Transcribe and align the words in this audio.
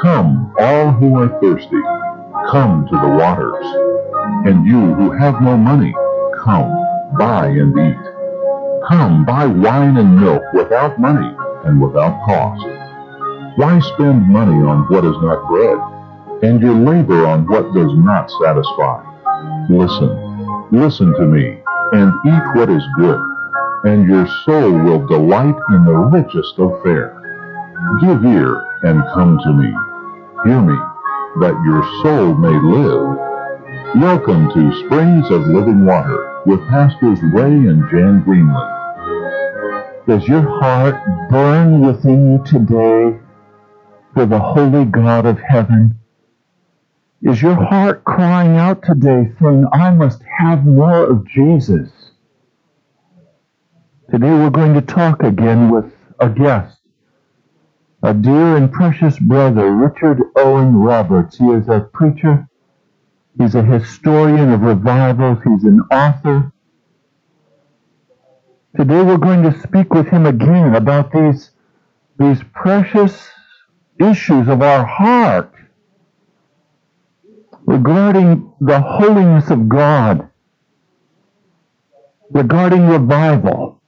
Come, 0.00 0.52
all 0.58 0.92
who 0.92 1.16
are 1.16 1.28
thirsty, 1.40 1.80
come 2.50 2.86
to 2.90 2.96
the 2.96 3.08
waters. 3.08 3.64
And 4.46 4.66
you 4.66 4.94
who 4.94 5.12
have 5.12 5.40
no 5.40 5.56
money, 5.56 5.94
come, 6.44 6.68
buy 7.18 7.46
and 7.46 7.72
eat. 7.78 8.88
Come, 8.88 9.24
buy 9.24 9.46
wine 9.46 9.96
and 9.96 10.20
milk 10.20 10.42
without 10.54 10.98
money 10.98 11.32
and 11.64 11.80
without 11.80 12.18
cost. 12.24 12.66
Why 13.56 13.78
spend 13.80 14.26
money 14.28 14.64
on 14.66 14.86
what 14.88 15.04
is 15.04 15.16
not 15.20 15.46
bread, 15.48 15.78
and 16.42 16.60
your 16.60 16.74
labor 16.74 17.26
on 17.26 17.46
what 17.46 17.74
does 17.74 17.92
not 17.96 18.30
satisfy? 18.42 19.02
Listen, 19.68 20.68
listen 20.70 21.12
to 21.14 21.26
me, 21.26 21.60
and 21.92 22.12
eat 22.26 22.56
what 22.56 22.70
is 22.70 22.82
good, 22.96 23.20
and 23.84 24.08
your 24.08 24.26
soul 24.44 24.70
will 24.70 25.06
delight 25.06 25.56
in 25.70 25.84
the 25.84 25.96
richest 26.12 26.58
of 26.58 26.80
fare. 26.82 27.14
Give 28.00 28.24
ear 28.24 28.64
and 28.82 29.02
come 29.14 29.38
to 29.42 29.52
me. 29.52 29.72
Hear 30.44 30.60
me, 30.60 30.78
that 31.40 31.60
your 31.66 31.82
soul 32.02 32.34
may 32.34 32.54
live. 32.54 33.18
Welcome 33.96 34.48
to 34.54 34.86
Springs 34.86 35.28
of 35.30 35.42
Living 35.48 35.84
Water 35.84 36.42
with 36.46 36.60
Pastors 36.68 37.18
Ray 37.32 37.50
and 37.50 37.82
Jan 37.90 38.22
Greenley. 38.24 38.78
Does 40.06 40.26
your 40.28 40.42
heart 40.60 40.94
burn 41.30 41.80
within 41.80 42.32
you 42.32 42.44
today 42.44 43.18
for 44.14 44.24
the 44.24 44.38
holy 44.38 44.84
God 44.84 45.26
of 45.26 45.38
heaven? 45.40 45.97
Is 47.22 47.42
your 47.42 47.54
heart 47.54 48.04
crying 48.04 48.56
out 48.56 48.82
today 48.82 49.32
saying, 49.40 49.66
I 49.72 49.90
must 49.90 50.22
have 50.38 50.64
more 50.64 51.04
of 51.04 51.26
Jesus? 51.28 51.90
Today 54.10 54.30
we're 54.30 54.50
going 54.50 54.74
to 54.74 54.80
talk 54.80 55.22
again 55.22 55.70
with 55.70 55.92
a 56.20 56.28
guest 56.28 56.78
a 58.02 58.14
dear 58.14 58.56
and 58.56 58.72
precious 58.72 59.18
brother, 59.18 59.72
Richard 59.72 60.22
Owen 60.36 60.76
Roberts. 60.76 61.36
He 61.36 61.46
is 61.46 61.68
a 61.68 61.80
preacher. 61.92 62.48
He's 63.36 63.54
a 63.54 63.62
historian 63.62 64.52
of 64.52 64.60
revivals. 64.60 65.38
He's 65.44 65.64
an 65.64 65.80
author. 65.90 66.52
Today 68.76 69.02
we're 69.02 69.18
going 69.18 69.42
to 69.42 69.60
speak 69.60 69.92
with 69.92 70.08
him 70.08 70.26
again 70.26 70.76
about 70.76 71.12
these, 71.12 71.50
these 72.18 72.40
precious 72.54 73.28
issues 73.98 74.46
of 74.46 74.62
our 74.62 74.84
heart 74.84 75.52
regarding 77.68 78.50
the 78.62 78.80
holiness 78.80 79.50
of 79.50 79.68
God, 79.68 80.30
regarding 82.30 82.86
revival. 82.86 83.82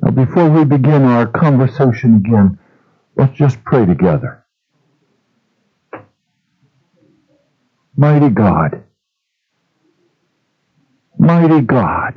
Now, 0.00 0.10
before 0.10 0.48
we 0.48 0.64
begin 0.64 1.02
our 1.02 1.26
conversation 1.26 2.16
again, 2.16 2.58
let's 3.16 3.36
just 3.36 3.62
pray 3.64 3.84
together. 3.84 4.46
Mighty 7.94 8.30
God, 8.30 8.82
mighty 11.18 11.60
God, 11.60 12.14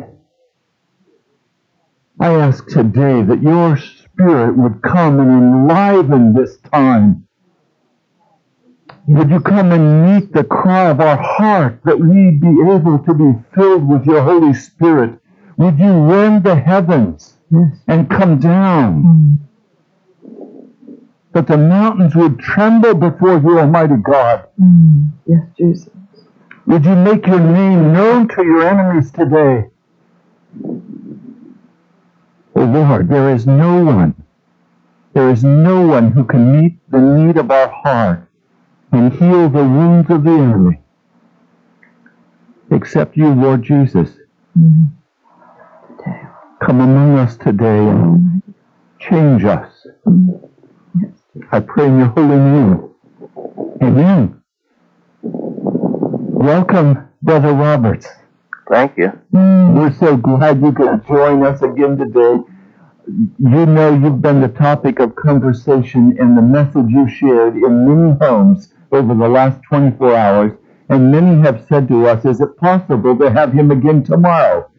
I 2.21 2.29
ask 2.35 2.65
today 2.67 3.21
that 3.21 3.41
your 3.43 3.75
Spirit 3.77 4.55
would 4.55 4.81
come 4.81 5.19
and 5.19 5.29
enliven 5.69 6.33
this 6.33 6.57
time. 6.71 7.27
Would 9.07 9.29
you 9.29 9.41
come 9.41 9.73
and 9.73 10.05
meet 10.05 10.31
the 10.31 10.45
cry 10.45 10.89
of 10.89 11.01
our 11.01 11.17
heart 11.17 11.81
that 11.83 11.99
we 11.99 12.31
be 12.31 12.47
able 12.71 12.99
to 12.99 13.13
be 13.13 13.33
filled 13.53 13.85
with 13.85 14.05
your 14.05 14.21
Holy 14.23 14.53
Spirit? 14.53 15.19
Would 15.57 15.77
you 15.77 15.91
rend 15.91 16.45
the 16.45 16.55
heavens 16.55 17.38
and 17.88 18.09
come 18.09 18.39
down? 18.39 19.03
Mm. 19.03 19.38
That 21.33 21.47
the 21.47 21.57
mountains 21.57 22.16
would 22.16 22.39
tremble 22.39 22.94
before 22.94 23.39
you, 23.39 23.59
Almighty 23.59 23.95
God. 24.01 24.47
Mm. 24.61 25.09
Yes, 25.28 25.41
Jesus. 25.57 25.89
Would 26.66 26.85
you 26.85 26.95
make 26.95 27.28
your 27.28 27.41
name 27.41 27.91
known 27.91 28.29
to 28.29 28.44
your 28.44 28.63
enemies 28.66 29.11
today? 29.11 29.66
Oh 32.55 32.63
Lord, 32.63 33.09
there 33.09 33.35
is 33.35 33.45
no 33.45 33.83
one, 33.83 34.16
there 35.13 35.29
is 35.29 35.44
no 35.44 35.88
one 35.88 36.11
who 36.11 36.23
can 36.23 36.61
meet 36.61 36.79
the 36.89 36.99
need 36.99 37.35
of 37.35 37.51
our 37.51 37.67
heart 37.67 38.29
and 38.93 39.11
heal 39.13 39.49
the 39.49 39.63
wounds 39.63 40.09
of 40.11 40.23
the 40.23 40.31
enemy 40.31 40.79
except 42.71 43.17
you, 43.17 43.33
Lord 43.33 43.63
Jesus. 43.63 44.09
Come 46.61 46.79
among 46.79 47.17
us 47.17 47.35
today 47.37 47.79
and 47.87 48.43
change 48.99 49.43
us. 49.45 49.87
I 51.51 51.59
pray 51.59 51.87
in 51.87 51.97
your 51.99 52.07
holy 52.07 52.37
name. 52.37 52.89
Amen. 53.81 54.41
Welcome, 55.23 57.09
Brother 57.21 57.53
Roberts. 57.53 58.07
Thank 58.69 58.97
you. 58.97 59.11
We're 59.31 59.93
so 59.99 60.17
glad 60.17 60.61
you 60.61 60.71
could 60.71 61.05
join 61.07 61.43
us 61.43 61.61
again 61.63 61.97
today. 61.97 62.43
You 63.07 63.65
know 63.65 63.93
you've 63.93 64.21
been 64.21 64.41
the 64.41 64.47
topic 64.47 64.99
of 64.99 65.15
conversation 65.15 66.15
in 66.19 66.35
the 66.35 66.41
message 66.41 66.89
you 66.89 67.09
shared 67.09 67.55
in 67.55 67.87
many 67.87 68.17
homes 68.19 68.72
over 68.93 69.13
the 69.13 69.27
last 69.27 69.59
24 69.69 70.15
hours, 70.15 70.51
and 70.89 71.11
many 71.11 71.41
have 71.41 71.65
said 71.67 71.87
to 71.87 72.07
us, 72.07 72.25
is 72.25 72.41
it 72.41 72.55
possible 72.57 73.17
to 73.17 73.31
have 73.31 73.51
him 73.51 73.71
again 73.71 74.03
tomorrow? 74.03 74.69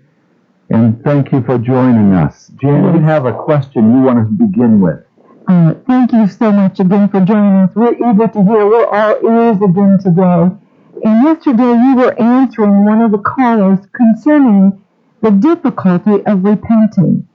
And 0.71 1.03
thank 1.05 1.33
you 1.33 1.43
for 1.43 1.59
joining 1.59 2.13
us. 2.15 2.51
Jan, 2.61 2.95
you 2.95 3.01
have 3.03 3.27
a 3.27 3.33
question 3.33 3.95
you 3.95 4.03
want 4.03 4.19
to 4.19 4.47
begin 4.47 4.81
with. 4.81 5.05
Uh, 5.47 5.75
thank 5.87 6.13
you 6.13 6.27
so 6.27 6.51
much 6.51 6.81
again 6.81 7.09
for 7.09 7.21
joining 7.21 7.57
us. 7.57 7.75
We're 7.75 7.93
eager 7.95 8.29
to 8.29 8.43
hear. 8.43 8.67
We're 8.67 8.87
all 8.87 9.15
ears 9.23 9.59
again 9.61 9.99
today. 10.03 10.57
And 11.05 11.25
yesterday 11.25 11.73
you 11.73 11.97
were 11.97 12.19
answering 12.19 12.87
one 12.87 13.03
of 13.03 13.13
the 13.13 13.19
callers 13.19 13.81
concerning 13.93 14.83
the 15.21 15.31
difficulty 15.31 16.25
of 16.25 16.45
repenting. 16.45 17.29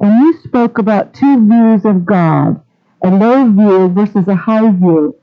And 0.00 0.22
you 0.22 0.38
spoke 0.44 0.78
about 0.78 1.14
two 1.14 1.48
views 1.48 1.84
of 1.84 2.06
God, 2.06 2.60
a 3.02 3.10
low 3.10 3.50
view 3.50 3.88
versus 3.88 4.28
a 4.28 4.36
high 4.36 4.70
view. 4.70 5.17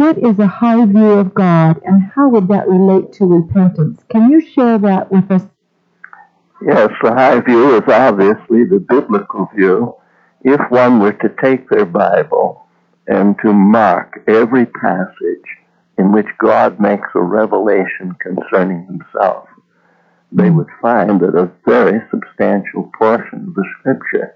What 0.00 0.16
is 0.16 0.38
a 0.38 0.46
high 0.46 0.86
view 0.86 1.10
of 1.10 1.34
God 1.34 1.78
and 1.84 2.10
how 2.14 2.30
would 2.30 2.48
that 2.48 2.66
relate 2.66 3.12
to 3.18 3.26
repentance? 3.26 4.02
Can 4.08 4.30
you 4.30 4.40
share 4.40 4.78
that 4.78 5.12
with 5.12 5.30
us? 5.30 5.42
Yes, 6.66 6.88
the 7.02 7.12
high 7.12 7.40
view 7.40 7.76
is 7.76 7.82
obviously 7.86 8.64
the 8.64 8.82
biblical 8.88 9.50
view. 9.54 9.94
If 10.40 10.58
one 10.70 11.00
were 11.00 11.12
to 11.12 11.28
take 11.44 11.68
their 11.68 11.84
Bible 11.84 12.66
and 13.08 13.36
to 13.44 13.52
mark 13.52 14.24
every 14.26 14.64
passage 14.64 15.48
in 15.98 16.12
which 16.12 16.28
God 16.38 16.80
makes 16.80 17.08
a 17.14 17.20
revelation 17.20 18.16
concerning 18.22 18.86
himself, 18.86 19.48
they 20.32 20.48
would 20.48 20.70
find 20.80 21.20
that 21.20 21.36
a 21.36 21.52
very 21.66 22.00
substantial 22.10 22.90
portion 22.96 23.48
of 23.48 23.54
the 23.54 23.68
scripture 23.78 24.34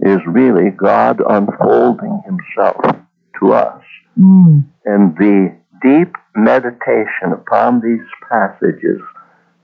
is 0.00 0.18
really 0.26 0.70
God 0.70 1.22
unfolding 1.24 2.20
himself 2.26 2.96
to 3.38 3.52
us. 3.52 3.80
Mm. 4.18 4.64
And 4.84 5.16
the 5.16 5.56
deep 5.82 6.14
meditation 6.34 7.32
upon 7.32 7.80
these 7.80 8.06
passages, 8.30 9.00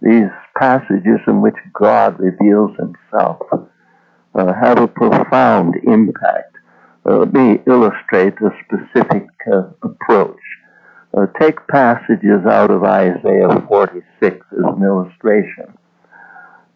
these 0.02 0.30
passages 0.58 1.20
in 1.26 1.40
which 1.40 1.56
God 1.72 2.18
reveals 2.18 2.70
himself, 2.76 3.40
uh, 4.34 4.52
have 4.52 4.78
a 4.78 4.88
profound 4.88 5.74
impact. 5.84 6.56
Uh, 7.06 7.18
let 7.18 7.32
me 7.32 7.60
illustrate 7.66 8.34
a 8.40 8.50
specific 8.64 9.26
uh, 9.52 9.62
approach. 9.82 10.38
Uh, 11.16 11.26
take 11.40 11.66
passages 11.68 12.46
out 12.48 12.70
of 12.70 12.84
Isaiah 12.84 13.64
46 13.68 14.06
as 14.26 14.58
an 14.58 14.82
illustration. 14.82 15.76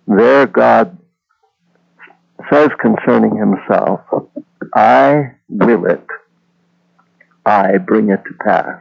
There, 0.08 0.46
God 0.46 0.98
says 2.52 2.70
concerning 2.80 3.36
himself, 3.36 4.00
I 4.74 5.34
will 5.48 5.86
it, 5.86 6.04
I 7.46 7.78
bring 7.78 8.10
it 8.10 8.22
to 8.24 8.34
pass. 8.44 8.80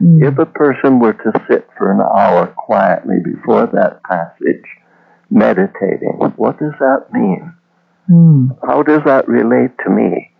Mm. 0.00 0.26
If 0.26 0.38
a 0.38 0.46
person 0.46 0.98
were 0.98 1.12
to 1.12 1.32
sit 1.48 1.68
for 1.78 1.92
an 1.92 2.00
hour 2.00 2.46
quietly 2.46 3.16
before 3.24 3.66
that 3.66 4.02
passage, 4.02 4.64
meditating, 5.30 6.18
what 6.36 6.58
does 6.58 6.72
that 6.80 7.06
mean? 7.12 7.54
Mm. 8.10 8.58
How 8.66 8.82
does 8.82 9.02
that 9.04 9.28
relate 9.28 9.72
to 9.84 9.90
me? 9.90 10.30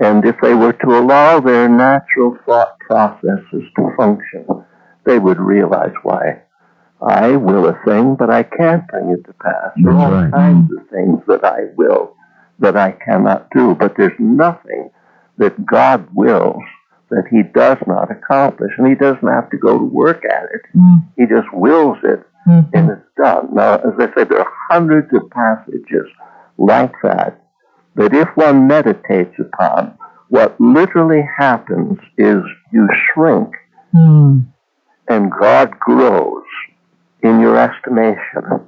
And 0.00 0.24
if 0.24 0.36
they 0.40 0.54
were 0.54 0.74
to 0.74 0.98
allow 0.98 1.40
their 1.40 1.68
natural 1.68 2.38
thought 2.46 2.78
processes 2.78 3.64
to 3.76 3.90
function, 3.96 4.46
they 5.04 5.18
would 5.18 5.40
realize 5.40 5.94
why. 6.02 6.42
I 7.00 7.36
will 7.36 7.66
a 7.68 7.78
thing, 7.84 8.14
but 8.16 8.30
I 8.30 8.42
can't 8.44 8.86
bring 8.88 9.10
it 9.10 9.24
to 9.24 9.32
pass. 9.34 9.72
There 9.76 9.92
are 9.92 10.24
all 10.24 10.30
kinds 10.30 10.70
of 10.72 10.88
things 10.88 11.20
that 11.26 11.44
I 11.44 11.66
will 11.76 12.14
that 12.60 12.76
I 12.76 12.92
cannot 12.92 13.48
do, 13.54 13.74
but 13.74 13.96
there's 13.96 14.18
nothing 14.18 14.90
that 15.38 15.64
God 15.66 16.06
wills 16.14 16.62
that 17.10 17.24
he 17.30 17.42
does 17.54 17.78
not 17.86 18.10
accomplish. 18.10 18.72
And 18.76 18.86
he 18.86 18.94
doesn't 18.94 19.26
have 19.26 19.48
to 19.50 19.56
go 19.56 19.78
to 19.78 19.84
work 19.84 20.24
at 20.24 20.44
it. 20.54 20.60
Mm. 20.76 21.04
He 21.16 21.24
just 21.26 21.50
wills 21.54 21.96
it 22.04 22.22
Mhm. 22.46 22.68
and 22.74 22.90
it's 22.90 23.08
done. 23.16 23.48
Now, 23.54 23.74
as 23.76 23.94
I 23.98 24.12
said, 24.14 24.28
there 24.28 24.40
are 24.40 24.52
hundreds 24.70 25.12
of 25.14 25.30
passages 25.30 26.06
like 26.58 26.92
that, 27.02 27.40
that 27.94 28.12
if 28.14 28.28
one 28.36 28.66
meditates 28.66 29.34
upon, 29.38 29.94
what 30.28 30.60
literally 30.60 31.22
happens 31.38 31.98
is 32.18 32.42
you 32.72 32.86
shrink 33.12 33.54
Mm. 33.94 34.44
and 35.08 35.32
God 35.32 35.78
grows 35.80 36.44
in 37.22 37.40
your 37.40 37.56
estimation. 37.56 38.60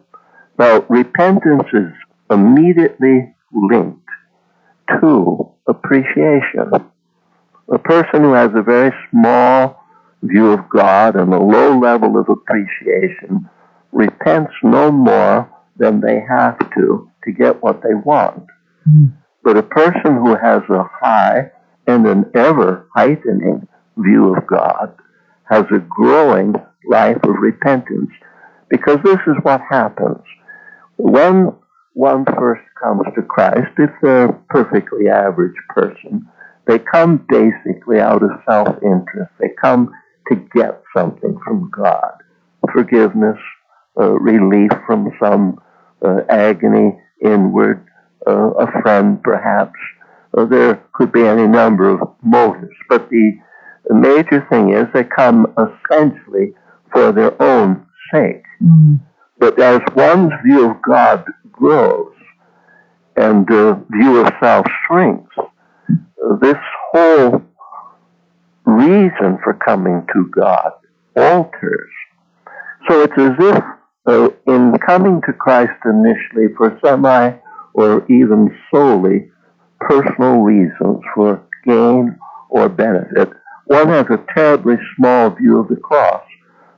Now, 0.58 0.84
repentance 0.88 1.68
is 1.74 1.92
immediately 2.30 3.34
linked 3.52 3.99
to 5.00 5.50
appreciation. 5.66 6.70
A 7.72 7.78
person 7.78 8.22
who 8.22 8.32
has 8.32 8.50
a 8.54 8.62
very 8.62 8.92
small 9.10 9.82
view 10.22 10.52
of 10.52 10.68
God 10.68 11.16
and 11.16 11.32
a 11.32 11.40
low 11.40 11.78
level 11.78 12.18
of 12.18 12.28
appreciation 12.28 13.48
repents 13.92 14.52
no 14.62 14.90
more 14.90 15.50
than 15.76 16.00
they 16.00 16.20
have 16.28 16.58
to 16.74 17.10
to 17.24 17.32
get 17.32 17.62
what 17.62 17.82
they 17.82 17.94
want. 17.94 18.44
Mm. 18.88 19.12
But 19.42 19.56
a 19.56 19.62
person 19.62 20.16
who 20.16 20.34
has 20.36 20.62
a 20.68 20.84
high 20.84 21.50
and 21.86 22.06
an 22.06 22.30
ever 22.34 22.88
heightening 22.94 23.66
view 23.96 24.34
of 24.34 24.46
God 24.46 24.94
has 25.44 25.64
a 25.70 25.78
growing 25.78 26.54
life 26.88 27.18
of 27.24 27.34
repentance 27.38 28.10
because 28.68 28.98
this 29.04 29.18
is 29.26 29.36
what 29.42 29.60
happens. 29.68 30.22
When 30.96 31.52
one 31.92 32.24
first 32.24 32.62
comes 32.82 33.02
to 33.14 33.22
Christ, 33.22 33.72
if 33.78 33.90
they're 34.02 34.26
a 34.26 34.32
perfectly 34.48 35.08
average 35.08 35.56
person, 35.70 36.26
they 36.66 36.78
come 36.78 37.24
basically 37.28 38.00
out 38.00 38.22
of 38.22 38.30
self-interest. 38.48 39.30
They 39.40 39.50
come 39.60 39.90
to 40.28 40.36
get 40.54 40.82
something 40.96 41.38
from 41.44 41.70
God. 41.70 42.12
Forgiveness, 42.72 43.38
uh, 43.98 44.12
relief 44.12 44.70
from 44.86 45.10
some 45.20 45.60
uh, 46.04 46.20
agony 46.28 46.98
inward, 47.22 47.86
uh, 48.26 48.50
a 48.50 48.82
friend 48.82 49.22
perhaps. 49.22 49.78
Uh, 50.36 50.44
there 50.44 50.82
could 50.92 51.10
be 51.10 51.26
any 51.26 51.46
number 51.46 51.88
of 51.88 52.08
motives, 52.22 52.76
but 52.88 53.08
the, 53.10 53.32
major 53.92 54.46
thing 54.48 54.70
is 54.72 54.86
they 54.94 55.02
come 55.02 55.52
essentially 55.58 56.54
for 56.92 57.10
their 57.10 57.40
own 57.42 57.84
sake. 58.12 58.44
Mm. 58.62 59.00
But 59.40 59.58
as 59.58 59.80
one's 59.96 60.32
view 60.44 60.70
of 60.70 60.82
God 60.82 61.24
grows 61.50 62.12
and 63.16 63.46
the 63.46 63.82
view 63.90 64.20
of 64.20 64.32
self 64.38 64.66
shrinks, 64.86 65.34
this 66.42 66.58
whole 66.92 67.42
reason 68.66 69.38
for 69.42 69.58
coming 69.64 70.06
to 70.12 70.26
God 70.26 70.72
alters. 71.16 71.90
So 72.86 73.02
it's 73.02 73.14
as 73.16 73.32
if 73.38 73.64
uh, 74.06 74.28
in 74.46 74.74
coming 74.86 75.22
to 75.26 75.32
Christ 75.32 75.72
initially 75.86 76.54
for 76.56 76.78
semi 76.84 77.32
or 77.72 78.04
even 78.12 78.54
solely 78.70 79.30
personal 79.80 80.40
reasons 80.40 81.00
for 81.14 81.42
gain 81.64 82.18
or 82.50 82.68
benefit, 82.68 83.30
one 83.64 83.88
has 83.88 84.06
a 84.10 84.22
terribly 84.34 84.76
small 84.96 85.30
view 85.30 85.60
of 85.60 85.68
the 85.68 85.76
cross. 85.76 86.22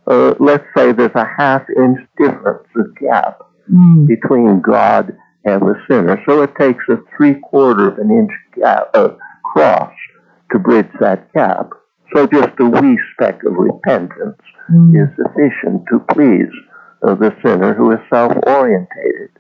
Uh, 0.07 0.35
let's 0.41 0.65
say 0.77 0.93
there's 0.93 1.15
a 1.15 1.27
half 1.39 1.63
inch 1.77 1.99
difference, 2.19 2.67
a 2.77 3.01
gap 3.01 3.39
Mm. 3.73 4.07
between 4.09 4.61
God 4.61 5.17
and 5.45 5.63
the 5.63 5.77
sinner. 5.89 6.21
So 6.27 6.43
it 6.43 6.53
takes 6.59 6.85
a 6.89 6.99
three 7.17 7.35
quarter 7.35 7.89
of 7.89 7.99
an 7.99 8.11
inch 8.11 8.33
gap, 8.57 8.91
uh, 8.95 9.11
cross 9.53 9.93
to 10.51 10.59
bridge 10.59 10.91
that 11.01 11.33
gap. 11.33 11.71
So 12.15 12.27
just 12.27 12.59
a 12.59 12.67
wee 12.67 12.99
speck 13.13 13.43
of 13.45 13.55
repentance 13.55 14.37
Mm. 14.71 14.95
is 15.01 15.09
sufficient 15.17 15.87
to 15.91 16.01
please 16.11 16.51
uh, 17.03 17.15
the 17.15 17.35
sinner 17.45 17.73
who 17.73 17.93
is 17.93 18.01
self-orientated. 18.11 19.31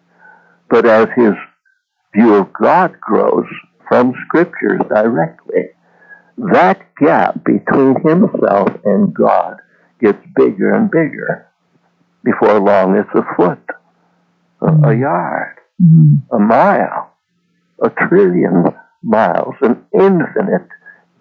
But 0.70 0.86
as 0.86 1.08
his 1.16 1.34
view 2.14 2.34
of 2.34 2.52
God 2.52 2.98
grows 3.00 3.46
from 3.88 4.14
scriptures 4.26 4.80
directly, 4.88 5.70
that 6.38 6.80
gap 6.96 7.44
between 7.44 8.00
himself 8.00 8.68
and 8.84 9.12
God 9.12 9.56
gets 10.02 10.18
bigger 10.36 10.72
and 10.72 10.90
bigger. 10.90 11.48
Before 12.24 12.60
long, 12.60 12.96
it's 12.96 13.08
a 13.14 13.24
foot, 13.36 13.64
a, 14.60 14.90
a 14.90 14.96
yard, 14.96 15.56
Mm. 15.82 16.22
a 16.30 16.38
mile, 16.38 17.12
a 17.82 17.90
trillion 17.90 18.66
miles, 19.02 19.54
an 19.62 19.84
infinite 19.92 20.68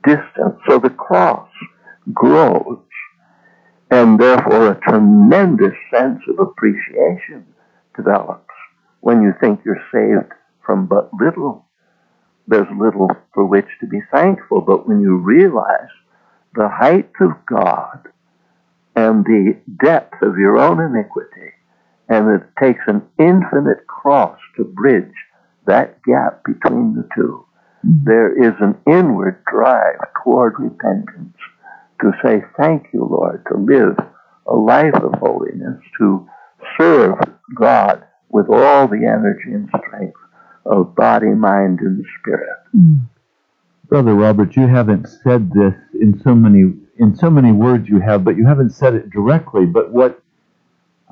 distance. 0.06 0.60
So 0.68 0.78
the 0.78 0.92
cross 0.92 1.50
grows, 2.14 2.80
and 3.90 4.20
therefore 4.20 4.72
a 4.72 4.80
tremendous 4.82 5.74
sense 5.92 6.20
of 6.30 6.40
appreciation 6.40 7.46
develops. 7.96 8.54
When 9.00 9.24
you 9.24 9.34
think 9.42 9.62
you're 9.66 9.84
saved 9.92 10.32
from 10.64 10.86
but 10.86 11.10
little, 11.20 11.66
there's 12.48 12.68
little 12.78 13.10
for 13.34 13.46
which 13.46 13.68
to 13.80 13.88
be 13.88 14.02
thankful. 14.12 14.62
But 14.62 14.88
when 14.88 15.00
you 15.00 15.18
realize 15.18 15.90
the 16.54 16.70
height 16.70 17.10
of 17.20 17.32
God 17.48 18.10
and 18.96 19.24
the 19.26 19.60
depth 19.84 20.22
of 20.22 20.38
your 20.38 20.58
own 20.58 20.80
iniquity, 20.80 21.52
and 22.10 22.30
it 22.30 22.48
takes 22.60 22.82
an 22.88 23.02
infinite 23.18 23.88
cross 23.88 24.38
to 24.58 24.64
bridge 24.64 25.14
that 25.66 26.02
gap 26.04 26.44
between 26.44 26.96
the 26.96 27.08
two. 27.16 27.46
There 27.84 28.32
is 28.32 28.54
an 28.60 28.78
inward 28.86 29.44
drive 29.52 30.00
toward 30.24 30.60
repentance 30.60 31.36
to 32.02 32.12
say, 32.24 32.44
Thank 32.58 32.88
you, 32.94 33.08
Lord, 33.10 33.44
to 33.52 33.58
live 33.58 33.98
a 34.48 34.54
life 34.56 34.94
of 34.94 35.14
holiness, 35.20 35.80
to 35.98 36.28
serve 36.80 37.16
God 37.56 38.04
with 38.30 38.48
all 38.50 38.88
the 38.88 39.06
energy 39.08 39.54
and 39.54 39.68
strength 39.70 40.18
of 40.66 40.96
body, 40.96 41.30
mind, 41.30 41.80
and 41.80 42.06
spirit. 42.20 42.60
Mm. 42.76 43.02
Brother 43.88 44.14
Robert, 44.14 44.56
you 44.56 44.68
haven't 44.68 45.08
said 45.08 45.52
this 45.52 45.74
in 46.00 46.22
so 46.24 46.36
many 46.36 46.74
in 47.02 47.16
so 47.16 47.32
many 47.32 47.52
words 47.52 47.90
you 47.90 48.00
have, 48.00 48.24
but 48.24 48.38
you 48.38 48.46
haven't 48.46 48.70
said 48.70 48.94
it 48.94 49.10
directly. 49.10 49.66
But 49.66 49.92
what 49.92 50.22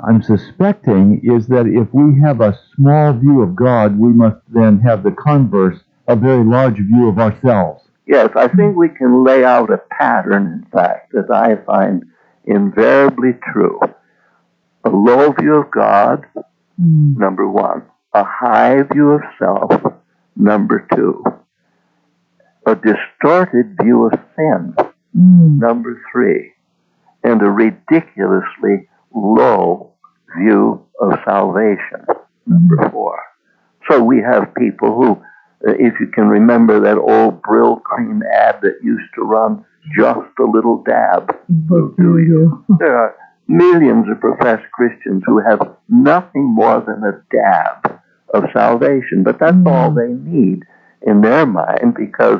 I'm 0.07 0.21
suspecting 0.21 1.19
is 1.24 1.47
that 1.47 1.65
if 1.65 1.91
we 1.91 2.21
have 2.21 2.41
a 2.41 2.57
small 2.75 3.12
view 3.13 3.41
of 3.41 3.56
God, 3.56 3.97
we 4.00 4.09
must 4.09 4.38
then 4.53 4.80
have 4.81 5.01
the 5.03 5.12
converse, 5.12 5.80
a 6.07 6.15
very 6.15 6.45
large 6.45 6.77
view 6.77 7.09
of 7.09 7.18
ourselves. 7.18 7.83
Yes, 8.06 8.30
I 8.36 8.47
think 8.47 8.75
we 8.75 8.89
can 8.89 9.24
lay 9.24 9.44
out 9.44 9.71
a 9.71 9.77
pattern, 9.77 10.63
in 10.63 10.71
fact, 10.71 11.12
that 11.13 11.30
I 11.31 11.56
find 11.65 12.03
invariably 12.45 13.33
true. 13.51 13.79
A 14.84 14.89
low 14.89 15.31
view 15.31 15.55
of 15.55 15.72
God, 15.72 16.25
Mm. 16.79 17.17
number 17.17 17.48
one. 17.48 17.81
A 18.13 18.24
high 18.24 18.84
view 18.84 19.12
of 19.12 19.22
self, 19.38 19.72
number 20.36 20.88
two. 20.96 21.24
A 22.65 22.75
distorted 22.75 23.77
view 23.81 24.05
of 24.05 24.13
sin, 24.36 24.75
Mm. 25.18 25.60
number 25.60 26.01
three. 26.12 26.54
And 27.24 27.42
a 27.42 27.50
ridiculously 27.50 28.88
low 29.13 29.92
view 30.38 30.86
of 31.01 31.13
salvation, 31.25 32.06
number 32.46 32.89
four. 32.92 33.20
So 33.89 34.01
we 34.04 34.22
have 34.22 34.54
people 34.56 34.96
who, 34.96 35.12
uh, 35.68 35.74
if 35.80 36.00
you 36.00 36.08
can 36.08 36.28
remember 36.28 36.80
that 36.82 36.98
old 36.98 37.42
Brylcreem 37.42 38.22
ad 38.32 38.60
that 38.62 38.78
used 38.84 39.10
to 39.16 39.22
run, 39.24 39.66
just 39.98 40.30
a 40.39 40.44
little 40.44 40.84
dab, 40.84 41.36
do 41.68 41.94
you? 42.20 42.63
there 42.80 42.98
are 42.98 43.16
millions 43.48 44.06
of 44.10 44.20
professed 44.20 44.70
Christians 44.72 45.24
who 45.25 45.39
have 45.39 45.75
nothing 45.89 46.46
more 46.46 46.82
than 46.82 47.04
a 47.04 47.22
dab 47.36 48.00
of 48.34 48.44
salvation, 48.54 49.24
but 49.24 49.39
that's 49.39 49.56
Mm. 49.58 49.68
all 49.68 49.92
they 49.92 50.13
need 50.13 50.63
in 51.01 51.22
their 51.22 51.46
mind 51.46 51.96
because 51.96 52.39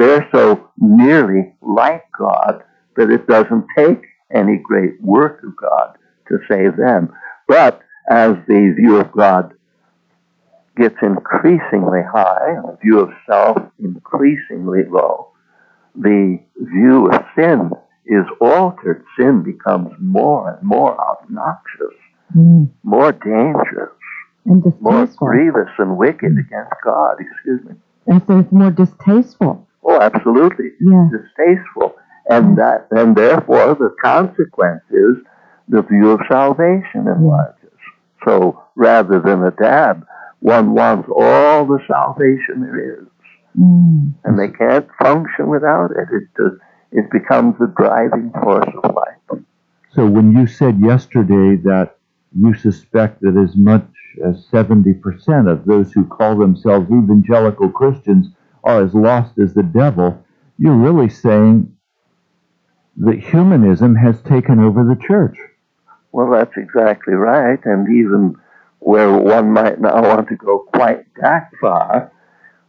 they're 0.00 0.28
so 0.32 0.70
nearly 0.78 1.52
like 1.60 2.04
God 2.18 2.62
that 2.96 3.10
it 3.10 3.26
doesn't 3.26 3.66
take 3.76 4.02
any 4.32 4.56
great 4.56 5.00
work 5.02 5.42
of 5.44 5.54
God 5.56 5.96
to 6.28 6.38
save 6.48 6.76
them. 6.76 7.12
But 7.46 7.80
as 8.10 8.34
the 8.48 8.74
view 8.76 8.96
of 8.96 9.12
God 9.12 9.52
gets 10.76 10.96
increasingly 11.02 12.00
high, 12.02 12.54
and 12.56 12.64
the 12.68 12.78
view 12.82 13.00
of 13.00 13.10
self 13.28 13.58
increasingly 13.78 14.84
low, 14.90 15.32
the 15.94 16.38
view 16.56 17.10
of 17.10 17.22
sin 17.36 17.70
is 18.06 18.24
altered. 18.40 19.04
Sin 19.18 19.42
becomes 19.42 19.92
more 20.00 20.54
and 20.54 20.62
more 20.66 20.96
obnoxious, 20.98 21.94
Mm. 22.36 22.70
more 22.84 23.12
dangerous, 23.12 23.90
And 24.46 24.64
more 24.80 25.06
grievous 25.06 25.68
and 25.78 25.98
wicked 25.98 26.38
against 26.38 26.72
God. 26.82 27.16
Excuse 27.20 27.62
me. 27.64 27.74
And 28.06 28.22
so 28.26 28.38
it's 28.38 28.52
more 28.52 28.70
distasteful. 28.70 29.66
Oh, 29.84 30.00
absolutely 30.00 30.72
Yeah. 30.80 31.08
distasteful, 31.10 31.94
and 32.28 32.56
that, 32.58 32.86
and 32.90 33.16
therefore 33.16 33.74
the 33.74 33.94
consequence 34.02 34.82
is 34.90 35.16
the 35.68 35.82
view 35.82 36.10
of 36.10 36.20
salvation 36.28 37.06
enlarges. 37.08 37.70
So 38.24 38.62
rather 38.76 39.20
than 39.20 39.42
a 39.44 39.50
dab, 39.52 40.04
one 40.40 40.74
wants 40.74 41.08
all 41.14 41.64
the 41.66 41.80
salvation 41.86 42.60
there 42.62 43.00
is. 43.00 43.06
Mm. 43.58 44.12
and 44.24 44.38
they 44.38 44.46
can't 44.48 44.86
function 45.02 45.48
without 45.48 45.90
it. 45.90 46.08
It 46.12 46.22
does, 46.36 46.56
It 46.92 47.10
becomes 47.10 47.58
the 47.58 47.66
driving 47.76 48.30
force 48.42 48.72
of 48.84 48.94
life. 48.94 49.42
So 49.90 50.06
when 50.06 50.32
you 50.32 50.46
said 50.46 50.78
yesterday 50.80 51.56
that 51.64 51.96
you 52.32 52.54
suspect 52.54 53.20
that 53.22 53.36
as 53.36 53.56
much 53.56 53.88
as 54.24 54.46
70% 54.52 55.48
of 55.50 55.64
those 55.64 55.92
who 55.92 56.04
call 56.04 56.36
themselves 56.36 56.88
evangelical 56.92 57.70
Christians 57.70 58.28
are 58.64 58.82
as 58.82 58.94
lost 58.94 59.38
as 59.38 59.54
the 59.54 59.62
devil, 59.62 60.24
you're 60.58 60.76
really 60.76 61.08
saying 61.08 61.74
that 62.96 63.18
humanism 63.18 63.94
has 63.96 64.20
taken 64.22 64.58
over 64.60 64.84
the 64.84 65.00
church. 65.06 65.36
Well, 66.12 66.30
that's 66.30 66.56
exactly 66.56 67.14
right. 67.14 67.58
And 67.64 67.88
even 67.88 68.36
where 68.80 69.12
one 69.12 69.52
might 69.52 69.80
not 69.80 70.02
want 70.02 70.28
to 70.28 70.36
go 70.36 70.66
quite 70.74 71.04
that 71.22 71.50
far, 71.60 72.12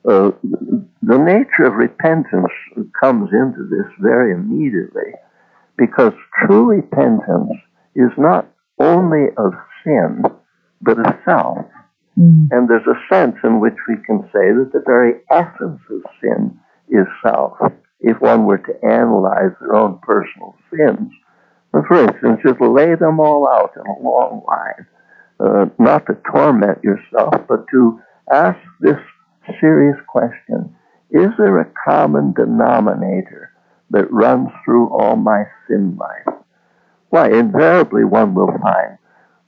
uh, 0.07 0.31
the 0.43 1.17
nature 1.17 1.65
of 1.65 1.73
repentance 1.73 2.51
comes 2.99 3.29
into 3.33 3.67
this 3.69 3.91
very 3.99 4.33
immediately 4.33 5.13
because 5.77 6.13
true 6.45 6.65
repentance 6.65 7.51
is 7.95 8.11
not 8.17 8.47
only 8.79 9.27
of 9.37 9.53
sin, 9.83 10.23
but 10.81 10.99
of 10.99 11.13
self. 11.25 11.65
Mm. 12.21 12.47
And 12.51 12.69
there's 12.69 12.87
a 12.87 13.13
sense 13.13 13.35
in 13.43 13.59
which 13.59 13.77
we 13.87 13.95
can 14.05 14.21
say 14.31 14.53
that 14.53 14.69
the 14.73 14.83
very 14.85 15.21
essence 15.31 15.81
of 15.89 16.03
sin 16.21 16.59
is 16.89 17.07
self. 17.23 17.57
If 17.99 18.21
one 18.21 18.45
were 18.45 18.59
to 18.59 18.85
analyze 18.85 19.51
their 19.59 19.75
own 19.75 19.99
personal 19.99 20.55
sins, 20.69 21.11
for 21.71 22.03
instance, 22.03 22.41
just 22.45 22.61
lay 22.61 22.95
them 22.95 23.19
all 23.19 23.47
out 23.47 23.71
in 23.75 23.83
a 23.89 24.07
long 24.07 24.43
line, 24.47 24.85
uh, 25.39 25.65
not 25.79 26.05
to 26.07 26.17
torment 26.31 26.83
yourself, 26.83 27.33
but 27.47 27.65
to 27.71 27.99
ask 28.31 28.59
this 28.79 28.99
serious 29.59 29.97
question 30.07 30.75
Is 31.11 31.29
there 31.37 31.59
a 31.59 31.71
common 31.85 32.33
denominator 32.33 33.51
that 33.89 34.11
runs 34.11 34.49
through 34.63 34.89
all 34.89 35.15
my 35.15 35.45
sin 35.67 35.97
life? 35.97 36.35
Why, 37.09 37.29
invariably 37.29 38.03
one 38.05 38.33
will 38.33 38.51
find 38.61 38.97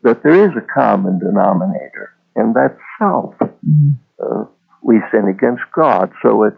that 0.03 0.23
there 0.23 0.45
is 0.45 0.51
a 0.55 0.73
common 0.73 1.19
denominator, 1.19 2.13
and 2.35 2.55
that's 2.55 2.79
self. 2.99 3.35
Mm. 3.39 3.97
Uh, 4.21 4.45
we 4.81 4.99
sin 5.11 5.27
against 5.27 5.63
God, 5.75 6.11
so 6.21 6.43
it's 6.43 6.57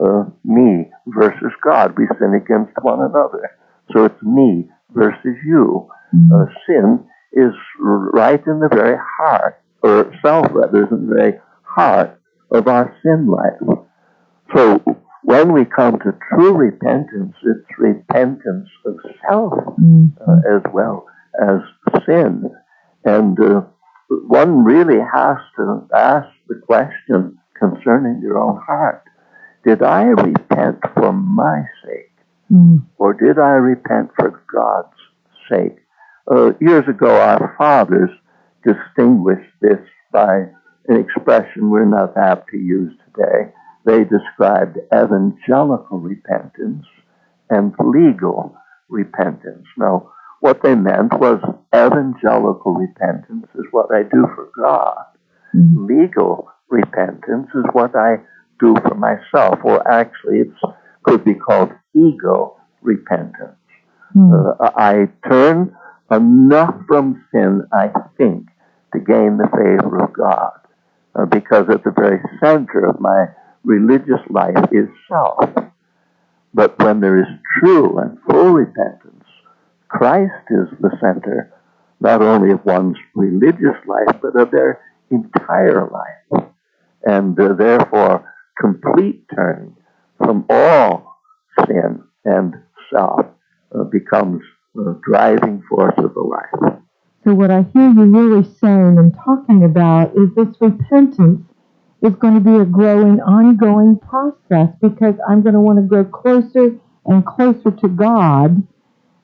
uh, 0.00 0.24
me 0.44 0.90
versus 1.06 1.52
God. 1.64 1.96
We 1.98 2.06
sin 2.18 2.34
against 2.34 2.72
one 2.82 3.00
another, 3.00 3.50
so 3.92 4.04
it's 4.04 4.22
me 4.22 4.68
versus 4.94 5.36
you. 5.44 5.88
Mm. 6.14 6.30
Uh, 6.32 6.52
sin 6.66 7.04
is 7.32 7.52
right 7.80 8.42
in 8.46 8.60
the 8.60 8.68
very 8.72 8.96
heart, 9.18 9.60
or 9.82 10.12
self 10.24 10.46
rather, 10.52 10.84
is 10.84 10.90
in 10.90 11.08
the 11.08 11.14
very 11.14 11.34
heart 11.62 12.20
of 12.50 12.68
our 12.68 12.94
sin 13.02 13.26
life. 13.26 13.78
So 14.54 14.80
when 15.22 15.52
we 15.52 15.64
come 15.64 15.98
to 15.98 16.16
true 16.30 16.54
repentance, 16.54 17.34
it's 17.42 17.78
repentance 17.78 18.68
of 18.84 18.94
self 19.28 19.52
Mm. 19.80 20.12
uh, 20.20 20.56
as 20.56 20.62
well 20.72 21.06
as 21.40 21.60
sin. 22.06 22.44
And 23.04 23.38
uh, 23.40 23.62
one 24.08 24.64
really 24.64 24.98
has 25.00 25.36
to 25.56 25.88
ask 25.94 26.28
the 26.48 26.60
question 26.66 27.38
concerning 27.58 28.20
your 28.22 28.38
own 28.38 28.60
heart. 28.66 29.02
Did 29.64 29.82
I 29.82 30.04
repent 30.04 30.78
for 30.94 31.12
my 31.12 31.62
sake? 31.84 32.16
Mm. 32.52 32.86
or 32.96 33.12
did 33.12 33.40
I 33.40 33.54
repent 33.54 34.10
for 34.14 34.40
God's 34.52 34.94
sake? 35.50 35.78
Uh, 36.30 36.52
years 36.60 36.84
ago, 36.88 37.20
our 37.20 37.56
fathers 37.58 38.10
distinguished 38.64 39.50
this 39.60 39.80
by 40.12 40.46
an 40.86 40.96
expression 40.96 41.70
we're 41.70 41.84
not 41.84 42.16
apt 42.16 42.50
to 42.50 42.56
use 42.56 42.92
today. 43.06 43.52
They 43.84 44.04
described 44.04 44.78
evangelical 44.94 45.98
repentance 45.98 46.84
and 47.50 47.74
legal 47.80 48.56
repentance. 48.88 49.66
Now, 49.76 50.12
what 50.40 50.62
they 50.62 50.74
meant 50.74 51.18
was 51.18 51.40
evangelical 51.74 52.74
repentance 52.74 53.46
is 53.54 53.64
what 53.70 53.86
I 53.92 54.02
do 54.02 54.26
for 54.34 54.48
God. 54.56 55.04
Mm. 55.54 55.88
Legal 55.88 56.48
repentance 56.68 57.48
is 57.54 57.64
what 57.72 57.94
I 57.94 58.16
do 58.60 58.74
for 58.82 58.94
myself, 58.94 59.58
or 59.64 59.86
actually 59.90 60.40
it 60.40 60.48
could 61.02 61.24
be 61.24 61.34
called 61.34 61.70
ego 61.94 62.56
repentance. 62.82 63.56
Mm. 64.14 64.56
Uh, 64.60 64.70
I 64.76 65.08
turn 65.28 65.76
enough 66.10 66.74
from 66.86 67.24
sin, 67.32 67.62
I 67.72 67.90
think, 68.16 68.46
to 68.92 69.00
gain 69.00 69.38
the 69.38 69.48
favor 69.52 70.04
of 70.04 70.12
God. 70.12 70.52
Uh, 71.14 71.24
because 71.24 71.64
at 71.70 71.82
the 71.82 71.92
very 71.92 72.20
center 72.42 72.84
of 72.84 73.00
my 73.00 73.26
religious 73.64 74.20
life 74.28 74.68
is 74.70 74.86
self. 75.08 75.48
But 76.52 76.78
when 76.78 77.00
there 77.00 77.18
is 77.18 77.26
true 77.58 77.98
and 77.98 78.18
full 78.28 78.52
repentance, 78.52 79.15
Christ 79.96 80.44
is 80.50 80.68
the 80.80 80.90
center 81.00 81.52
not 82.00 82.20
only 82.20 82.52
of 82.52 82.64
one's 82.64 82.98
religious 83.14 83.76
life, 83.86 84.20
but 84.20 84.38
of 84.38 84.50
their 84.50 84.80
entire 85.10 85.88
life. 85.88 86.44
And 87.04 87.38
uh, 87.40 87.54
therefore, 87.54 88.34
complete 88.60 89.24
turning 89.34 89.74
from 90.18 90.44
all 90.50 91.16
sin 91.66 92.02
and 92.24 92.54
self 92.92 93.26
uh, 93.74 93.84
becomes 93.84 94.42
the 94.74 95.00
driving 95.02 95.62
force 95.68 95.94
of 95.96 96.12
the 96.12 96.20
life. 96.20 96.80
So 97.24 97.34
what 97.34 97.50
I 97.50 97.62
hear 97.72 97.90
you 97.90 98.04
really 98.04 98.44
saying 98.44 98.98
and 98.98 99.14
talking 99.24 99.64
about 99.64 100.12
is 100.16 100.34
this 100.36 100.54
repentance 100.60 101.42
is 102.02 102.14
going 102.16 102.34
to 102.34 102.40
be 102.40 102.56
a 102.56 102.66
growing, 102.66 103.20
ongoing 103.20 103.98
process 103.98 104.68
because 104.82 105.14
I'm 105.28 105.42
going 105.42 105.54
to 105.54 105.60
want 105.60 105.78
to 105.78 105.82
grow 105.82 106.04
closer 106.04 106.76
and 107.06 107.24
closer 107.24 107.70
to 107.70 107.88
God 107.88 108.62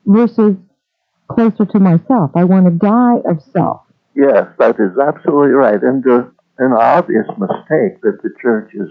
versus 0.07 0.57
closer 1.31 1.65
to 1.65 1.79
myself. 1.79 2.31
I 2.35 2.45
want 2.45 2.67
to 2.67 2.73
die 2.73 3.31
of 3.31 3.43
self. 3.53 3.83
Yes, 4.15 4.47
that 4.59 4.77
is 4.79 4.99
absolutely 4.99 5.53
right. 5.53 5.83
And 5.83 6.07
uh, 6.07 6.25
an 6.59 6.73
obvious 6.73 7.27
mistake 7.39 8.01
that 8.03 8.19
the 8.23 8.31
church 8.41 8.73
is 8.75 8.89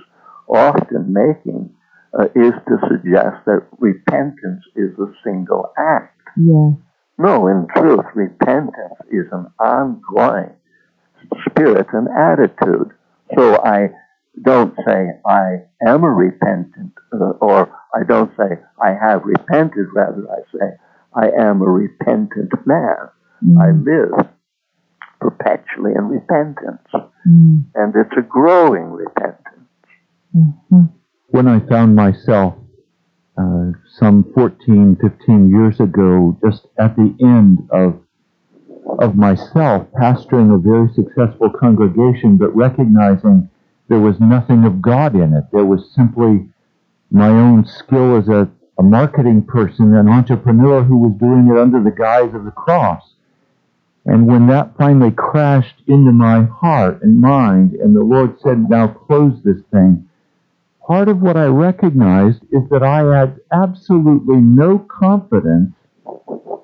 often 0.48 1.14
making 1.14 1.74
uh, 2.18 2.26
is 2.36 2.54
to 2.68 2.78
suggest 2.90 3.46
that 3.46 3.66
repentance 3.80 4.64
is 4.76 4.92
a 5.00 5.14
single 5.24 5.72
act. 5.78 6.20
Yes. 6.38 6.74
No, 7.18 7.48
in 7.48 7.68
truth, 7.76 8.06
repentance 8.16 9.00
is 9.12 9.28
an 9.32 9.48
ongoing 9.60 10.52
spirit 11.50 11.88
and 11.94 12.08
attitude. 12.10 12.92
So 13.38 13.58
I 13.64 13.90
don't 14.42 14.74
say 14.86 15.12
I 15.26 15.64
am 15.86 16.04
a 16.04 16.10
repentant, 16.10 16.94
uh, 17.14 17.34
or 17.40 17.72
I 17.94 18.04
don't 18.04 18.32
say 18.38 18.58
I 18.82 18.94
have 19.00 19.24
repented. 19.24 19.88
Rather, 19.94 20.26
I 20.30 20.42
say 20.52 20.68
I 21.14 21.30
am 21.30 21.62
a 21.62 21.70
repentant 21.70 22.52
man. 22.66 22.98
I 23.60 23.72
Mm. 23.72 23.86
live 23.86 24.28
perpetually 25.20 25.94
in 25.96 26.08
repentance, 26.08 26.88
Mm. 27.28 27.64
and 27.76 27.96
it's 27.96 28.16
a 28.18 28.22
growing 28.22 28.92
repentance. 28.92 29.38
Mhm. 30.36 30.90
when 31.32 31.48
I 31.48 31.60
found 31.60 31.96
myself 31.96 32.56
uh, 33.38 33.72
some 33.88 34.24
14, 34.36 34.96
15 34.98 35.50
years 35.50 35.80
ago, 35.80 36.38
just 36.44 36.68
at 36.78 36.96
the 36.96 37.16
end 37.22 37.68
of 37.72 37.96
of 39.00 39.16
myself, 39.16 39.88
pastoring 39.94 40.54
a 40.54 40.58
very 40.58 40.88
successful 40.94 41.50
congregation, 41.50 42.38
but 42.38 42.56
recognizing 42.56 43.50
there 43.88 44.00
was 44.00 44.20
nothing 44.20 44.66
of 44.66 44.82
God 44.82 45.16
in 45.16 45.34
it. 45.34 45.46
There 45.52 45.66
was 45.66 45.92
simply 45.94 46.50
my 47.12 47.30
own 47.30 47.66
skill 47.66 48.16
as 48.18 48.28
a, 48.30 48.50
a 48.82 48.84
marketing 48.84 49.44
person, 49.44 49.94
an 49.94 50.10
entrepreneur 50.10 50.84
who 50.84 50.98
was 50.98 51.14
doing 51.20 51.48
it 51.54 51.62
under 51.62 51.80
the 51.84 51.96
guise 51.96 52.34
of 52.34 52.46
the 52.46 52.52
cross. 52.52 53.14
And 54.08 54.26
when 54.26 54.48
that 54.48 54.76
finally 54.76 55.12
crashed 55.12 55.84
into 55.86 56.12
my 56.12 56.46
heart 56.46 57.04
and 57.04 57.22
mind, 57.22 57.74
and 57.74 57.96
the 57.96 58.02
Lord 58.02 58.40
said, 58.42 58.68
Now 58.72 58.88
close 58.88 59.36
this 59.44 59.62
thing, 59.72 60.10
part 60.88 61.10
of 61.10 61.22
what 61.22 61.38
I 61.38 61.46
recognized 61.46 62.42
is 62.52 62.68
that 62.72 62.82
I 62.82 63.04
had 63.16 63.40
absolutely 63.54 64.38
no 64.38 64.80
confidence 64.80 65.76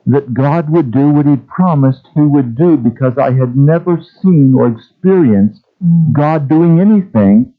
that 0.07 0.33
God 0.33 0.71
would 0.71 0.89
do 0.89 1.09
what 1.09 1.27
He'd 1.27 1.47
promised 1.47 2.07
He 2.15 2.21
would 2.21 2.57
do 2.57 2.77
because 2.77 3.19
I 3.19 3.31
had 3.31 3.55
never 3.55 4.01
seen 4.21 4.55
or 4.57 4.67
experienced 4.67 5.61
Mm. 5.83 6.11
God 6.11 6.49
doing 6.49 6.79
anything. 6.79 7.53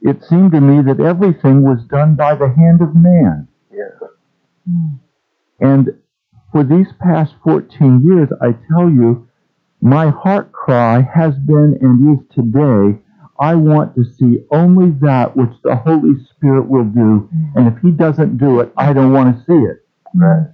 It 0.00 0.22
seemed 0.24 0.52
to 0.52 0.60
me 0.60 0.82
that 0.82 1.00
everything 1.00 1.62
was 1.62 1.84
done 1.84 2.14
by 2.14 2.34
the 2.34 2.48
hand 2.48 2.80
of 2.80 2.94
man. 2.94 3.48
Yes. 3.76 3.92
And 5.60 5.90
for 6.52 6.64
these 6.64 6.88
past 7.00 7.34
14 7.44 8.02
years, 8.04 8.28
I 8.40 8.52
tell 8.72 8.88
you, 8.88 9.28
my 9.80 10.08
heart 10.08 10.50
cry 10.52 11.02
has 11.14 11.34
been 11.38 11.78
and 11.80 12.18
is 12.18 12.26
today, 12.34 12.98
I 13.38 13.54
want 13.54 13.94
to 13.96 14.04
see 14.04 14.42
only 14.50 14.90
that 15.02 15.36
which 15.36 15.50
the 15.62 15.76
Holy 15.76 16.14
Spirit 16.30 16.68
will 16.68 16.84
do. 16.84 17.28
And 17.54 17.68
if 17.68 17.78
He 17.82 17.90
doesn't 17.90 18.38
do 18.38 18.60
it, 18.60 18.72
I 18.76 18.92
don't 18.94 19.12
want 19.12 19.36
to 19.36 19.44
see 19.44 19.58
it. 19.58 19.86
Right. 20.14 20.46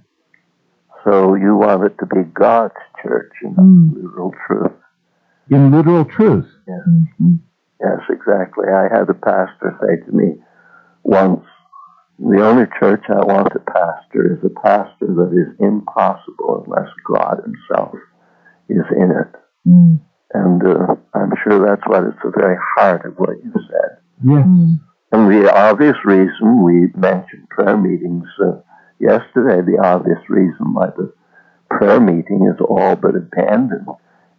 So 1.05 1.35
you 1.35 1.55
want 1.55 1.83
it 1.85 1.97
to 1.99 2.05
be 2.05 2.23
God's 2.33 2.73
church 3.01 3.31
in 3.43 3.55
Mm. 3.55 3.95
literal 3.95 4.33
truth. 4.47 4.71
In 5.49 5.71
literal 5.71 6.05
truth. 6.05 6.49
Mhm. 6.67 7.39
Yes, 7.81 7.99
exactly. 8.09 8.67
I 8.69 8.83
had 8.89 9.09
a 9.09 9.13
pastor 9.13 9.77
say 9.81 9.97
to 10.05 10.11
me 10.15 10.41
once, 11.03 11.43
The 12.19 12.45
only 12.45 12.65
church 12.79 13.03
I 13.09 13.25
want 13.25 13.51
to 13.53 13.59
pastor 13.59 14.33
is 14.33 14.43
a 14.45 14.61
pastor 14.61 15.07
that 15.07 15.31
is 15.33 15.55
impossible 15.59 16.63
unless 16.65 16.89
God 17.05 17.41
Himself 17.43 17.95
is 18.69 18.85
in 18.95 19.11
it. 19.11 19.33
Mm. 19.67 19.99
And 20.33 20.61
uh, 20.63 20.95
I'm 21.13 21.33
sure 21.43 21.65
that's 21.65 21.87
what 21.87 22.03
it's 22.03 22.17
the 22.23 22.31
very 22.35 22.57
heart 22.75 23.05
of 23.05 23.15
what 23.17 23.37
you 23.43 23.51
said. 23.53 23.97
Yes. 24.23 24.45
Mm. 24.45 24.79
And 25.11 25.31
the 25.31 25.53
obvious 25.53 25.97
reason 26.05 26.63
we 26.63 26.87
mentioned 26.95 27.49
prayer 27.49 27.77
meetings 27.77 28.27
uh, 28.43 28.61
yesterday, 28.99 29.61
the 29.61 29.79
obvious 29.83 30.17
reason 30.27 30.73
why 30.73 30.87
the 30.95 31.13
prayer 31.69 31.99
meeting 31.99 32.49
is 32.51 32.59
all 32.67 32.95
but 32.95 33.15
abandoned 33.15 33.87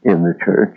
in 0.02 0.22
the 0.22 0.34
church 0.44 0.74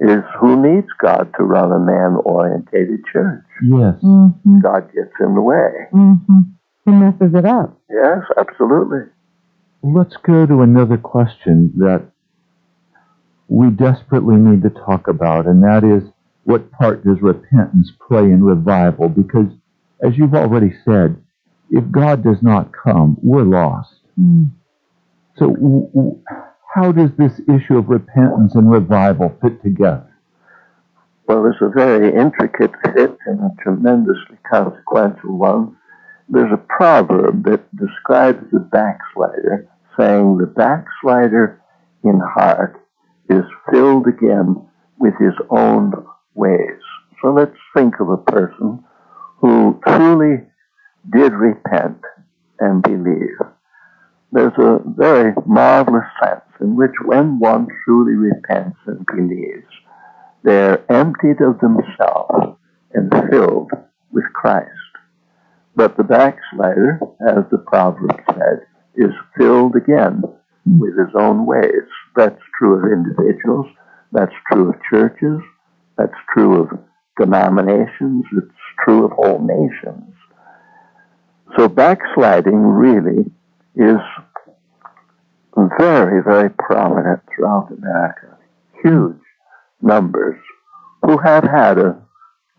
is 0.00 0.22
who 0.38 0.60
needs 0.60 0.88
God 1.00 1.32
to 1.36 1.44
run 1.44 1.72
a 1.72 1.78
man 1.78 2.18
orientated 2.24 3.04
church? 3.12 3.44
Yes. 3.62 3.94
Mm-hmm. 4.02 4.60
God 4.60 4.92
gets 4.92 5.12
in 5.20 5.34
the 5.34 5.40
way. 5.40 5.70
Mm-hmm. 5.92 6.40
He 6.84 6.90
messes 6.90 7.34
it 7.34 7.44
up. 7.46 7.80
Yes, 7.88 8.20
absolutely. 8.36 9.06
Let's 9.82 10.16
go 10.16 10.46
to 10.46 10.62
another 10.62 10.96
question 10.96 11.72
that 11.76 12.02
we 13.48 13.70
desperately 13.70 14.36
need 14.36 14.62
to 14.62 14.70
talk 14.70 15.08
about, 15.08 15.46
and 15.46 15.62
that 15.62 15.84
is 15.84 16.10
what 16.44 16.70
part 16.72 17.04
does 17.04 17.20
repentance 17.20 17.90
play 18.06 18.24
in 18.24 18.42
revival? 18.42 19.08
Because, 19.08 19.46
as 20.02 20.16
you've 20.16 20.34
already 20.34 20.72
said, 20.84 21.16
if 21.70 21.90
God 21.90 22.22
does 22.22 22.42
not 22.42 22.72
come, 22.72 23.16
we're 23.22 23.42
lost. 23.42 23.94
Mm. 24.20 24.50
So, 25.36 25.50
w- 25.50 25.88
w- 25.94 26.22
how 26.74 26.90
does 26.90 27.10
this 27.16 27.40
issue 27.48 27.78
of 27.78 27.88
repentance 27.88 28.56
and 28.56 28.68
revival 28.68 29.36
fit 29.40 29.62
together? 29.62 30.10
Well, 31.28 31.46
it's 31.46 31.60
a 31.60 31.68
very 31.68 32.08
intricate 32.08 32.72
fit 32.84 33.16
and 33.26 33.40
a 33.40 33.62
tremendously 33.62 34.38
consequential 34.50 35.38
one. 35.38 35.76
There's 36.28 36.52
a 36.52 36.56
proverb 36.56 37.44
that 37.44 37.64
describes 37.76 38.44
the 38.50 38.58
backslider, 38.58 39.68
saying, 39.96 40.38
The 40.38 40.46
backslider 40.46 41.62
in 42.02 42.20
heart 42.20 42.84
is 43.30 43.44
filled 43.70 44.08
again 44.08 44.66
with 44.98 45.14
his 45.20 45.34
own 45.50 45.92
ways. 46.34 46.80
So 47.22 47.32
let's 47.32 47.56
think 47.76 48.00
of 48.00 48.08
a 48.08 48.16
person 48.16 48.82
who 49.38 49.80
truly 49.86 50.42
did 51.12 51.32
repent 51.32 52.00
and 52.58 52.82
believe. 52.82 53.53
There's 54.34 54.58
a 54.58 54.80
very 54.84 55.32
marvelous 55.46 56.08
sense 56.20 56.42
in 56.60 56.74
which 56.74 56.90
when 57.04 57.38
one 57.38 57.68
truly 57.84 58.14
repents 58.14 58.76
and 58.84 59.06
believes, 59.06 59.70
they're 60.42 60.84
emptied 60.90 61.40
of 61.40 61.60
themselves 61.60 62.58
and 62.92 63.12
filled 63.30 63.70
with 64.10 64.24
Christ. 64.34 64.70
But 65.76 65.96
the 65.96 66.02
backslider, 66.02 66.98
as 67.28 67.44
the 67.52 67.58
proverb 67.58 68.10
said, 68.26 68.66
is 68.96 69.12
filled 69.38 69.76
again 69.76 70.24
with 70.66 70.98
his 70.98 71.14
own 71.16 71.46
ways. 71.46 71.86
That's 72.16 72.42
true 72.58 72.74
of 72.74 72.92
individuals. 72.92 73.66
That's 74.10 74.34
true 74.50 74.70
of 74.70 74.74
churches. 74.90 75.40
That's 75.96 76.18
true 76.32 76.60
of 76.60 76.78
denominations. 77.20 78.24
It's 78.36 78.60
true 78.84 79.04
of 79.04 79.12
whole 79.12 79.46
nations. 79.46 80.12
So 81.56 81.68
backsliding 81.68 82.60
really 82.60 83.30
is 83.76 83.98
very, 85.78 86.22
very 86.22 86.50
prominent 86.50 87.20
throughout 87.34 87.70
America. 87.70 88.36
Huge 88.82 89.16
numbers 89.80 90.40
who 91.02 91.18
have 91.18 91.44
had 91.44 91.78
a 91.78 92.00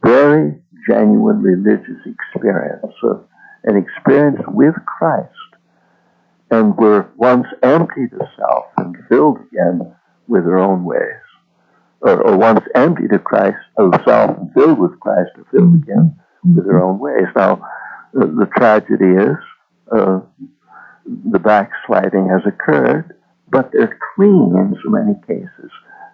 very 0.03 0.61
genuine 0.87 1.41
religious 1.41 2.01
experience, 2.05 2.93
uh, 3.03 3.17
an 3.63 3.75
experience 3.75 4.39
with 4.47 4.75
Christ, 4.85 5.29
and 6.51 6.77
were 6.77 7.09
once 7.17 7.47
emptied 7.63 8.13
of 8.13 8.27
self 8.37 8.65
and 8.77 8.95
filled 9.09 9.39
again 9.51 9.95
with 10.27 10.45
their 10.45 10.59
own 10.59 10.83
ways. 10.83 11.21
Or, 12.01 12.21
or 12.21 12.37
once 12.37 12.61
emptied 12.75 13.13
of 13.13 13.23
Christ, 13.23 13.57
of 13.77 13.93
self 14.05 14.37
and 14.37 14.53
filled 14.53 14.79
with 14.79 14.99
Christ, 14.99 15.31
are 15.37 15.47
filled 15.51 15.75
again 15.75 16.15
with 16.43 16.65
their 16.65 16.83
own 16.83 16.99
ways. 16.99 17.25
Now, 17.35 17.67
the, 18.13 18.27
the 18.27 18.47
tragedy 18.55 19.05
is 19.05 19.37
uh, 19.91 20.19
the 21.05 21.39
backsliding 21.39 22.29
has 22.29 22.41
occurred, 22.45 23.15
but 23.49 23.71
they're 23.71 23.97
clinging 24.15 24.55
in 24.57 24.75
so 24.83 24.89
many 24.89 25.13
cases 25.27 25.71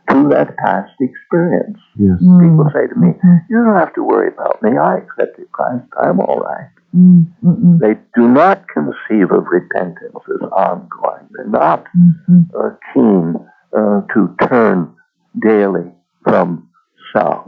to 0.10 0.28
that 0.30 0.56
past 0.58 0.92
experience. 1.00 1.78
Yes. 1.98 2.18
People 2.20 2.70
say 2.74 2.88
to 2.88 2.96
me, 3.00 3.14
You 3.50 3.64
don't 3.64 3.80
have 3.80 3.94
to 3.96 4.04
worry 4.04 4.28
about 4.28 4.62
me. 4.62 4.72
I 4.78 4.98
accepted 4.98 5.52
Christ. 5.52 5.86
I'm 6.02 6.20
all 6.20 6.40
right. 6.40 6.70
Mm, 6.96 7.26
mm, 7.44 7.80
They 7.80 7.94
do 8.16 8.28
not 8.28 8.66
conceive 8.68 9.32
of 9.32 9.46
repentance 9.50 10.18
as 10.28 10.50
ongoing. 10.52 11.28
They're 11.32 11.48
not 11.48 11.86
mm, 12.30 12.50
uh, 12.54 12.76
keen 12.94 13.36
uh, 13.78 14.02
to 14.14 14.36
turn 14.50 14.94
daily 15.42 15.90
from 16.24 16.70
self. 17.14 17.48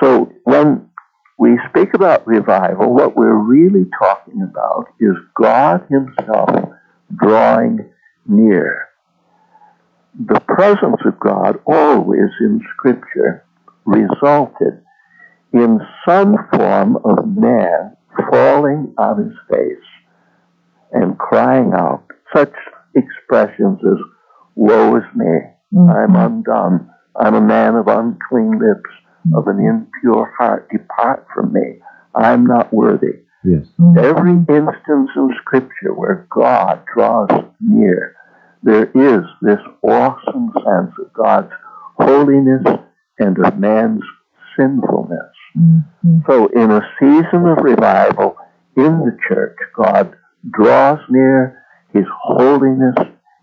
So 0.00 0.30
when 0.44 0.90
we 1.42 1.58
speak 1.70 1.92
about 1.92 2.24
revival, 2.24 2.94
what 2.94 3.16
we're 3.16 3.34
really 3.34 3.84
talking 3.98 4.42
about 4.42 4.86
is 5.00 5.16
God 5.34 5.84
Himself 5.90 6.48
drawing 7.16 7.90
near. 8.28 8.88
The 10.24 10.38
presence 10.38 11.00
of 11.04 11.18
God 11.18 11.58
always 11.66 12.30
in 12.40 12.60
Scripture 12.74 13.44
resulted 13.84 14.84
in 15.52 15.80
some 16.06 16.36
form 16.54 16.98
of 17.04 17.36
man 17.36 17.96
falling 18.30 18.94
on 18.96 19.24
his 19.24 19.36
face 19.50 19.88
and 20.92 21.18
crying 21.18 21.72
out. 21.74 22.04
Such 22.36 22.54
expressions 22.94 23.80
as, 23.84 23.98
Woe 24.54 24.94
is 24.94 25.02
me, 25.16 25.26
mm-hmm. 25.74 25.90
I'm 25.90 26.14
undone, 26.14 26.88
I'm 27.16 27.34
a 27.34 27.40
man 27.40 27.74
of 27.74 27.88
unclean 27.88 28.60
lips, 28.60 28.90
of 29.34 29.46
an 29.46 29.58
impure 29.60 30.32
heart, 30.36 30.68
depart 30.70 31.26
from 31.34 31.52
me, 31.52 31.80
I'm 32.14 32.46
not 32.46 32.72
worthy. 32.72 33.20
Yes. 33.44 33.66
Every 33.98 34.32
instance 34.32 35.10
in 35.16 35.30
Scripture 35.40 35.94
where 35.94 36.26
God 36.30 36.84
draws 36.94 37.28
near, 37.60 38.14
there 38.62 38.84
is 38.84 39.24
this 39.40 39.58
awesome 39.82 40.52
sense 40.54 40.92
of 40.98 41.12
God's 41.12 41.52
holiness 41.98 42.64
and 43.18 43.38
of 43.44 43.58
man's 43.58 44.02
sinfulness. 44.56 45.32
Mm-hmm. 45.58 46.18
So, 46.26 46.46
in 46.48 46.70
a 46.70 46.88
season 47.00 47.46
of 47.48 47.58
revival 47.62 48.36
in 48.76 49.00
the 49.00 49.16
church, 49.28 49.56
God 49.76 50.14
draws 50.50 51.00
near, 51.10 51.62
His 51.92 52.06
holiness 52.22 52.94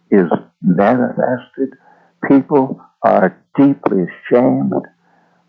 is 0.09 0.27
manifested. 0.61 1.69
People 2.27 2.81
are 3.03 3.37
deeply 3.57 4.03
ashamed, 4.03 4.73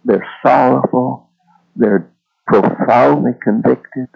they're 0.04 0.26
sorrowful, 0.44 1.28
they're 1.76 2.10
profoundly 2.46 3.32
convicted. 3.42 4.08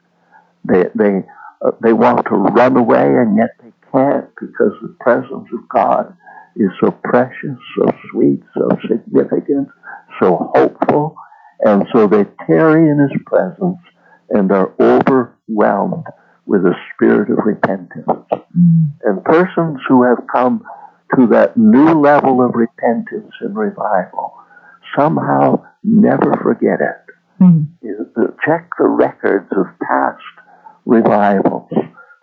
They, 0.64 0.84
they, 0.94 1.22
uh, 1.64 1.72
they 1.82 1.92
want 1.92 2.26
to 2.26 2.36
run 2.36 2.76
away, 2.76 3.04
and 3.04 3.36
yet 3.36 3.50
they 3.62 3.72
can't 3.92 4.28
because 4.40 4.72
the 4.82 4.96
presence 5.00 5.48
of 5.52 5.68
God 5.68 6.16
is 6.56 6.70
so 6.80 6.90
precious, 6.90 7.58
so 7.76 7.86
sweet, 8.10 8.42
so 8.54 8.68
significant, 8.88 9.68
so 10.20 10.50
hopeful. 10.54 11.16
And 11.60 11.86
so 11.92 12.06
they 12.06 12.24
tarry 12.46 12.88
in 12.90 12.98
his 12.98 13.20
presence 13.26 13.78
and 14.30 14.50
are 14.52 14.72
overwhelmed 14.80 16.04
with 16.46 16.62
a 16.62 16.74
spirit 16.94 17.30
of 17.30 17.38
repentance. 17.44 18.06
And 19.02 19.24
persons 19.24 19.80
who 19.88 20.02
have 20.04 20.26
come 20.32 20.62
to 21.16 21.26
that 21.28 21.56
new 21.56 22.00
level 22.00 22.44
of 22.44 22.54
repentance 22.54 23.32
and 23.40 23.56
revival 23.56 24.34
somehow 24.96 25.62
never 25.82 26.32
forget 26.42 26.80
it. 26.80 27.14
mm, 27.42 27.66
know, 27.82 28.34
Check 28.44 28.70
the 28.78 28.86
records 28.86 29.50
of 29.52 29.66
past 29.86 30.22
revivals. 30.84 31.70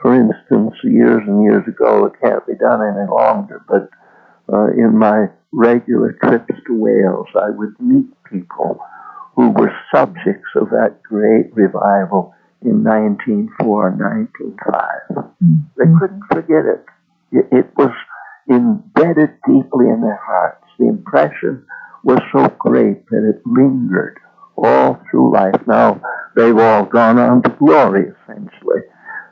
For 0.02 0.16
instance, 0.16 0.76
years 0.84 1.22
and 1.28 1.44
years 1.44 1.68
ago, 1.68 2.06
it 2.06 2.14
can't 2.22 2.46
be 2.48 2.56
done 2.56 2.82
any 2.82 3.10
longer, 3.10 3.64
but 3.68 3.90
uh, 4.52 4.72
in 4.72 4.98
my 4.98 5.28
regular 5.54 6.18
trips 6.24 6.54
to 6.68 6.78
Wales, 6.78 7.28
I 7.36 7.50
would 7.50 7.80
meet 7.80 8.08
people 8.30 8.80
who 9.36 9.52
were 9.52 9.74
subjects 9.94 10.50
of 10.56 10.70
that 10.70 11.02
great 11.04 11.54
revival 11.54 12.34
in 12.62 12.84
1904 12.84 13.88
and 13.90 14.00
1905. 14.00 15.34
They 15.78 15.86
couldn't 16.00 16.24
forget. 16.32 16.66
It, 17.32 17.48
it 17.52 17.68
was 17.78 17.94
embedded 18.50 19.32
deeply 19.48 19.88
in 19.88 20.02
their 20.02 20.20
hearts. 20.22 20.66
The 20.78 20.88
impression 20.88 21.66
was 22.04 22.20
so 22.32 22.48
great 22.60 23.08
that 23.10 23.30
it 23.30 23.42
lingered 23.46 24.20
all 24.58 25.00
through 25.10 25.34
life. 25.34 25.62
Now, 25.68 26.02
they've 26.36 26.58
all 26.58 26.86
gone 26.86 27.18
on 27.18 27.42
to 27.44 27.50
glory, 27.50 28.12
essentially. 28.24 28.82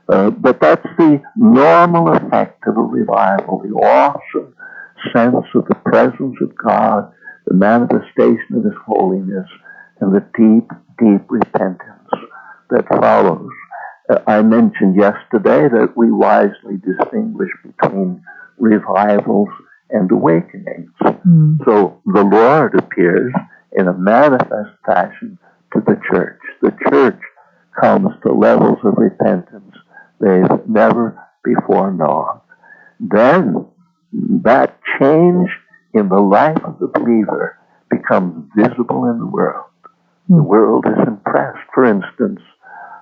Uh, 0.08 0.32
but 0.32 0.60
that's 0.60 0.86
the 0.98 1.22
normal 1.36 2.12
effect 2.14 2.64
of 2.68 2.78
a 2.78 2.82
revival, 2.82 3.62
the 3.64 3.76
awesome 3.76 4.56
sense 5.14 5.46
of 5.54 5.66
the 5.68 5.76
presence 5.86 6.36
of 6.42 6.56
God, 6.58 7.12
the 7.46 7.54
manifestation 7.54 8.56
of 8.56 8.64
His 8.64 8.74
holiness, 8.86 9.48
and 10.00 10.14
the 10.14 10.26
deep, 10.36 10.70
deep 10.98 11.22
repentance 11.30 12.10
that 12.72 12.88
follows. 12.88 13.52
Uh, 14.10 14.20
I 14.26 14.42
mentioned 14.42 14.96
yesterday 14.96 15.70
that 15.70 15.94
we 15.96 16.12
wisely 16.12 16.78
distinguish 16.84 17.52
between 17.64 18.24
revivals 18.58 19.50
and 19.92 20.12
awakenings. 20.12 20.92
Mm. 21.02 21.58
So 21.66 22.02
the 22.06 22.24
Lord 22.24 22.76
appears 22.76 23.34
in 23.74 23.88
a 23.88 23.94
manifest 23.94 24.72
fashion 24.86 25.38
to 25.74 25.82
the 25.82 26.00
church. 26.12 26.40
The 26.62 26.74
church 26.90 27.20
comes 27.80 28.10
to 28.24 28.34
levels 28.34 28.80
of 28.84 28.96
repentance 28.98 29.76
they've 30.20 30.68
never 30.68 31.18
before 31.44 31.92
known. 31.92 32.42
Then 33.00 33.66
that 34.44 34.80
change 35.00 35.50
in 35.94 36.10
the 36.10 36.20
life 36.20 36.62
of 36.64 36.78
the 36.80 36.88
believer 36.88 37.58
becomes 37.90 38.50
visible 38.56 39.06
in 39.10 39.20
the 39.20 39.26
world. 39.28 39.66
The 40.28 40.36
Hmm. 40.36 40.46
world 40.46 40.86
is 40.86 41.08
impressed. 41.08 41.60
For 41.74 41.86
instance, 41.86 42.42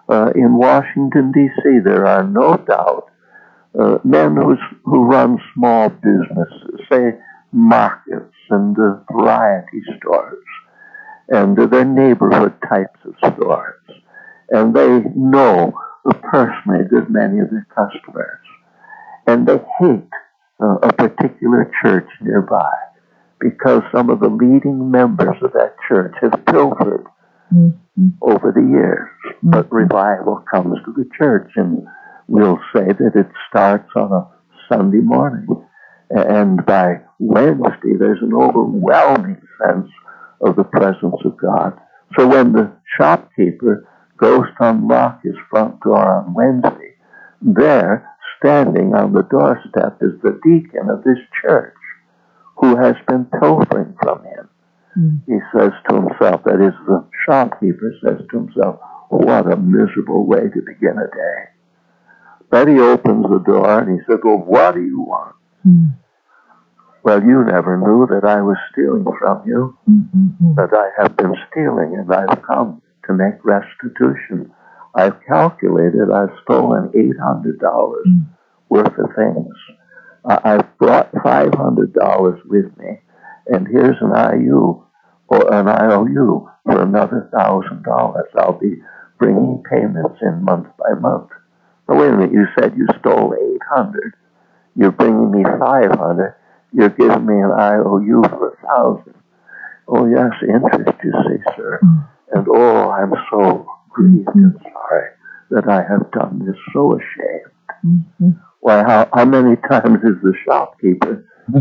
uh, 0.08 0.32
in 0.36 0.54
Washington, 0.56 1.32
D.C., 1.32 1.80
there 1.84 2.06
are 2.06 2.24
no 2.24 2.56
doubt 2.58 3.10
uh, 3.80 4.00
men 4.04 4.36
who's, 4.36 4.60
who 4.84 5.06
run 5.06 5.38
small 5.54 5.90
businesses, 5.90 6.80
say 6.92 7.12
markets 7.52 8.34
and 8.50 8.78
uh, 8.78 9.00
variety 9.12 9.82
stores, 9.98 10.44
and 11.30 11.58
uh, 11.60 11.66
they're 11.66 11.86
neighborhood 11.86 12.54
types 12.68 13.00
of 13.06 13.14
stores. 13.36 13.82
And 14.50 14.74
they 14.74 15.02
know 15.16 15.74
personally 16.22 16.82
a 16.82 16.88
good 16.88 17.10
many 17.10 17.40
of 17.40 17.50
their 17.50 17.68
customers. 17.76 18.40
And 19.28 19.46
they 19.48 19.58
hate 19.80 20.10
uh, 20.62 20.78
a 20.82 20.94
particular 20.94 21.70
church 21.84 22.08
nearby 22.22 22.72
because 23.40 23.84
some 23.94 24.10
of 24.10 24.20
the 24.22 24.30
leading 24.30 24.90
members 24.90 25.36
of 25.44 25.52
that 25.54 25.76
church 25.88 26.16
have 26.22 26.46
pilfered 26.46 27.06
Mm. 27.54 27.78
over 28.22 28.52
the 28.52 28.62
years. 28.62 29.10
But 29.42 29.72
revival 29.72 30.44
comes 30.54 30.78
to 30.86 30.92
the 30.94 31.10
church, 31.18 31.52
and 31.56 31.88
we'll 32.28 32.60
say 32.74 32.86
that 32.86 33.12
it 33.16 33.28
starts 33.50 33.90
on 33.96 34.12
a 34.12 34.30
Sunday 34.70 35.00
morning. 35.00 35.48
And 36.10 36.66
by 36.66 37.02
Wednesday, 37.20 37.96
there's 38.00 38.22
an 38.22 38.34
overwhelming 38.34 39.42
sense 39.62 39.90
of 40.42 40.56
the 40.56 40.64
presence 40.64 41.16
of 41.26 41.38
God. 41.38 41.78
So 42.18 42.28
when 42.28 42.54
the 42.54 42.72
shopkeeper 42.98 43.88
goes 44.18 44.46
to 44.60 44.70
unlock 44.70 45.24
his 45.24 45.36
front 45.50 45.80
door 45.82 46.08
on 46.08 46.34
Wednesday, 46.34 46.96
there, 47.42 48.10
standing 48.40 48.94
on 48.94 49.14
the 49.14 49.24
doorstep, 49.24 49.98
is 50.02 50.20
the 50.22 50.40
deacon 50.44 50.90
of 50.90 51.04
this 51.04 51.20
church 51.42 51.76
who 52.58 52.76
has 52.78 52.96
been 53.08 53.26
pilfering 53.26 53.96
from 54.02 54.24
him. 54.24 54.50
Mm. 54.98 55.22
He 55.28 55.38
says 55.56 55.72
to 55.90 55.96
himself, 55.96 56.44
that 56.46 56.62
is, 56.62 56.74
the 56.88 57.06
shopkeeper 57.26 57.94
says 58.04 58.20
to 58.32 58.38
himself, 58.38 58.80
what 59.10 59.52
a 59.52 59.56
miserable 59.58 60.26
way 60.26 60.40
to 60.40 60.62
begin 60.66 60.98
a 60.98 61.16
day. 61.16 61.57
He 62.52 62.80
opens 62.80 63.26
the 63.30 63.40
door 63.46 63.80
and 63.80 64.00
he 64.00 64.06
says, 64.06 64.20
well, 64.24 64.38
what 64.38 64.76
do 64.76 64.82
you 64.82 65.02
want? 65.02 65.36
Mm. 65.66 65.96
Well, 67.04 67.22
you 67.24 67.44
never 67.46 67.78
knew 67.78 68.08
that 68.10 68.28
I 68.28 68.42
was 68.42 68.58
stealing 68.72 69.06
from 69.20 69.44
you, 69.48 69.78
Mm, 69.90 70.10
mm, 70.16 70.38
mm. 70.42 70.56
that 70.56 70.74
I 70.76 70.90
have 71.02 71.16
been 71.16 71.34
stealing, 71.50 71.96
and 71.96 72.12
I've 72.14 72.42
come 72.42 72.82
to 73.06 73.14
make 73.14 73.44
restitution. 73.46 74.52
I've 74.96 75.16
calculated 75.28 76.12
I've 76.12 76.36
stolen 76.44 76.90
$800 76.94 78.04
worth 78.70 78.98
of 78.98 79.10
things. 79.16 79.56
I- 80.26 80.42
I've 80.44 80.78
brought 80.78 81.12
$500 81.14 82.44
with 82.46 82.76
me, 82.78 83.00
and 83.48 83.68
here's 83.68 84.02
an 84.02 84.12
IU 84.14 84.82
or 85.30 85.54
an 85.54 85.68
IOU 85.70 86.50
for 86.66 86.82
another 86.82 87.30
$1,000. 87.32 88.26
I'll 88.38 88.60
be 88.60 88.82
bringing 89.20 89.64
payments 89.70 90.18
in 90.22 90.44
month 90.44 90.68
by 90.78 90.94
month. 91.00 91.30
Now, 91.88 92.00
wait 92.00 92.10
a 92.10 92.18
minute, 92.18 92.32
you 92.34 92.46
said 92.58 92.76
you 92.78 92.88
stole 93.00 93.34
800 93.34 94.14
You're 94.76 94.92
bringing 94.92 95.32
me 95.32 95.44
500 95.44 96.36
You're 96.74 96.90
giving 96.90 97.26
me 97.26 97.36
an 97.36 97.52
IOU 97.52 98.24
for 98.30 98.50
a 98.50 98.94
1000 98.96 99.14
Oh, 99.90 100.06
yes, 100.06 100.32
interest, 100.44 101.00
you 101.02 101.14
see, 101.28 101.44
sir. 101.56 101.80
And 102.34 102.46
oh, 102.52 102.90
I'm 102.90 103.14
so 103.32 103.66
grieved 103.90 104.28
and 104.36 104.54
sorry 104.62 105.10
that 105.52 105.70
I 105.70 105.82
have 105.82 106.12
done 106.12 106.46
this, 106.46 106.58
so 106.74 106.98
ashamed. 107.00 108.36
Why, 108.60 108.84
how, 108.84 109.08
how 109.14 109.24
many 109.24 109.56
times 109.70 110.00
is 110.04 110.22
the 110.22 110.34
shopkeeper 110.44 111.26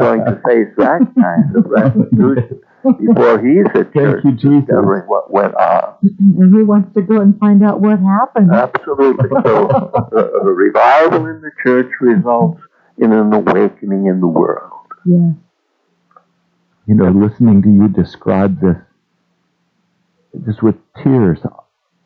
going 0.00 0.24
to 0.24 0.42
face 0.44 0.74
that 0.78 1.00
kind 1.14 1.54
of 1.54 1.64
restitution 1.66 2.60
before 2.98 3.38
he's 3.38 3.66
at 3.66 3.92
Thank 3.92 3.94
church 3.94 4.24
you, 4.24 4.32
Jesus. 4.32 4.66
discovering 4.66 5.04
what 5.06 5.30
went 5.30 5.54
on? 5.54 5.85
And 6.02 6.54
he 6.54 6.62
wants 6.62 6.92
to 6.94 7.02
go 7.02 7.20
and 7.20 7.38
find 7.38 7.62
out 7.64 7.80
what 7.80 7.98
happened. 8.00 8.50
Absolutely. 8.52 9.28
So, 9.44 9.68
uh, 9.68 10.40
a 10.42 10.44
revival 10.52 11.26
in 11.26 11.40
the 11.40 11.50
church 11.62 11.90
results 12.00 12.60
in 12.98 13.12
an 13.12 13.32
awakening 13.32 14.06
in 14.06 14.20
the 14.20 14.26
world. 14.28 14.72
Yes. 15.04 15.34
you 16.86 16.94
know, 16.94 17.10
listening 17.10 17.62
to 17.62 17.68
you 17.68 17.88
describe 17.88 18.60
this 18.60 18.76
just 20.46 20.62
with 20.62 20.76
tears. 21.02 21.38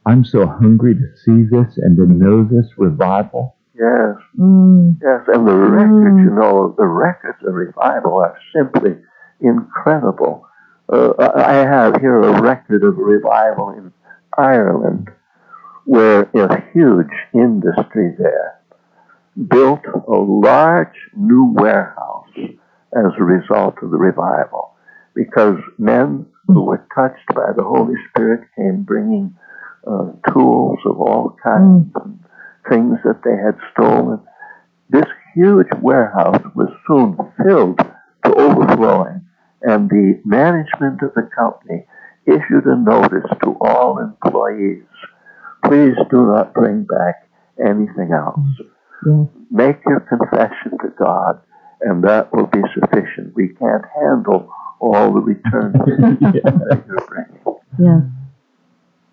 I'm 0.06 0.24
so 0.24 0.46
hungry 0.46 0.94
to 0.94 1.06
see 1.24 1.42
this 1.50 1.76
and 1.78 1.96
to 1.96 2.06
know 2.06 2.44
this 2.44 2.66
revival. 2.78 3.56
Yes, 3.74 4.16
Mm. 4.38 4.96
yes. 5.02 5.22
And 5.28 5.46
the 5.48 5.54
records, 5.56 6.18
you 6.20 6.30
know, 6.30 6.74
the 6.76 6.84
records 6.86 7.38
of 7.46 7.54
revival 7.54 8.16
are 8.18 8.36
simply 8.54 8.96
incredible. 9.40 10.46
Uh, 10.92 11.12
I 11.18 11.54
have 11.54 12.00
here 12.00 12.20
a 12.20 12.42
record 12.42 12.82
of 12.82 12.96
revival 12.96 13.70
in 13.70 13.92
Ireland 14.36 15.08
where 15.84 16.22
a 16.34 16.70
huge 16.72 17.12
industry 17.32 18.14
there 18.18 18.58
built 19.48 19.80
a 19.86 20.16
large 20.16 20.96
new 21.16 21.52
warehouse 21.54 22.28
as 22.36 23.12
a 23.18 23.22
result 23.22 23.76
of 23.82 23.90
the 23.90 23.96
revival 23.96 24.74
because 25.14 25.58
men 25.78 26.26
who 26.46 26.62
were 26.62 26.84
touched 26.94 27.26
by 27.34 27.52
the 27.56 27.62
Holy 27.62 27.94
Spirit 28.08 28.48
came 28.56 28.82
bringing 28.82 29.36
uh, 29.86 30.10
tools 30.32 30.78
of 30.84 31.00
all 31.00 31.36
kinds 31.42 31.90
and 32.02 32.18
things 32.68 32.98
that 33.04 33.22
they 33.24 33.36
had 33.36 33.56
stolen. 33.72 34.20
This 34.88 35.06
huge 35.34 35.68
warehouse 35.80 36.42
was 36.54 36.68
soon 36.86 37.16
filled 37.42 37.78
to 38.24 38.34
overflowing, 38.34 39.19
and 39.62 39.88
the 39.88 40.20
management 40.24 41.02
of 41.02 41.14
the 41.14 41.28
company 41.34 41.86
issued 42.26 42.66
a 42.66 42.76
notice 42.76 43.28
to 43.42 43.56
all 43.60 43.98
employees 43.98 44.84
please 45.64 45.94
do 46.10 46.26
not 46.26 46.54
bring 46.54 46.84
back 46.84 47.28
anything 47.58 48.10
else. 48.12 48.40
Yes. 49.06 49.28
Make 49.50 49.78
your 49.86 50.00
confession 50.00 50.78
to 50.82 50.88
God, 50.98 51.40
and 51.80 52.02
that 52.04 52.32
will 52.32 52.46
be 52.46 52.60
sufficient. 52.74 53.34
We 53.34 53.48
can't 53.48 53.84
handle 53.94 54.50
all 54.80 55.12
the 55.12 55.20
returns 55.20 55.74
that 55.84 56.84
you're 56.86 57.06
bringing. 57.06 57.40
Yes. 57.78 58.02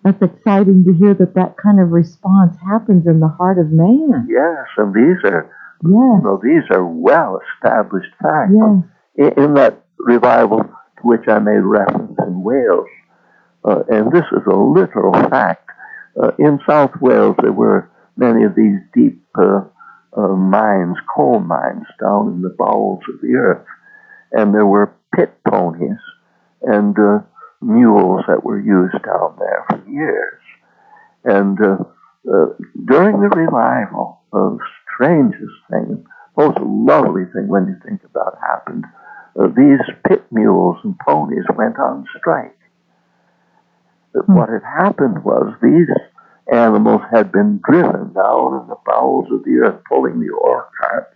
That's 0.04 0.22
exciting 0.22 0.84
to 0.84 0.94
hear 0.94 1.14
that 1.14 1.34
that 1.34 1.56
kind 1.62 1.80
of 1.80 1.90
response 1.90 2.56
happens 2.64 3.06
in 3.06 3.20
the 3.20 3.28
heart 3.28 3.58
of 3.58 3.70
man. 3.70 4.28
Yes, 4.30 4.66
and 4.76 4.94
these 4.94 5.22
are, 5.24 5.50
you 5.82 6.20
know, 6.22 6.40
these 6.42 6.64
are 6.70 6.86
well 6.86 7.40
established 7.54 8.12
facts. 8.22 8.52
Yes. 8.54 9.32
In, 9.36 9.44
in 9.44 9.54
that 9.54 9.84
revival 9.98 10.58
to 10.62 11.02
which 11.02 11.28
I 11.28 11.38
made 11.38 11.60
reference 11.60 12.16
in 12.26 12.42
Wales, 12.42 12.88
uh, 13.64 13.82
and 13.88 14.10
this 14.12 14.24
is 14.32 14.46
a 14.46 14.56
literal 14.56 15.12
fact. 15.28 15.68
Uh, 16.20 16.32
in 16.38 16.58
South 16.66 16.92
Wales, 17.00 17.36
there 17.40 17.52
were 17.52 17.90
many 18.16 18.44
of 18.44 18.54
these 18.54 18.78
deep 18.94 19.22
uh, 19.38 19.60
uh, 20.16 20.28
mines, 20.28 20.96
coal 21.14 21.40
mines, 21.40 21.86
down 22.00 22.28
in 22.28 22.42
the 22.42 22.54
bowels 22.58 23.02
of 23.12 23.20
the 23.20 23.34
earth, 23.34 23.66
and 24.32 24.54
there 24.54 24.66
were 24.66 24.94
pit 25.14 25.32
ponies 25.48 25.98
and 26.62 26.98
uh, 26.98 27.20
mules 27.60 28.22
that 28.26 28.42
were 28.42 28.60
used 28.60 29.02
down 29.04 29.36
there 29.38 29.64
for 29.68 29.90
years. 29.90 30.40
And 31.24 31.58
uh, 31.60 32.54
during 32.86 33.20
the 33.20 33.28
revival, 33.28 34.20
the 34.32 34.58
strangest 34.94 35.54
thing, 35.70 36.04
most 36.36 36.58
lovely 36.60 37.24
thing 37.32 37.48
when 37.48 37.66
you 37.66 37.76
think 37.86 38.02
about 38.04 38.34
it 38.34 38.46
happened, 38.46 38.84
these 39.46 39.80
pit 40.06 40.24
mules 40.32 40.78
and 40.82 40.98
ponies 40.98 41.44
went 41.54 41.78
on 41.78 42.06
strike. 42.18 42.58
But 44.12 44.28
What 44.28 44.48
had 44.48 44.64
happened 44.64 45.22
was 45.22 45.54
these 45.62 45.88
animals 46.52 47.02
had 47.12 47.30
been 47.30 47.60
driven 47.62 48.12
down 48.14 48.60
in 48.62 48.68
the 48.68 48.78
bowels 48.84 49.30
of 49.30 49.44
the 49.44 49.58
earth, 49.64 49.82
pulling 49.88 50.18
the 50.18 50.32
ore 50.32 50.68
carts 50.80 51.14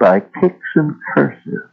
by 0.00 0.20
kicks 0.40 0.68
and 0.74 0.94
curses. 1.14 1.68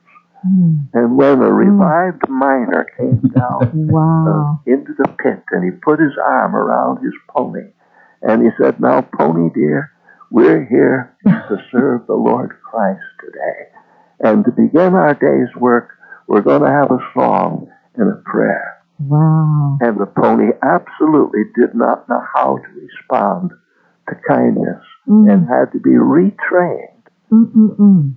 Mm. 0.45 0.87
And 0.93 1.17
when 1.17 1.41
a 1.41 1.51
revived 1.51 2.27
miner 2.27 2.85
came 2.97 3.21
down 3.35 3.61
uh, 3.93 4.71
into 4.71 4.93
the 4.97 5.07
pit 5.21 5.43
and 5.51 5.63
he 5.63 5.71
put 5.79 5.99
his 5.99 6.13
arm 6.23 6.55
around 6.55 7.03
his 7.03 7.13
pony 7.29 7.71
and 8.21 8.43
he 8.43 8.49
said, 8.61 8.79
Now, 8.79 9.01
pony 9.01 9.49
dear, 9.53 9.91
we're 10.29 10.65
here 10.65 11.15
to 11.25 11.57
serve 11.71 12.07
the 12.07 12.13
Lord 12.13 12.57
Christ 12.63 13.01
today. 13.19 13.80
And 14.23 14.45
to 14.45 14.51
begin 14.51 14.93
our 14.95 15.13
day's 15.13 15.53
work, 15.55 15.89
we're 16.27 16.41
going 16.41 16.62
to 16.62 16.69
have 16.69 16.91
a 16.91 16.99
song 17.13 17.69
and 17.95 18.12
a 18.12 18.21
prayer. 18.23 18.77
Wow. 18.99 19.77
And 19.81 19.99
the 19.99 20.05
pony 20.05 20.51
absolutely 20.63 21.43
did 21.55 21.73
not 21.73 22.07
know 22.07 22.21
how 22.36 22.57
to 22.57 22.79
respond 22.79 23.51
to 24.10 24.15
kindness 24.27 24.84
Mm. 25.10 25.34
and 25.34 25.47
had 25.47 25.71
to 25.71 25.79
be 25.79 25.89
retrained. 25.89 27.07
Mm-mm-mm. 27.31 28.13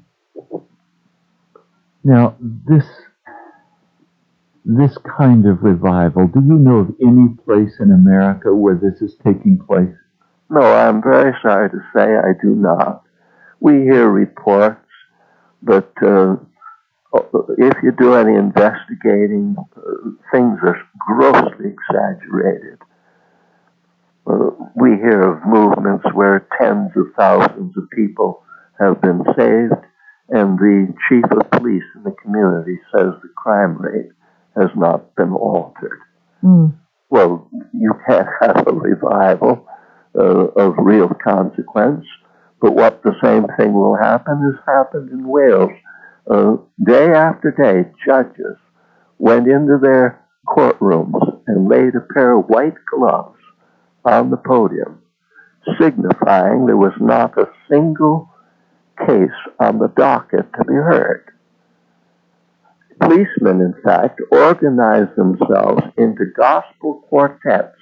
Now, 2.04 2.36
this 2.40 2.84
this 4.66 4.96
kind 5.18 5.46
of 5.46 5.62
revival, 5.62 6.26
do 6.26 6.40
you 6.40 6.54
know 6.54 6.76
of 6.80 6.94
any 7.00 7.28
place 7.44 7.80
in 7.80 7.90
America 7.90 8.54
where 8.54 8.74
this 8.76 9.00
is 9.02 9.14
taking 9.24 9.58
place? 9.66 9.94
No, 10.50 10.60
I'm 10.60 11.02
very 11.02 11.34
sorry 11.42 11.70
to 11.70 11.78
say 11.94 12.02
I 12.02 12.32
do 12.42 12.54
not. 12.54 13.02
We 13.60 13.72
hear 13.82 14.08
reports, 14.08 14.83
but 15.64 15.92
uh, 16.06 16.36
if 17.58 17.74
you 17.82 17.92
do 17.98 18.14
any 18.14 18.34
investigating, 18.34 19.56
uh, 19.76 19.80
things 20.32 20.58
are 20.62 20.80
grossly 21.06 21.72
exaggerated. 21.72 22.78
Uh, 24.26 24.50
we 24.76 24.90
hear 24.90 25.22
of 25.22 25.46
movements 25.46 26.04
where 26.12 26.46
tens 26.60 26.90
of 26.96 27.06
thousands 27.16 27.76
of 27.76 27.90
people 27.90 28.42
have 28.78 29.00
been 29.00 29.22
saved, 29.36 29.80
and 30.30 30.58
the 30.58 30.92
chief 31.08 31.24
of 31.30 31.50
police 31.50 31.84
in 31.96 32.02
the 32.02 32.14
community 32.22 32.78
says 32.92 33.12
the 33.22 33.28
crime 33.36 33.76
rate 33.78 34.10
has 34.56 34.70
not 34.76 35.14
been 35.14 35.32
altered. 35.32 36.00
Mm. 36.42 36.74
Well, 37.10 37.48
you 37.72 37.92
can't 38.08 38.28
have 38.40 38.66
a 38.66 38.72
revival 38.72 39.66
uh, 40.18 40.46
of 40.56 40.74
real 40.78 41.08
consequence, 41.08 42.04
but 42.64 42.74
what 42.74 43.02
the 43.02 43.12
same 43.22 43.44
thing 43.58 43.74
will 43.74 43.94
happen 43.94 44.40
has 44.40 44.58
happened 44.66 45.10
in 45.10 45.28
Wales. 45.28 45.70
Uh, 46.26 46.56
day 46.82 47.12
after 47.12 47.50
day, 47.50 47.90
judges 48.06 48.56
went 49.18 49.46
into 49.46 49.76
their 49.82 50.24
courtrooms 50.46 51.42
and 51.46 51.68
laid 51.68 51.94
a 51.94 52.14
pair 52.14 52.38
of 52.38 52.46
white 52.46 52.72
gloves 52.90 53.38
on 54.06 54.30
the 54.30 54.38
podium, 54.38 55.02
signifying 55.78 56.64
there 56.64 56.78
was 56.78 56.94
not 56.98 57.36
a 57.36 57.50
single 57.70 58.30
case 59.06 59.40
on 59.60 59.78
the 59.78 59.92
docket 59.94 60.50
to 60.54 60.64
be 60.64 60.72
heard. 60.72 61.26
Policemen, 62.98 63.60
in 63.60 63.74
fact, 63.84 64.22
organized 64.30 65.14
themselves 65.16 65.82
into 65.98 66.32
gospel 66.34 67.04
quartets 67.10 67.76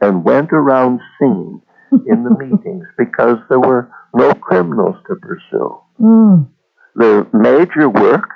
and 0.00 0.22
went 0.22 0.52
around 0.52 1.00
singing 1.18 1.60
in 2.06 2.24
the 2.24 2.36
meetings 2.38 2.86
because 2.98 3.38
there 3.48 3.60
were 3.60 3.90
no 4.14 4.32
criminals 4.34 4.96
to 5.08 5.16
pursue. 5.16 5.80
Mm. 6.00 6.48
The 6.94 7.26
major 7.32 7.88
work 7.88 8.28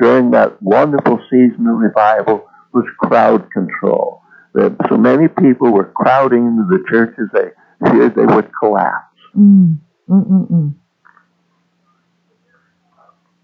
during 0.00 0.30
that 0.32 0.60
wonderful 0.62 1.18
season 1.30 1.66
of 1.66 1.78
revival 1.78 2.48
was 2.72 2.84
crowd 2.98 3.50
control. 3.52 4.22
That 4.54 4.76
so 4.88 4.96
many 4.96 5.28
people 5.28 5.72
were 5.72 5.92
crowding 5.92 6.46
into 6.46 6.64
the 6.68 6.84
churches 6.90 7.28
they 7.32 7.50
feared 7.90 8.14
they 8.16 8.26
would 8.26 8.50
collapse. 8.60 9.16
Mm. 9.36 9.78
Mm-mm-mm. 10.08 10.74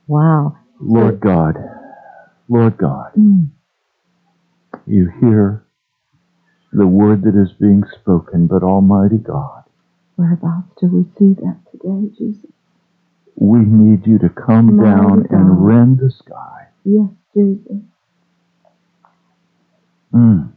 Wow. 0.09 0.57
Lord 0.81 1.21
God, 1.21 1.57
Lord 2.49 2.77
God, 2.77 3.13
Mm. 3.19 3.49
you 4.87 5.11
hear 5.21 5.66
the 6.73 6.87
word 6.87 7.23
that 7.23 7.41
is 7.41 7.53
being 7.61 7.83
spoken, 8.01 8.47
but 8.47 8.63
Almighty 8.63 9.19
God, 9.19 9.65
We're 10.17 10.35
about 10.35 10.65
to 10.79 10.87
receive 10.89 11.37
that 11.39 11.59
today, 11.73 12.11
Jesus. 12.19 12.51
we 13.37 13.61
need 13.61 14.07
you 14.07 14.19
to 14.19 14.29
come 14.29 14.77
Mighty 14.77 14.91
down 14.91 15.23
God. 15.23 15.31
and 15.31 15.67
rend 15.67 15.99
the 15.99 16.11
sky. 16.11 16.69
Yes, 16.85 17.09
Jesus. 17.35 17.77
Mm. 20.15 20.53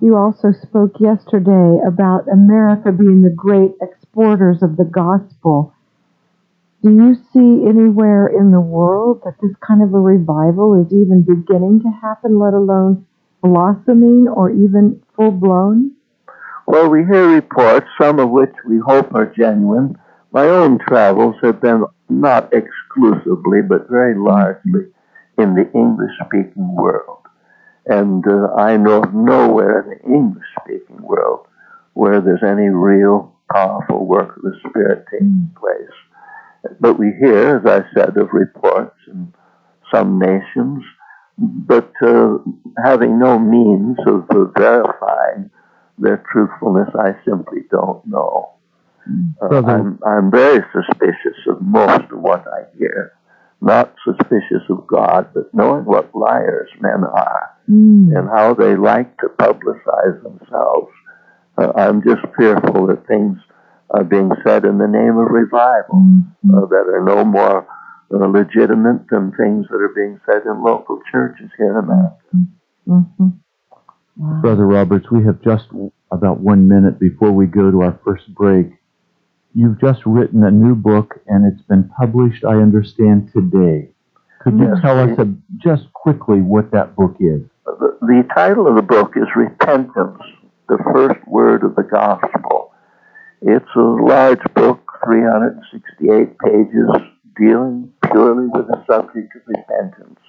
You 0.00 0.16
also 0.16 0.52
spoke 0.52 1.00
yesterday 1.00 1.78
about 1.86 2.28
America 2.28 2.92
being 2.92 3.22
the 3.22 3.30
great 3.34 3.72
exporters 3.80 4.62
of 4.62 4.76
the 4.76 4.84
gospel. 4.84 5.72
Do 6.82 6.90
you 6.90 7.14
see 7.32 7.64
anywhere 7.66 8.26
in 8.26 8.50
the 8.50 8.60
world 8.60 9.22
that 9.24 9.36
this 9.40 9.56
kind 9.66 9.82
of 9.82 9.94
a 9.94 9.98
revival 9.98 10.74
is 10.84 10.92
even 10.92 11.22
beginning 11.22 11.80
to 11.82 11.90
happen, 12.02 12.38
let 12.38 12.52
alone 12.52 13.06
blossoming 13.44 14.26
or 14.26 14.50
even 14.50 15.00
full 15.14 15.30
blown? 15.30 15.92
Well, 16.66 16.88
we 16.88 17.00
hear 17.04 17.28
reports, 17.28 17.86
some 18.00 18.18
of 18.18 18.30
which 18.30 18.54
we 18.66 18.78
hope 18.78 19.14
are 19.14 19.32
genuine. 19.36 19.98
My 20.32 20.46
own 20.46 20.78
travels 20.78 21.36
have 21.42 21.60
been 21.60 21.84
not 22.08 22.50
exclusively, 22.54 23.60
but 23.68 23.88
very 23.90 24.18
largely 24.18 24.86
in 25.36 25.54
the 25.54 25.70
English 25.74 26.12
speaking 26.24 26.74
world. 26.74 27.18
And 27.86 28.24
uh, 28.26 28.54
I 28.54 28.78
know 28.78 29.02
of 29.02 29.12
nowhere 29.14 29.82
in 29.82 29.90
the 29.90 30.14
English 30.14 30.46
speaking 30.62 31.02
world 31.02 31.46
where 31.92 32.22
there's 32.22 32.42
any 32.42 32.68
real 32.68 33.36
powerful 33.52 34.06
work 34.06 34.36
of 34.36 34.42
the 34.42 34.58
Spirit 34.66 35.04
taking 35.10 35.50
place. 35.60 36.74
But 36.80 36.98
we 36.98 37.12
hear, 37.20 37.58
as 37.58 37.66
I 37.66 37.84
said, 37.94 38.16
of 38.16 38.32
reports 38.32 38.96
in 39.06 39.34
some 39.92 40.18
nations, 40.18 40.82
but 41.38 41.90
uh, 42.02 42.38
having 42.84 43.18
no 43.18 43.38
means 43.38 43.98
of 44.06 44.24
uh, 44.30 44.44
verifying 44.56 45.50
their 45.98 46.24
truthfulness, 46.32 46.88
I 46.98 47.12
simply 47.24 47.62
don't 47.70 48.06
know. 48.06 48.50
Uh, 49.42 49.62
I'm, 49.66 49.98
I'm 50.06 50.30
very 50.30 50.64
suspicious 50.72 51.38
of 51.48 51.60
most 51.60 52.10
of 52.10 52.20
what 52.20 52.44
I 52.46 52.64
hear. 52.78 53.12
Not 53.60 53.94
suspicious 54.04 54.62
of 54.70 54.86
God, 54.86 55.28
but 55.34 55.52
knowing 55.52 55.84
what 55.84 56.14
liars 56.14 56.70
men 56.80 57.04
are 57.04 57.50
Mm. 57.70 58.14
and 58.14 58.28
how 58.28 58.52
they 58.52 58.76
like 58.76 59.16
to 59.20 59.28
publicize 59.28 60.22
themselves. 60.22 60.92
Uh, 61.56 61.72
I'm 61.74 62.02
just 62.02 62.20
fearful 62.36 62.88
that 62.88 63.06
things 63.06 63.38
are 63.88 64.04
being 64.04 64.30
said 64.44 64.66
in 64.66 64.76
the 64.76 64.86
name 64.86 65.16
of 65.16 65.30
revival 65.30 65.94
Mm. 66.44 66.68
that 66.68 66.86
are 66.92 67.02
no 67.02 67.24
more 67.24 67.66
uh, 68.12 68.26
legitimate 68.26 69.06
than 69.10 69.32
things 69.32 69.66
that 69.70 69.76
are 69.76 69.92
being 69.94 70.20
said 70.26 70.42
in 70.46 70.62
local 70.62 71.00
churches 71.10 71.50
here 71.56 71.70
in 71.70 71.76
America. 71.84 72.16
Mm-hmm. 72.88 73.28
Wow. 74.16 74.40
Brother 74.42 74.66
Roberts, 74.66 75.10
we 75.10 75.24
have 75.24 75.40
just 75.42 75.66
about 76.12 76.40
one 76.40 76.68
minute 76.68 77.00
before 77.00 77.32
we 77.32 77.46
go 77.46 77.70
to 77.70 77.82
our 77.82 77.98
first 78.04 78.32
break. 78.34 78.66
You've 79.54 79.80
just 79.80 80.00
written 80.06 80.44
a 80.44 80.50
new 80.50 80.74
book 80.74 81.20
and 81.26 81.50
it's 81.52 81.62
been 81.66 81.88
published, 81.98 82.44
I 82.44 82.54
understand, 82.56 83.30
today. 83.32 83.90
Could 84.42 84.58
you 84.58 84.68
Yes. 84.68 84.82
tell 84.82 84.98
us 84.98 85.18
uh 85.18 85.24
just 85.58 85.92
quickly 85.94 86.40
what 86.42 86.70
that 86.72 86.94
book 86.96 87.16
is? 87.18 87.42
The, 87.64 87.96
the 88.02 88.28
title 88.34 88.66
of 88.68 88.76
the 88.76 88.82
book 88.82 89.14
is 89.16 89.24
Repentance, 89.34 90.20
the 90.68 90.78
First 90.92 91.26
Word 91.26 91.64
of 91.64 91.74
the 91.76 91.82
Gospel. 91.82 92.72
It's 93.40 93.68
a 93.74 93.80
large 93.80 94.42
book, 94.54 94.80
368 95.04 96.38
pages, 96.38 96.90
dealing 97.38 97.92
purely 98.10 98.46
with 98.52 98.66
the 98.68 98.84
subject 98.86 99.34
of 99.36 99.42
repentance, 99.46 100.20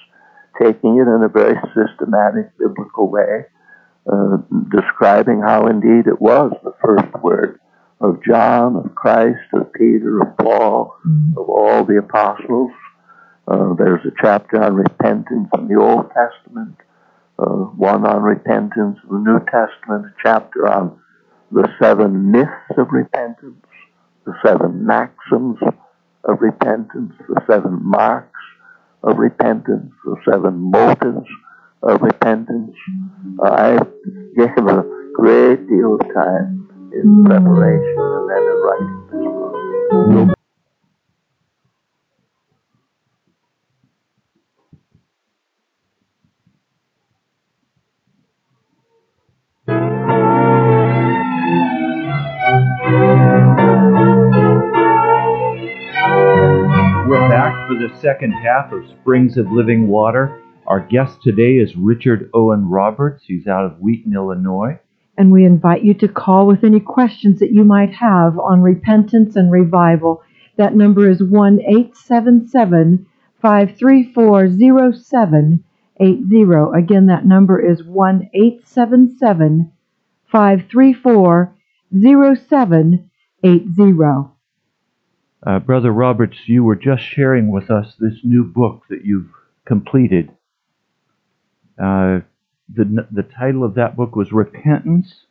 taking 0.61 0.97
it 0.97 1.07
in 1.07 1.21
a 1.23 1.29
very 1.29 1.55
systematic 1.75 2.57
biblical 2.57 3.09
way, 3.09 3.45
uh, 4.11 4.37
describing 4.69 5.41
how 5.41 5.67
indeed 5.67 6.07
it 6.07 6.21
was 6.21 6.51
the 6.63 6.73
first 6.83 7.11
word 7.23 7.59
of 8.01 8.21
John, 8.23 8.75
of 8.75 8.93
Christ, 8.95 9.39
of 9.53 9.71
Peter, 9.73 10.21
of 10.21 10.37
Paul, 10.37 10.95
Mm. 11.07 11.37
of 11.37 11.49
all 11.49 11.83
the 11.85 11.97
apostles. 11.97 12.71
Uh, 13.47 13.73
there's 13.73 14.03
a 14.05 14.11
chapter 14.21 14.61
on 14.61 14.75
repentance 14.75 15.49
in 15.57 15.67
the 15.67 15.79
Old 15.79 16.11
Testament, 16.11 16.75
uh, 17.39 17.45
one 17.77 18.05
on 18.05 18.21
repentance 18.23 18.97
in 19.03 19.23
the 19.23 19.31
New 19.31 19.39
Testament, 19.45 20.05
a 20.05 20.13
chapter 20.21 20.67
on 20.67 20.97
the 21.51 21.69
seven 21.79 22.31
myths 22.31 22.77
of 22.77 22.91
repentance, 22.91 23.63
the 24.25 24.33
seven 24.43 24.85
maxims 24.85 25.57
of 26.25 26.41
repentance, 26.41 27.13
the 27.27 27.41
seven 27.47 27.79
marks 27.81 28.39
of 29.03 29.17
repentance, 29.17 29.91
the 30.03 30.15
seven 30.29 30.71
motives 30.71 31.27
of 31.83 32.01
repentance. 32.01 32.75
I 33.43 33.79
gave 34.35 34.57
a 34.57 34.83
great 35.13 35.67
deal 35.67 35.95
of 35.95 36.01
time 36.13 36.67
in 36.93 37.25
preparation 37.25 37.95
and 37.97 38.29
then 38.29 38.43
in 38.43 38.57
writing 38.61 39.07
this 39.11 40.25
book. 40.25 40.34
For 57.75 57.87
the 57.87 57.99
second 57.99 58.31
half 58.31 58.71
of 58.71 58.87
Springs 58.87 59.37
of 59.37 59.51
Living 59.51 59.87
Water. 59.87 60.41
Our 60.67 60.79
guest 60.79 61.21
today 61.21 61.55
is 61.55 61.75
Richard 61.75 62.29
Owen 62.33 62.69
Roberts. 62.69 63.25
He's 63.25 63.47
out 63.47 63.65
of 63.65 63.79
Wheaton, 63.79 64.13
Illinois. 64.13 64.79
And 65.17 65.29
we 65.31 65.45
invite 65.45 65.83
you 65.83 65.93
to 65.95 66.07
call 66.07 66.47
with 66.47 66.63
any 66.63 66.79
questions 66.79 67.39
that 67.39 67.51
you 67.51 67.65
might 67.65 67.93
have 67.95 68.39
on 68.39 68.61
repentance 68.61 69.35
and 69.35 69.51
revival. 69.51 70.23
That 70.57 70.75
number 70.75 71.09
is 71.09 71.21
1 71.21 71.59
877 71.61 73.05
534 73.41 74.47
0780. 74.93 76.77
Again, 76.77 77.07
that 77.07 77.25
number 77.25 77.59
is 77.59 77.83
1 77.83 78.29
877 78.33 79.73
534 80.31 81.53
0780. 81.91 84.34
Uh, 85.45 85.59
Brother 85.59 85.91
Roberts, 85.91 86.37
you 86.47 86.63
were 86.63 86.75
just 86.75 87.03
sharing 87.03 87.51
with 87.51 87.69
us 87.69 87.93
this 87.99 88.19
new 88.23 88.43
book 88.43 88.83
that 88.89 89.05
you've 89.05 89.29
completed. 89.65 90.29
Uh, 91.77 92.21
the, 92.73 93.07
the 93.11 93.23
title 93.23 93.63
of 93.63 93.75
that 93.75 93.95
book 93.95 94.15
was 94.15 94.31
Repentance. 94.31 95.25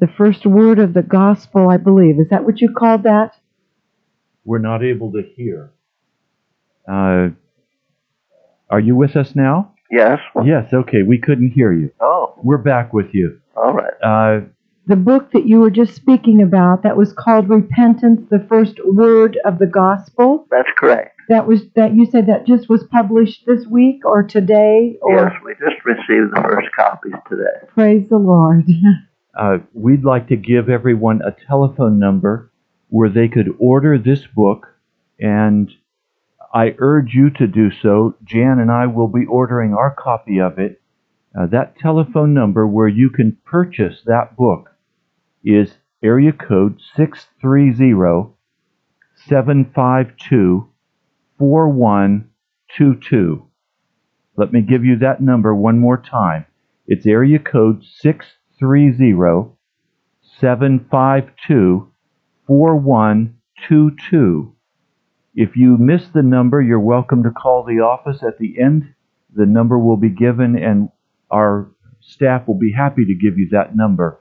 The 0.00 0.08
first 0.08 0.44
word 0.44 0.80
of 0.80 0.92
the 0.92 1.02
gospel, 1.02 1.68
I 1.68 1.76
believe. 1.76 2.18
Is 2.18 2.28
that 2.30 2.44
what 2.44 2.60
you 2.60 2.72
called 2.72 3.04
that? 3.04 3.32
We're 4.44 4.58
not 4.58 4.82
able 4.82 5.12
to 5.12 5.22
hear. 5.36 5.70
Uh, 6.88 7.28
are 8.68 8.80
you 8.80 8.96
with 8.96 9.14
us 9.14 9.36
now? 9.36 9.74
Yes? 9.90 10.18
Yes, 10.44 10.72
okay. 10.72 11.02
We 11.04 11.18
couldn't 11.18 11.50
hear 11.52 11.72
you. 11.72 11.92
Oh, 12.00 12.34
We're 12.42 12.58
back 12.58 12.92
with 12.92 13.14
you. 13.14 13.40
all 13.56 13.72
right. 13.72 13.92
The 14.86 14.96
book 14.96 15.32
that 15.32 15.46
you 15.46 15.60
were 15.60 15.70
just 15.70 15.94
speaking 15.94 16.42
about, 16.42 16.82
that 16.82 16.96
was 16.96 17.14
called 17.14 17.48
Repentance, 17.48 18.20
the 18.30 18.44
first 18.50 18.78
work 18.84 19.32
of 19.46 19.58
the 19.58 19.66
gospel. 19.66 20.46
That's 20.50 20.68
correct. 20.76 21.18
That 21.30 21.46
was 21.46 21.62
that 21.74 21.94
you 21.94 22.04
said 22.04 22.26
that 22.26 22.46
just 22.46 22.68
was 22.68 22.84
published 22.90 23.46
this 23.46 23.66
week 23.66 24.04
or 24.04 24.22
today 24.22 24.98
or 25.00 25.16
Yes, 25.16 25.32
we 25.42 25.52
just 25.52 25.82
received 25.86 26.32
the 26.36 26.42
first 26.42 26.68
copies 26.76 27.14
today. 27.30 27.66
praise 27.72 28.06
the 28.10 28.18
Lord. 28.18 28.66
uh, 29.38 29.58
we'd 29.72 30.04
like 30.04 30.28
to 30.28 30.36
give 30.36 30.68
everyone 30.68 31.22
a 31.22 31.34
telephone 31.46 31.98
number 31.98 32.52
where 32.88 33.08
they 33.08 33.28
could 33.28 33.56
order 33.58 33.96
this 33.96 34.26
book, 34.36 34.66
and 35.18 35.70
I 36.52 36.74
urge 36.78 37.14
you 37.14 37.30
to 37.30 37.46
do 37.46 37.70
so. 37.82 38.16
Jan 38.22 38.58
and 38.58 38.70
I 38.70 38.86
will 38.86 39.08
be 39.08 39.24
ordering 39.24 39.72
our 39.72 39.94
copy 39.98 40.40
of 40.40 40.58
it. 40.58 40.82
Uh, 41.36 41.46
that 41.46 41.78
telephone 41.78 42.34
number 42.34 42.66
where 42.66 42.86
you 42.86 43.08
can 43.08 43.38
purchase 43.46 44.02
that 44.04 44.36
book 44.36 44.73
is 45.44 45.74
area 46.02 46.32
code 46.32 46.80
630 46.96 48.34
752 49.26 50.68
4122. 51.38 53.46
Let 54.36 54.52
me 54.52 54.62
give 54.62 54.84
you 54.84 54.96
that 54.98 55.22
number 55.22 55.54
one 55.54 55.78
more 55.78 55.96
time. 55.96 56.46
It's 56.86 57.06
area 57.06 57.38
code 57.38 57.84
630 57.84 59.52
752 60.40 61.92
4122. 62.46 64.54
If 65.34 65.56
you 65.56 65.78
miss 65.78 66.08
the 66.08 66.22
number, 66.22 66.62
you're 66.62 66.80
welcome 66.80 67.22
to 67.22 67.30
call 67.30 67.64
the 67.64 67.80
office 67.80 68.22
at 68.22 68.38
the 68.38 68.60
end. 68.60 68.94
The 69.34 69.46
number 69.46 69.78
will 69.78 69.96
be 69.96 70.10
given, 70.10 70.56
and 70.56 70.90
our 71.30 71.70
staff 72.00 72.46
will 72.46 72.58
be 72.58 72.72
happy 72.72 73.04
to 73.04 73.14
give 73.14 73.38
you 73.38 73.48
that 73.50 73.74
number. 73.74 74.20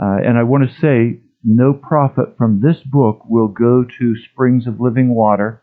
Uh, 0.00 0.18
and 0.24 0.38
I 0.38 0.44
want 0.44 0.68
to 0.68 0.80
say 0.80 1.20
no 1.42 1.72
profit 1.72 2.36
from 2.36 2.60
this 2.60 2.78
book 2.84 3.22
will 3.28 3.48
go 3.48 3.84
to 3.98 4.16
Springs 4.16 4.66
of 4.66 4.80
Living 4.80 5.14
Water. 5.14 5.62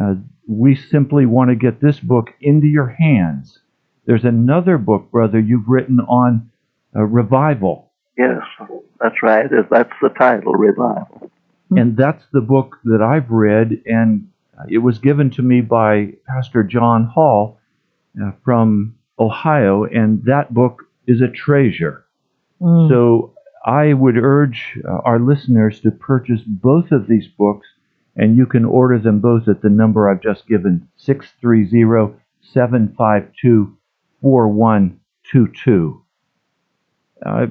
Uh, 0.00 0.14
we 0.48 0.74
simply 0.74 1.26
want 1.26 1.50
to 1.50 1.56
get 1.56 1.80
this 1.80 2.00
book 2.00 2.30
into 2.40 2.66
your 2.66 2.88
hands. 2.88 3.60
There's 4.06 4.24
another 4.24 4.78
book, 4.78 5.10
brother, 5.10 5.38
you've 5.38 5.68
written 5.68 6.00
on 6.00 6.50
uh, 6.96 7.02
revival. 7.02 7.92
Yes, 8.18 8.42
that's 9.00 9.22
right. 9.22 9.46
That's 9.70 9.92
the 10.02 10.08
title, 10.08 10.52
Revival. 10.52 11.30
And 11.70 11.96
that's 11.96 12.24
the 12.32 12.40
book 12.40 12.78
that 12.84 13.00
I've 13.00 13.30
read, 13.30 13.82
and 13.86 14.28
it 14.68 14.78
was 14.78 14.98
given 14.98 15.30
to 15.30 15.42
me 15.42 15.60
by 15.60 16.14
Pastor 16.26 16.64
John 16.64 17.04
Hall 17.04 17.60
uh, 18.20 18.32
from 18.44 18.96
Ohio, 19.20 19.84
and 19.84 20.24
that 20.24 20.52
book 20.52 20.82
is 21.06 21.20
a 21.20 21.28
treasure. 21.28 22.04
Mm. 22.60 22.88
So 22.88 23.34
I 23.64 23.92
would 23.92 24.16
urge 24.16 24.78
uh, 24.84 24.98
our 25.04 25.18
listeners 25.18 25.80
to 25.80 25.90
purchase 25.90 26.40
both 26.46 26.92
of 26.92 27.06
these 27.06 27.26
books, 27.26 27.66
and 28.16 28.36
you 28.36 28.46
can 28.46 28.64
order 28.64 28.98
them 28.98 29.20
both 29.20 29.48
at 29.48 29.62
the 29.62 29.68
number 29.68 30.08
I've 30.08 30.22
just 30.22 30.46
given 30.46 30.88
630 30.96 32.16
752 32.42 33.76
4122. 34.22 36.02
Uh, 37.24 37.46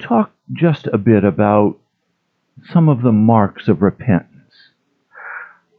Talk 0.00 0.32
just 0.52 0.86
a 0.86 0.98
bit 0.98 1.24
about 1.24 1.78
some 2.72 2.88
of 2.88 3.02
the 3.02 3.12
marks 3.12 3.68
of 3.68 3.82
repentance. 3.82 4.30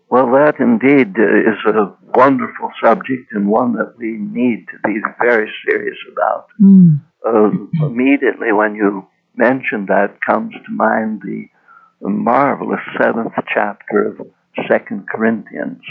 Well, 0.10 0.32
that 0.34 0.60
indeed 0.60 1.15
uh, 1.17 1.51
is 1.51 1.58
a 1.65 1.93
wonderful 2.15 2.71
subject 2.84 3.32
and 3.32 3.47
one 3.47 3.73
that 3.73 3.95
we 3.97 4.17
need 4.17 4.67
to 4.67 4.77
be 4.88 4.99
very 5.19 5.51
serious 5.65 5.97
about. 6.12 6.47
Mm. 6.62 7.01
Uh, 7.25 7.51
immediately 7.86 8.51
when 8.51 8.75
you 8.75 9.07
mention 9.36 9.86
that 9.88 10.17
comes 10.27 10.53
to 10.53 10.71
mind 10.71 11.21
the, 11.23 11.45
marvelous 12.03 12.81
seventh 12.99 13.34
chapter 13.53 14.07
of 14.07 14.27
Second 14.67 15.07
Corinthians. 15.07 15.84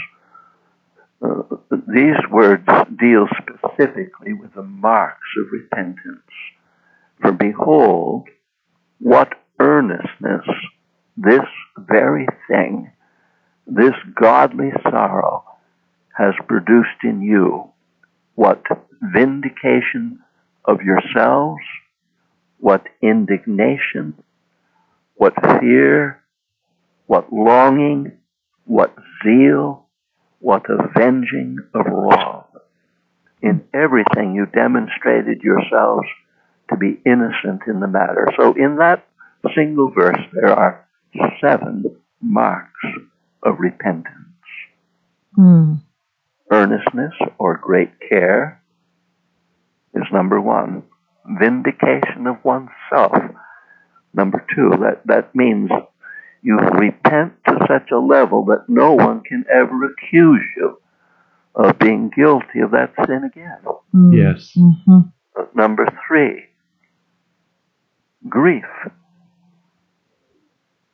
Uh, 1.21 1.43
these 1.87 2.17
words 2.29 2.67
deal 2.99 3.27
specifically 3.37 4.33
with 4.33 4.53
the 4.53 4.61
marks 4.61 5.27
of 5.39 5.47
repentance. 5.53 6.19
For 7.21 7.31
behold, 7.31 8.27
what 8.99 9.29
earnestness 9.59 10.45
this 11.17 11.47
very 11.77 12.27
thing, 12.49 12.91
this 13.67 13.93
godly 14.19 14.71
sorrow, 14.83 15.43
has 16.17 16.33
produced 16.47 17.03
in 17.03 17.21
you. 17.21 17.69
What 18.35 18.63
vindication 19.01 20.19
of 20.65 20.81
yourselves, 20.81 21.61
what 22.59 22.83
indignation, 23.01 24.13
what 25.15 25.33
fear, 25.59 26.21
what 27.07 27.31
longing, 27.33 28.11
what 28.65 28.95
zeal, 29.23 29.85
what 30.39 30.63
avenging 30.69 31.57
of 31.73 31.85
wrong. 31.85 32.45
In 33.41 33.63
everything 33.73 34.35
you 34.35 34.45
demonstrated 34.45 35.41
yourselves 35.41 36.07
to 36.69 36.77
be 36.77 36.99
innocent 37.05 37.61
in 37.67 37.79
the 37.79 37.87
matter. 37.87 38.27
So 38.37 38.53
in 38.53 38.77
that 38.77 39.05
single 39.55 39.91
verse 39.91 40.21
there 40.33 40.53
are 40.53 40.87
seven 41.41 41.83
marks 42.21 42.85
of 43.43 43.59
repentance. 43.59 44.15
Mm. 45.37 45.81
Earnestness 46.51 47.13
or 47.39 47.57
great 47.57 47.91
care 48.07 48.60
is 49.93 50.03
number 50.11 50.39
one. 50.39 50.83
Vindication 51.39 52.27
of 52.27 52.37
oneself. 52.43 53.13
Number 54.13 54.45
two, 54.55 54.71
that, 54.81 55.01
that 55.05 55.33
means 55.35 55.69
you 56.41 56.57
repent 56.57 57.33
to 57.47 57.57
such 57.67 57.91
a 57.91 57.97
level 57.97 58.45
that 58.45 58.65
no 58.67 58.93
one 58.93 59.21
can 59.21 59.45
ever 59.53 59.85
accuse 59.85 60.41
you 60.57 60.77
of 61.55 61.77
being 61.79 62.09
guilty 62.15 62.59
of 62.63 62.71
that 62.71 62.93
sin 63.05 63.23
again. 63.23 63.59
Mm. 63.93 64.15
Yes. 64.17 64.51
hmm 64.55 64.99
Number 65.53 65.85
three, 66.07 66.43
grief 68.27 68.65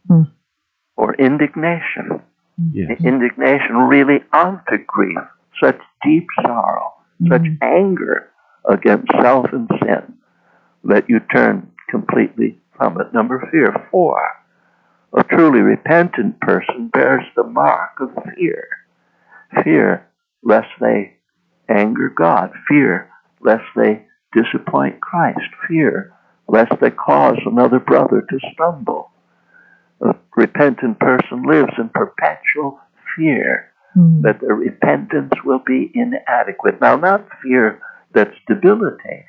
Hmm. 0.07 0.23
or 0.95 1.13
indignation. 1.15 2.21
Yes. 2.71 2.99
Indignation 3.03 3.75
really 3.89 4.23
onto 4.33 4.77
grief, 4.87 5.17
such 5.61 5.79
deep 6.03 6.25
sorrow, 6.41 6.93
such 7.27 7.41
Mhm. 7.43 7.57
anger 7.61 8.31
against 8.67 9.07
self 9.21 9.47
and 9.51 9.69
sin 9.81 10.17
that 10.83 11.09
you 11.09 11.19
turn 11.33 11.71
completely 11.89 12.59
from 12.75 12.99
it. 12.99 13.13
Number 13.13 13.47
fear, 13.51 13.87
four, 13.91 14.19
a 15.17 15.23
truly 15.23 15.61
repentant 15.61 16.39
person 16.41 16.89
bears 16.93 17.23
the 17.35 17.43
mark 17.43 17.99
of 17.99 18.11
fear. 18.35 18.67
Fear 19.63 20.07
lest 20.43 20.67
they 20.79 21.17
anger 21.69 22.09
God. 22.09 22.51
Fear 22.67 23.09
lest 23.41 23.63
they 23.75 24.05
disappoint 24.33 24.99
Christ. 25.01 25.39
Fear 25.67 26.13
lest 26.47 26.73
they 26.81 26.91
cause 26.91 27.37
another 27.45 27.79
brother 27.79 28.21
to 28.21 28.39
stumble. 28.53 29.11
A 30.01 30.13
repentant 30.35 30.99
person 30.99 31.43
lives 31.43 31.73
in 31.77 31.89
perpetual 31.89 32.79
fear 33.15 33.71
Mm. 33.97 34.21
that 34.21 34.39
their 34.41 34.53
repentance 34.53 35.31
will 35.43 35.61
be 35.65 35.89
inadequate. 35.95 36.79
Now, 36.79 36.97
not 36.97 37.25
fear 37.41 37.79
that's 38.13 38.35
debilitating, 38.47 39.25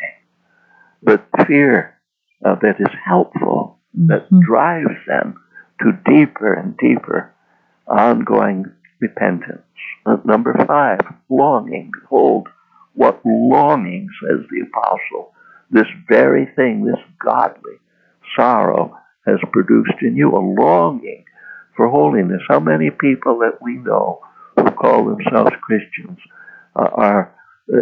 but 1.03 1.25
fear 1.47 1.95
uh, 2.45 2.55
that 2.63 2.77
is 2.79 2.95
helpful, 3.05 3.79
that 3.95 4.31
Mhm. 4.31 4.41
drives 4.43 5.07
them 5.07 5.41
to 5.81 5.93
deeper 6.05 6.53
and 6.53 6.77
deeper 6.77 7.33
ongoing 7.87 8.65
repentance. 9.01 9.63
Number 10.25 10.55
five, 10.67 11.01
longing. 11.29 11.91
Behold, 12.01 12.49
what 12.95 13.21
longing, 13.25 14.09
says 14.21 14.47
the 14.51 14.61
apostle. 14.61 15.33
This 15.71 15.87
very 16.09 16.47
thing, 16.47 16.85
this 16.85 17.01
godly 17.19 17.79
sorrow 18.37 18.97
has 19.27 19.39
produced 19.53 20.01
in 20.01 20.17
you 20.17 20.31
a 20.35 20.39
longing 20.39 21.25
for 21.77 21.89
holiness. 21.89 22.43
How 22.49 22.61
many 22.61 22.91
people 22.91 23.39
that 23.41 23.61
we 23.61 23.75
know 23.77 24.21
who 24.57 24.71
call 24.71 25.05
themselves 25.05 25.51
Christians 25.63 26.19
uh, 26.75 26.89
are 26.93 27.35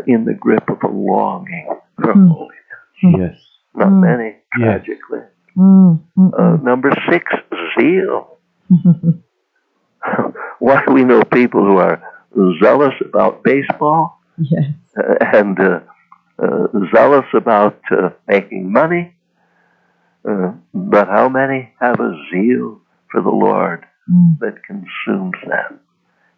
in 0.07 0.25
the 0.25 0.35
grip 0.35 0.69
of 0.69 0.83
a 0.83 0.89
longing 0.89 1.69
for 2.03 2.13
Hmm. 2.13 2.29
holiness? 2.29 2.55
Yes. 3.03 3.43
not 3.75 3.89
Mm. 3.89 4.01
many, 4.01 4.37
tragically. 4.55 5.21
Mm, 5.55 6.01
mm, 6.17 6.31
Uh, 6.39 6.57
number 6.63 6.91
six, 7.11 7.31
zeal. 7.79 8.39
Why 10.59 10.83
do 10.87 10.93
we 10.95 11.05
know 11.05 11.23
people 11.25 11.63
who 11.65 11.77
are 11.79 12.01
zealous 12.63 12.95
about 13.05 13.43
baseball 13.43 14.19
yes. 14.39 14.65
uh, 14.99 15.15
and 15.35 15.59
uh, 15.61 15.81
uh, 16.43 16.67
zealous 16.95 17.27
about 17.35 17.79
uh, 17.91 18.11
making 18.29 18.73
money? 18.73 19.15
Uh, 20.29 20.53
but 20.73 21.09
how 21.09 21.29
many 21.29 21.73
have 21.81 22.01
a 22.01 22.13
zeal 22.33 22.81
for 23.11 23.21
the 23.23 23.31
Lord 23.31 23.85
Mm, 24.11 24.39
that 24.39 24.63
consumes 24.65 25.37
them? 25.49 25.81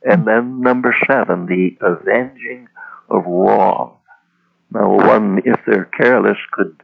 And 0.03 0.27
then 0.27 0.61
number 0.61 0.95
seven, 1.07 1.47
the 1.47 1.77
avenging 1.83 2.67
of 3.09 3.25
wrong. 3.27 3.97
Now, 4.73 4.91
one, 4.97 5.41
if 5.45 5.59
they're 5.67 5.87
careless, 5.99 6.37
could 6.53 6.77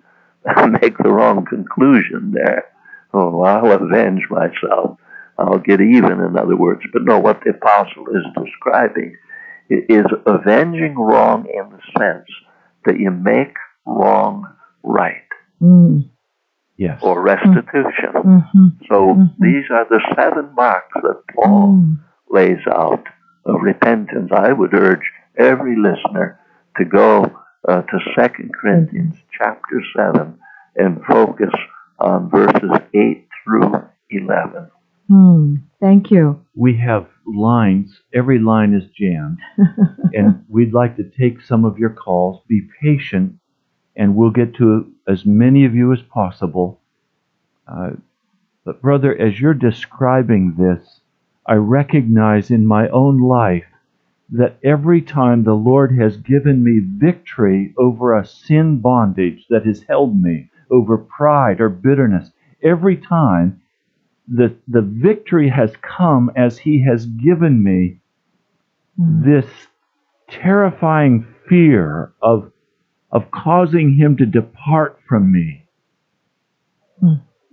make 0.83 0.97
the 0.99 1.11
wrong 1.11 1.45
conclusion 1.45 2.33
there. 2.33 2.64
Oh, 3.12 3.43
I'll 3.43 3.72
avenge 3.72 4.22
myself. 4.31 4.99
I'll 5.39 5.59
get 5.59 5.81
even, 5.81 6.20
in 6.20 6.37
other 6.39 6.57
words. 6.57 6.83
But 6.93 7.03
no, 7.05 7.18
what 7.18 7.41
the 7.45 7.51
apostle 7.51 8.07
is 8.09 8.25
describing 8.45 9.16
is 9.68 10.05
avenging 10.27 10.95
wrong 10.97 11.47
in 11.53 11.70
the 11.70 11.81
sense 11.99 12.29
that 12.85 12.99
you 13.01 13.11
make 13.11 13.55
wrong 13.87 14.45
right 14.83 15.22
mm, 15.61 16.09
Yes. 16.77 17.01
or 17.03 17.20
restitution. 17.22 18.12
mhm, 18.14 18.79
So 18.89 19.14
Mhm. 19.14 19.35
these 19.39 19.64
are 19.70 19.87
the 19.89 20.01
seven 20.14 20.51
marks 20.55 20.93
that 21.03 21.22
Paul 21.35 21.79
mm. 21.83 21.97
lays 22.31 22.64
out 22.70 23.05
of 23.47 23.62
repentance. 23.62 24.31
I 24.33 24.53
would 24.53 24.75
urge 24.75 25.11
every 25.39 25.76
listener 25.76 26.41
to 26.76 26.85
go 26.85 27.24
uh, 27.68 27.82
to 27.82 27.99
Second 28.18 28.53
Corinthians 28.55 29.16
chapter 29.37 29.82
7 29.97 30.39
and 30.76 31.05
focus 31.05 31.53
on 31.99 32.30
verses 32.30 32.70
8 32.95 33.28
through 33.45 33.72
11. 34.11 34.70
Mm, 35.11 35.62
thank 35.80 36.11
you. 36.11 36.45
we 36.55 36.78
have 36.78 37.07
lines. 37.26 38.01
Every 38.14 38.39
line 38.39 38.74
is 38.74 38.89
jammed. 38.99 39.39
and 40.14 40.45
we'd 40.49 40.72
like 40.72 40.97
to 40.97 41.11
take 41.18 41.43
some 41.43 41.64
of 41.64 41.78
your 41.78 41.91
calls. 41.91 42.43
Be 42.49 42.62
patient, 42.82 43.35
and 43.97 44.16
we'll 44.16 44.30
get 44.30 44.55
to 44.57 44.93
as 45.07 45.24
many 45.26 45.64
of 45.64 45.74
you 45.74 45.93
as 45.93 46.01
possible. 46.03 46.80
Uh, 47.68 47.91
but, 48.64 48.80
brother, 48.80 49.14
as 49.14 49.39
you're 49.39 49.55
describing 49.55 50.55
this, 50.59 51.01
I 51.47 51.55
recognize 51.55 52.51
in 52.51 52.66
my 52.66 52.89
own 52.89 53.20
life 53.20 53.64
that 54.37 54.59
every 54.64 55.01
time 55.03 55.45
the 55.45 55.55
Lord 55.55 55.97
has 55.99 56.16
given 56.18 56.64
me 56.64 56.80
victory 56.80 57.74
over 57.78 58.16
a 58.16 58.26
sin 58.26 58.80
bondage 58.80 59.47
that 59.51 59.64
has 59.66 59.82
held 59.89 60.20
me, 60.20 60.51
over 60.70 60.99
pride 60.99 61.61
or 61.61 61.68
bitterness, 61.68 62.30
every 62.62 62.97
time 62.97 63.61
the, 64.28 64.55
the 64.68 64.82
victory 64.82 65.49
has 65.51 65.72
come 65.82 66.30
as 66.37 66.59
He 66.59 66.82
has 66.85 67.07
given 67.07 67.62
me 67.62 68.01
this 68.99 69.47
terrifying 70.28 71.26
fear 71.49 72.12
of 72.22 72.51
of 73.12 73.30
causing 73.30 73.95
him 73.95 74.16
to 74.16 74.26
depart 74.26 74.99
from 75.09 75.30
me. 75.32 75.66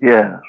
Yes. 0.02 0.40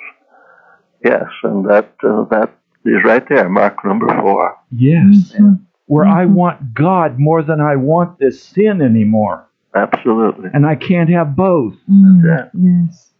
Yes, 1.04 1.26
and 1.42 1.68
that 1.68 1.92
uh, 2.02 2.24
that 2.30 2.50
is 2.86 3.04
right 3.04 3.26
there, 3.28 3.48
mark 3.48 3.84
number 3.84 4.06
4. 4.08 4.56
Yes. 4.70 5.34
mhm, 5.38 5.60
Where 5.92 6.06
I 6.06 6.24
Mhm. 6.24 6.34
want 6.40 6.58
God 6.74 7.18
more 7.18 7.42
than 7.42 7.60
I 7.60 7.76
want 7.76 8.18
this 8.18 8.42
sin 8.42 8.80
anymore. 8.80 9.44
Absolutely. 9.74 10.48
And 10.54 10.64
I 10.66 10.74
can't 10.74 11.10
have 11.10 11.36
both. 11.36 11.74
mm, 11.86 12.22
That's 12.22 12.54
Yes. 12.54 13.12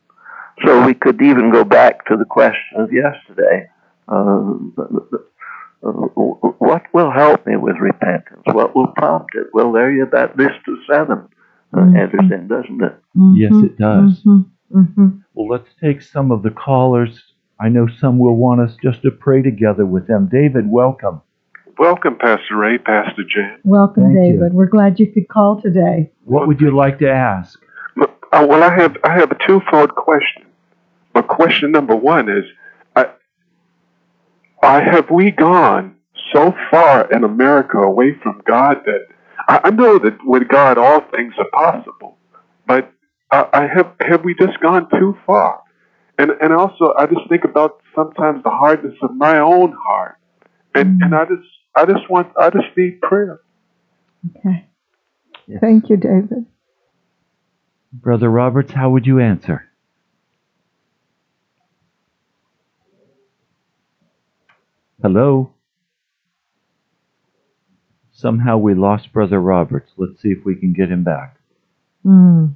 So 0.64 0.86
we 0.86 0.94
could 0.94 1.20
even 1.20 1.50
go 1.50 1.64
back 1.64 2.04
to 2.06 2.16
the 2.16 2.24
question 2.24 2.80
of 2.82 2.92
yesterday. 2.92 3.68
Uh, 4.08 4.54
uh, 5.84 5.90
what 6.70 6.82
will 6.94 7.10
help 7.10 7.46
me 7.46 7.56
with 7.56 7.76
repentance? 7.76 8.42
What 8.58 8.74
will 8.74 8.88
prompt 8.88 9.34
it? 9.34 9.48
Well, 9.52 9.70
there 9.72 9.90
you 9.90 10.06
that 10.12 10.36
list 10.36 10.60
of 10.68 10.76
seven 10.90 11.18
uh, 11.74 11.80
Mhm. 11.80 11.96
enters 11.96 12.30
in, 12.30 12.48
doesn't 12.48 12.82
it? 12.82 12.94
Yes, 13.34 13.52
Mhm, 13.52 13.64
it 13.64 13.76
does. 13.78 14.22
mhm, 14.24 14.44
mhm. 14.74 15.20
Well, 15.34 15.48
let's 15.48 15.74
take 15.74 16.00
some 16.02 16.30
of 16.30 16.42
the 16.42 16.50
callers. 16.50 17.34
I 17.60 17.68
know 17.68 17.86
some 17.86 18.18
will 18.18 18.36
want 18.36 18.60
us 18.60 18.76
just 18.76 19.02
to 19.02 19.10
pray 19.10 19.40
together 19.42 19.84
with 19.86 20.06
them. 20.06 20.26
David, 20.30 20.70
welcome. 20.70 21.20
Welcome, 21.78 22.16
Pastor 22.16 22.56
Ray, 22.56 22.78
Pastor 22.78 23.24
Jan. 23.28 23.58
Welcome, 23.64 24.04
Thank 24.04 24.14
you. 24.14 24.32
David. 24.32 24.54
We're 24.54 24.66
glad 24.66 25.00
you 25.00 25.10
could 25.10 25.28
call 25.28 25.60
today. 25.60 26.12
What 26.24 26.46
would 26.46 26.60
you 26.60 26.76
like 26.76 26.98
to 26.98 27.10
ask? 27.10 27.58
Uh, 28.00 28.46
well, 28.48 28.62
I 28.62 28.74
have 28.74 28.96
I 29.04 29.12
have 29.14 29.30
a 29.30 29.46
twofold 29.46 29.94
question. 29.94 30.44
But 31.12 31.28
question 31.28 31.70
number 31.70 31.94
one 31.94 32.28
is, 32.30 32.44
I, 32.96 33.10
I 34.62 34.80
have 34.80 35.10
we 35.10 35.30
gone 35.30 35.96
so 36.32 36.54
far 36.70 37.10
in 37.12 37.24
America 37.24 37.78
away 37.78 38.16
from 38.22 38.40
God 38.46 38.78
that 38.86 39.06
I, 39.48 39.60
I 39.64 39.70
know 39.70 39.98
that 39.98 40.16
with 40.24 40.48
God 40.48 40.78
all 40.78 41.00
things 41.14 41.34
are 41.38 41.50
possible, 41.52 42.16
but 42.66 42.90
I, 43.30 43.46
I 43.52 43.66
have 43.66 43.92
have 44.00 44.24
we 44.24 44.34
just 44.34 44.58
gone 44.60 44.88
too 44.90 45.16
far? 45.26 45.60
And 46.18 46.30
and 46.40 46.52
also 46.52 46.94
I 46.98 47.06
just 47.06 47.28
think 47.28 47.44
about 47.44 47.80
sometimes 47.94 48.42
the 48.42 48.50
hardness 48.50 48.94
of 49.02 49.14
my 49.14 49.38
own 49.38 49.74
heart, 49.78 50.16
and 50.74 51.02
and 51.02 51.14
I 51.14 51.24
just 51.24 51.48
I 51.76 51.86
just 51.86 52.08
want 52.10 52.32
I 52.38 52.50
just 52.50 52.76
need 52.76 53.00
prayer. 53.00 53.40
Okay. 54.38 54.66
Yes. 55.46 55.60
Thank 55.60 55.90
you, 55.90 55.96
David. 55.96 56.46
Brother 57.92 58.30
Roberts, 58.30 58.72
how 58.72 58.90
would 58.90 59.06
you 59.06 59.20
answer? 59.20 59.66
Hello? 65.02 65.54
Somehow 68.12 68.58
we 68.58 68.74
lost 68.74 69.12
Brother 69.12 69.40
Roberts. 69.40 69.92
Let's 69.96 70.20
see 70.22 70.28
if 70.30 70.44
we 70.44 70.54
can 70.54 70.72
get 70.72 70.90
him 70.90 71.02
back. 71.04 71.36
Mm, 72.06 72.54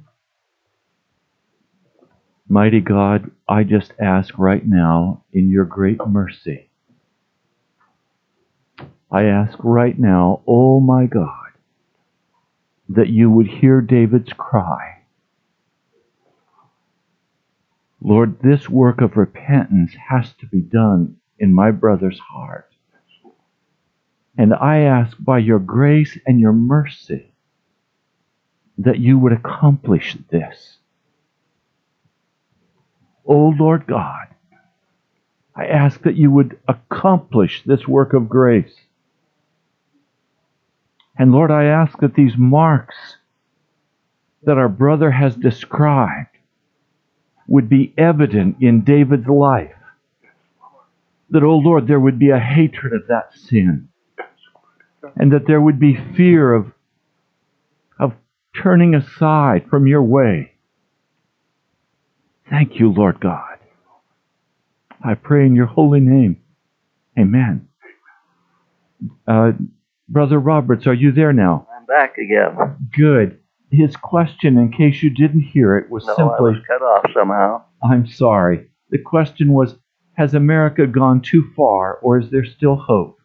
Mighty 2.49 2.79
God, 2.79 3.31
I 3.49 3.63
just 3.63 3.91
ask 3.99 4.37
right 4.37 4.65
now 4.65 5.23
in 5.33 5.49
your 5.49 5.65
great 5.65 5.99
mercy. 6.07 6.66
I 9.11 9.23
ask 9.23 9.57
right 9.63 9.97
now, 9.97 10.41
oh 10.47 10.79
my 10.79 11.05
God, 11.05 11.51
that 12.89 13.09
you 13.09 13.29
would 13.29 13.47
hear 13.47 13.81
David's 13.81 14.33
cry. 14.33 15.03
Lord, 18.01 18.41
this 18.41 18.69
work 18.69 19.01
of 19.01 19.17
repentance 19.17 19.91
has 20.09 20.31
to 20.39 20.45
be 20.45 20.61
done 20.61 21.17
in 21.39 21.53
my 21.53 21.71
brother's 21.71 22.19
heart. 22.19 22.69
And 24.37 24.53
I 24.53 24.79
ask 24.81 25.17
by 25.19 25.39
your 25.39 25.59
grace 25.59 26.17
and 26.25 26.39
your 26.39 26.53
mercy 26.53 27.33
that 28.77 28.99
you 28.99 29.17
would 29.17 29.33
accomplish 29.33 30.15
this. 30.29 30.77
O 33.25 33.53
Lord 33.57 33.87
God, 33.87 34.27
I 35.55 35.65
ask 35.65 36.01
that 36.03 36.15
you 36.15 36.29
would 36.29 36.59
accomplish 36.67 37.63
this 37.65 37.87
work 37.87 38.13
of 38.13 38.29
grace. 38.29 38.75
And 41.17 41.31
Lord, 41.31 41.51
I 41.51 41.65
ask 41.65 41.97
that 41.99 42.15
these 42.15 42.33
marks 42.37 42.95
that 44.43 44.57
our 44.57 44.69
brother 44.69 45.11
has 45.11 45.35
described 45.35 46.29
would 47.47 47.69
be 47.69 47.93
evident 47.97 48.57
in 48.61 48.83
David's 48.83 49.27
life. 49.27 49.73
That, 51.29 51.43
oh 51.43 51.57
Lord, 51.57 51.87
there 51.87 51.99
would 51.99 52.19
be 52.19 52.29
a 52.29 52.39
hatred 52.39 52.93
of 52.93 53.07
that 53.07 53.33
sin. 53.33 53.89
And 55.15 55.31
that 55.33 55.47
there 55.47 55.61
would 55.61 55.79
be 55.79 55.95
fear 56.15 56.53
of, 56.53 56.71
of 57.99 58.13
turning 58.61 58.93
aside 58.93 59.65
from 59.69 59.87
your 59.87 60.03
way. 60.03 60.53
Thank 62.49 62.79
you, 62.79 62.91
Lord 62.91 63.19
God. 63.19 63.57
I 65.03 65.15
pray 65.15 65.45
in 65.45 65.55
your 65.55 65.65
holy 65.65 65.99
name. 65.99 66.41
Amen. 67.17 67.67
Uh, 69.27 69.51
Brother 70.09 70.39
Roberts, 70.39 70.87
are 70.87 70.93
you 70.93 71.11
there 71.11 71.33
now? 71.33 71.67
I'm 71.75 71.85
back 71.85 72.17
again. 72.17 72.55
Good. 72.95 73.39
His 73.69 73.95
question, 73.97 74.57
in 74.57 74.71
case 74.71 75.03
you 75.03 75.09
didn't 75.09 75.41
hear 75.41 75.75
it, 75.75 75.89
was 75.89 76.05
No, 76.05 76.13
I 76.13 76.15
simply 76.15 76.51
was 76.51 76.63
cut 76.65 76.81
off 76.81 77.11
somehow. 77.13 77.63
I'm 77.83 78.07
sorry. 78.07 78.69
The 78.89 78.99
question 78.99 79.51
was 79.51 79.75
Has 80.13 80.33
America 80.33 80.87
gone 80.87 81.21
too 81.21 81.51
far, 81.55 81.95
or 81.95 82.17
is 82.17 82.29
there 82.31 82.45
still 82.45 82.77
hope? 82.77 83.19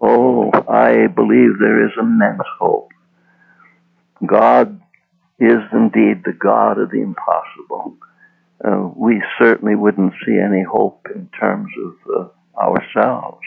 Oh, 0.00 0.50
I 0.68 1.06
believe 1.06 1.58
there 1.58 1.86
is 1.86 1.92
immense 1.98 2.42
hope. 2.58 2.90
God 4.26 4.80
is 5.38 5.62
indeed 5.72 6.22
the 6.24 6.36
God 6.38 6.78
of 6.78 6.90
the 6.90 7.00
impossible. 7.00 7.96
Uh, 8.62 8.90
we 8.94 9.22
certainly 9.38 9.74
wouldn't 9.74 10.12
see 10.26 10.38
any 10.38 10.62
hope 10.62 11.06
in 11.14 11.30
terms 11.40 11.70
of 11.82 11.94
uh, 12.14 12.60
ourselves. 12.60 13.40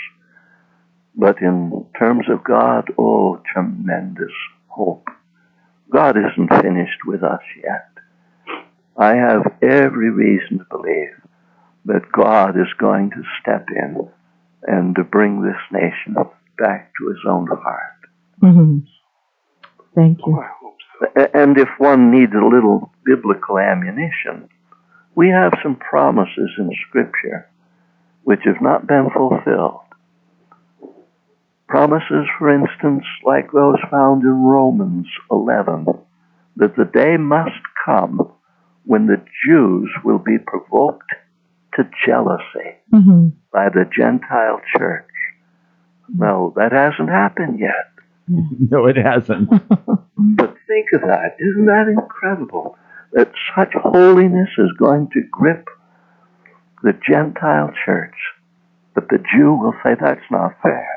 But 1.15 1.41
in 1.41 1.85
terms 1.97 2.25
of 2.29 2.43
God, 2.43 2.91
oh, 2.97 3.41
tremendous 3.53 4.31
hope. 4.67 5.07
God 5.91 6.17
isn't 6.17 6.61
finished 6.61 7.05
with 7.05 7.23
us 7.23 7.41
yet. 7.63 7.89
I 8.97 9.15
have 9.15 9.57
every 9.61 10.09
reason 10.09 10.59
to 10.59 10.65
believe 10.69 11.13
that 11.85 12.11
God 12.11 12.57
is 12.57 12.71
going 12.79 13.11
to 13.11 13.23
step 13.41 13.67
in 13.69 14.09
and 14.63 14.95
to 14.95 15.03
bring 15.03 15.41
this 15.41 15.59
nation 15.71 16.15
back 16.57 16.91
to 16.99 17.07
his 17.09 17.19
own 17.27 17.47
heart. 17.47 17.99
hmm 18.39 18.79
Thank 19.95 20.19
Oh, 20.25 20.31
you. 20.31 20.39
I 20.39 20.49
hope 20.59 20.77
so. 20.99 21.27
And 21.35 21.57
if 21.57 21.69
one 21.77 22.09
needs 22.09 22.33
a 22.33 22.43
little 22.43 22.91
biblical 23.05 23.59
ammunition, 23.59 24.49
we 25.15 25.29
have 25.29 25.53
some 25.61 25.75
promises 25.75 26.49
in 26.57 26.71
Scripture 26.87 27.49
which 28.23 28.39
have 28.45 28.61
not 28.61 28.87
been 28.87 29.09
fulfilled. 29.13 29.81
Promises, 31.67 32.27
for 32.37 32.53
instance, 32.53 33.03
like 33.25 33.51
those 33.51 33.77
found 33.89 34.23
in 34.23 34.43
Romans 34.43 35.07
11, 35.31 35.85
that 36.57 36.75
the 36.75 36.85
day 36.93 37.17
must 37.17 37.61
come 37.85 38.31
when 38.85 39.07
the 39.07 39.23
Jews 39.45 39.89
will 40.03 40.19
be 40.19 40.37
provoked 40.45 41.11
to 41.75 41.89
jealousy 42.05 42.77
hmm 42.91 43.29
by 43.51 43.69
the 43.69 43.85
Gentile 43.95 44.59
church. 44.75 45.07
No, 46.09 46.53
that 46.55 46.71
hasn't 46.71 47.09
happened 47.09 47.59
yet. 47.59 47.89
No, 48.71 48.87
it 48.87 48.95
hasn't. 48.97 49.49
But 50.17 50.55
think 50.67 50.87
of 50.93 51.01
that. 51.01 51.35
Isn't 51.39 51.65
that 51.65 51.87
incredible? 51.87 52.77
That 53.11 53.31
such 53.55 53.73
holiness 53.75 54.49
is 54.57 54.71
going 54.79 55.09
to 55.13 55.21
grip 55.29 55.67
the 56.81 56.93
Gentile 57.07 57.71
church. 57.85 58.15
But 58.95 59.09
the 59.09 59.19
Jew 59.35 59.53
will 59.53 59.73
say, 59.83 59.95
that's 59.99 60.21
not 60.31 60.53
fair. 60.61 60.87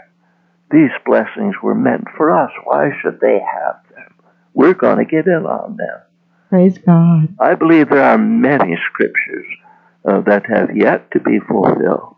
These 0.70 0.90
blessings 1.04 1.54
were 1.62 1.74
meant 1.74 2.04
for 2.16 2.30
us. 2.30 2.50
Why 2.64 2.90
should 3.00 3.20
they 3.20 3.38
have 3.38 3.76
them? 3.94 4.14
We're 4.52 4.74
going 4.74 4.98
to 4.98 5.04
get 5.04 5.26
in 5.26 5.46
on 5.46 5.76
them. 5.76 6.00
Praise 6.48 6.78
God. 6.78 7.34
I 7.40 7.54
believe 7.54 7.88
there 7.88 8.02
are 8.02 8.18
many 8.18 8.76
scriptures 8.90 9.46
uh, 10.04 10.20
that 10.22 10.46
have 10.46 10.76
yet 10.76 11.10
to 11.12 11.20
be 11.20 11.38
fulfilled, 11.40 12.16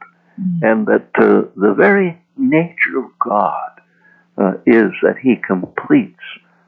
and 0.63 0.87
that 0.87 1.09
uh, 1.17 1.49
the 1.57 1.75
very 1.77 2.21
nature 2.37 2.99
of 2.99 3.19
God 3.19 3.81
uh, 4.37 4.53
is 4.67 4.93
that 5.03 5.17
He 5.23 5.37
completes 5.37 6.23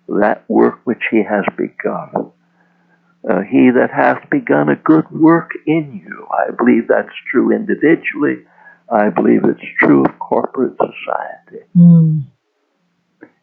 that 0.09 0.45
work 0.49 0.81
which 0.85 1.03
He 1.11 1.23
has 1.23 1.45
begun. 1.57 2.33
Uh, 3.29 3.43
he 3.43 3.71
that 3.71 3.91
hath 3.95 4.31
begun 4.31 4.71
a 4.71 4.77
good 4.77 5.09
work 5.11 5.51
in 5.67 6.03
you. 6.03 6.27
I 6.33 6.53
believe 6.53 6.89
that's 6.89 7.15
true 7.31 7.53
individually. 7.55 8.47
I 8.93 9.09
believe 9.09 9.45
it's 9.45 9.61
true 9.79 10.05
of 10.05 10.19
corporate 10.19 10.73
society. 10.77 11.65
Mm. 11.77 12.23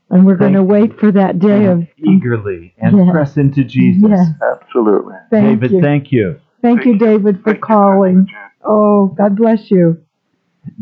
And 0.10 0.26
we're 0.26 0.36
going 0.36 0.54
to 0.54 0.64
wait 0.64 1.00
for 1.00 1.12
that 1.12 1.40
day 1.40 1.66
of. 1.66 1.86
Eagerly 1.98 2.74
and 2.78 2.98
Yes. 2.98 3.12
press 3.12 3.38
into 3.38 3.64
Jesus. 3.64 4.10
Yes. 4.10 4.28
Absolutely. 4.42 5.16
Thank 5.30 5.60
David, 5.62 5.72
you. 5.72 5.82
thank 5.82 6.12
you. 6.12 6.40
Thank 6.62 6.86
you, 6.86 6.98
David, 6.98 7.38
for 7.40 7.52
Thank 7.52 7.58
you, 7.58 7.62
calling. 7.62 8.28
Oh, 8.64 9.08
God 9.08 9.36
bless 9.36 9.70
you. 9.72 9.98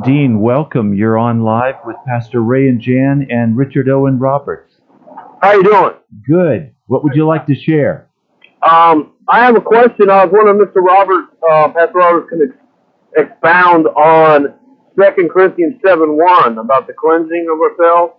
Dean, 0.04 0.40
welcome. 0.40 0.94
You're 0.96 1.18
on 1.18 1.42
live 1.42 1.76
with 1.86 1.96
Pastor 2.08 2.42
Ray 2.42 2.68
and 2.68 2.80
Jan 2.82 3.28
and 3.30 3.56
Richard 3.56 3.88
Owen 3.90 4.18
Roberts. 4.20 4.74
How 5.42 5.50
are 5.50 5.56
you 5.58 5.64
doing? 5.64 5.94
Good. 6.28 6.72
What 6.88 7.04
would 7.04 7.16
you 7.16 7.28
like 7.28 7.46
to 7.48 7.56
share? 7.56 8.08
Um, 8.68 9.14
I 9.28 9.46
have 9.46 9.56
a 9.56 9.62
question. 9.62 10.10
I 10.10 10.26
was 10.26 10.34
wondering, 10.34 10.58
Mr. 10.68 10.82
Roberts, 10.84 11.32
uh, 11.48 11.70
Pastor 11.70 11.98
Roberts, 12.00 12.30
can 12.30 12.42
ex- 12.50 12.58
expound 13.16 13.88
on 13.88 14.54
Second 15.00 15.30
Corinthians 15.30 15.76
seven 15.86 16.16
one 16.18 16.58
about 16.58 16.88
the 16.88 16.94
cleansing 16.94 17.48
of 17.52 17.60
ourselves. 17.60 18.14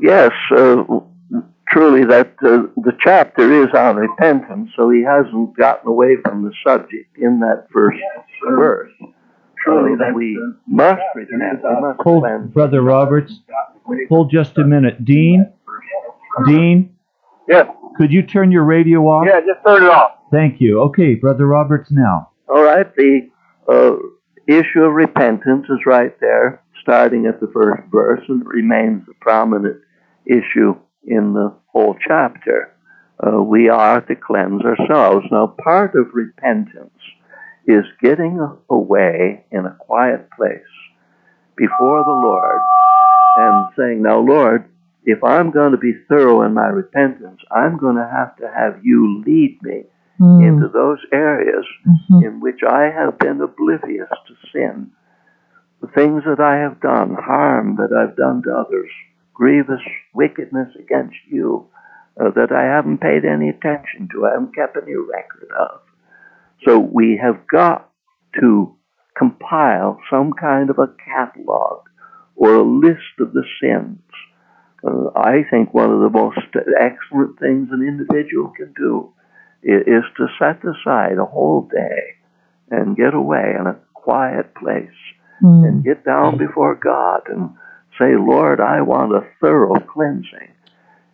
Yes, 0.00 0.30
uh, 0.52 0.84
truly, 1.68 2.04
that 2.04 2.34
uh, 2.42 2.70
the 2.76 2.92
chapter 3.00 3.64
is 3.64 3.68
on 3.74 3.96
repentance, 3.96 4.70
so 4.76 4.90
he 4.90 5.02
hasn't 5.02 5.56
gotten 5.56 5.88
away 5.88 6.16
from 6.24 6.44
the 6.44 6.52
subject 6.64 7.16
in 7.18 7.40
that 7.40 7.66
first 7.72 7.98
verse. 8.48 8.92
Truly, 9.64 9.96
that 9.98 10.14
we 10.14 10.40
must 10.68 11.02
repent, 11.16 11.62
we 11.64 11.80
must 11.80 12.00
Hold, 12.02 12.22
cleanse. 12.22 12.50
Brother 12.52 12.80
Roberts. 12.82 13.40
Hold 14.08 14.30
just 14.30 14.56
a 14.58 14.64
minute. 14.64 15.04
Dean? 15.04 15.52
Dean, 16.46 16.94
Yes. 17.48 17.66
could 17.96 18.12
you 18.12 18.22
turn 18.22 18.52
your 18.52 18.62
radio 18.62 19.00
off? 19.00 19.26
Yeah, 19.26 19.40
just 19.40 19.64
turn 19.66 19.82
it 19.82 19.88
off. 19.90 20.17
Thank 20.30 20.60
you. 20.60 20.80
Okay, 20.82 21.14
Brother 21.14 21.46
Roberts 21.46 21.90
now. 21.90 22.30
All 22.48 22.62
right, 22.62 22.86
the 22.96 23.28
uh, 23.68 23.96
issue 24.46 24.80
of 24.80 24.92
repentance 24.92 25.66
is 25.70 25.86
right 25.86 26.18
there, 26.20 26.62
starting 26.82 27.26
at 27.26 27.40
the 27.40 27.50
first 27.52 27.82
verse, 27.90 28.22
and 28.28 28.44
remains 28.46 29.02
a 29.08 29.14
prominent 29.20 29.80
issue 30.26 30.74
in 31.06 31.32
the 31.32 31.54
whole 31.72 31.96
chapter. 32.06 32.74
Uh, 33.24 33.42
we 33.42 33.68
are 33.68 34.00
to 34.02 34.14
cleanse 34.14 34.62
ourselves. 34.62 35.26
Now, 35.30 35.54
part 35.62 35.94
of 35.94 36.06
repentance 36.12 36.92
is 37.66 37.84
getting 38.00 38.38
away 38.70 39.44
in 39.50 39.66
a 39.66 39.76
quiet 39.78 40.28
place 40.36 40.62
before 41.56 42.04
the 42.04 42.10
Lord 42.10 42.60
and 43.36 43.66
saying, 43.76 44.02
Now, 44.02 44.20
Lord, 44.20 44.70
if 45.04 45.22
I'm 45.24 45.50
going 45.50 45.72
to 45.72 45.78
be 45.78 45.94
thorough 46.08 46.42
in 46.42 46.54
my 46.54 46.66
repentance, 46.66 47.40
I'm 47.50 47.78
going 47.78 47.96
to 47.96 48.08
have 48.08 48.36
to 48.36 48.48
have 48.48 48.84
you 48.84 49.22
lead 49.26 49.58
me 49.62 49.84
Mm. 50.20 50.48
into 50.48 50.68
those 50.68 50.98
areas 51.12 51.64
Mhm. 51.86 52.24
in 52.24 52.40
which 52.40 52.64
I 52.64 52.90
have 52.90 53.18
been 53.18 53.40
oblivious 53.40 54.10
to 54.26 54.34
sin. 54.52 54.90
The 55.80 55.86
things 55.88 56.24
that 56.24 56.40
I 56.40 56.56
have 56.56 56.80
done, 56.80 57.14
harm 57.14 57.76
that 57.76 57.92
I've 57.92 58.16
done 58.16 58.42
to 58.42 58.56
others, 58.56 58.90
grievous 59.32 59.82
wickedness 60.14 60.74
against 60.74 61.16
you 61.28 61.66
uh, 62.20 62.30
that 62.30 62.50
I 62.50 62.64
haven't 62.64 62.98
paid 62.98 63.24
any 63.24 63.48
attention 63.48 64.08
to, 64.08 64.26
I 64.26 64.32
haven't 64.32 64.56
kept 64.56 64.76
any 64.76 64.96
record 64.96 65.52
of. 65.56 65.80
So 66.64 66.80
we 66.80 67.16
have 67.22 67.46
got 67.46 67.88
to 68.40 68.74
compile 69.16 70.00
some 70.10 70.32
kind 70.32 70.68
of 70.70 70.80
a 70.80 70.88
catalog 71.04 71.82
or 72.34 72.54
a 72.54 72.62
list 72.62 73.20
of 73.20 73.32
the 73.32 73.44
sins. 73.60 74.00
Uh, 74.82 75.10
I 75.14 75.44
think 75.48 75.72
one 75.72 75.92
of 75.92 76.00
the 76.00 76.10
most 76.10 76.38
excellent 76.78 77.38
things 77.38 77.68
an 77.70 77.86
individual 77.86 78.52
can 78.56 78.72
do 78.76 79.12
is 79.62 80.04
to 80.16 80.28
set 80.38 80.60
aside 80.64 81.18
a 81.18 81.24
whole 81.24 81.68
day 81.70 82.14
and 82.70 82.96
get 82.96 83.14
away 83.14 83.54
in 83.58 83.66
a 83.66 83.76
quiet 83.94 84.54
place 84.54 84.90
Mm. 85.42 85.64
and 85.68 85.84
get 85.84 86.04
down 86.04 86.36
before 86.36 86.74
God 86.74 87.22
and 87.28 87.50
say, 87.98 88.16
Lord, 88.16 88.60
I 88.60 88.80
want 88.80 89.14
a 89.14 89.26
thorough 89.40 89.78
cleansing. 89.78 90.52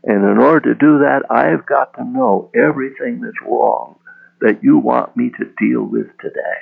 And 0.05 0.25
in 0.25 0.39
order 0.39 0.73
to 0.73 0.79
do 0.79 0.99
that, 1.01 1.23
I've 1.31 1.67
got 1.67 1.95
to 1.95 2.05
know 2.05 2.51
everything 2.55 3.21
that's 3.21 3.41
wrong 3.47 3.97
that 4.41 4.63
you 4.63 4.79
want 4.79 5.17
me 5.17 5.31
to 5.39 5.45
deal 5.59 5.83
with 5.83 6.07
today. 6.21 6.61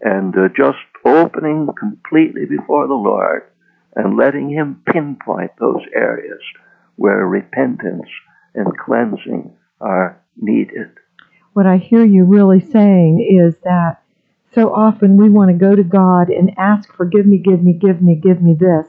And 0.00 0.36
uh, 0.36 0.48
just 0.56 0.78
opening 1.04 1.68
completely 1.78 2.44
before 2.46 2.86
the 2.86 2.94
Lord 2.94 3.44
and 3.94 4.16
letting 4.16 4.50
Him 4.50 4.82
pinpoint 4.86 5.52
those 5.58 5.82
areas 5.94 6.40
where 6.96 7.26
repentance 7.26 8.08
and 8.54 8.76
cleansing 8.78 9.52
are 9.80 10.20
needed. 10.36 10.90
What 11.52 11.66
I 11.66 11.78
hear 11.78 12.04
you 12.04 12.24
really 12.24 12.60
saying 12.60 13.20
is 13.20 13.56
that 13.64 14.02
so 14.54 14.72
often 14.74 15.16
we 15.16 15.28
want 15.28 15.50
to 15.50 15.56
go 15.56 15.74
to 15.74 15.84
God 15.84 16.30
and 16.30 16.52
ask, 16.58 16.92
forgive 16.94 17.26
me, 17.26 17.38
give 17.38 17.62
me, 17.62 17.72
give 17.72 18.00
me, 18.02 18.14
give 18.14 18.42
me 18.42 18.54
this. 18.58 18.86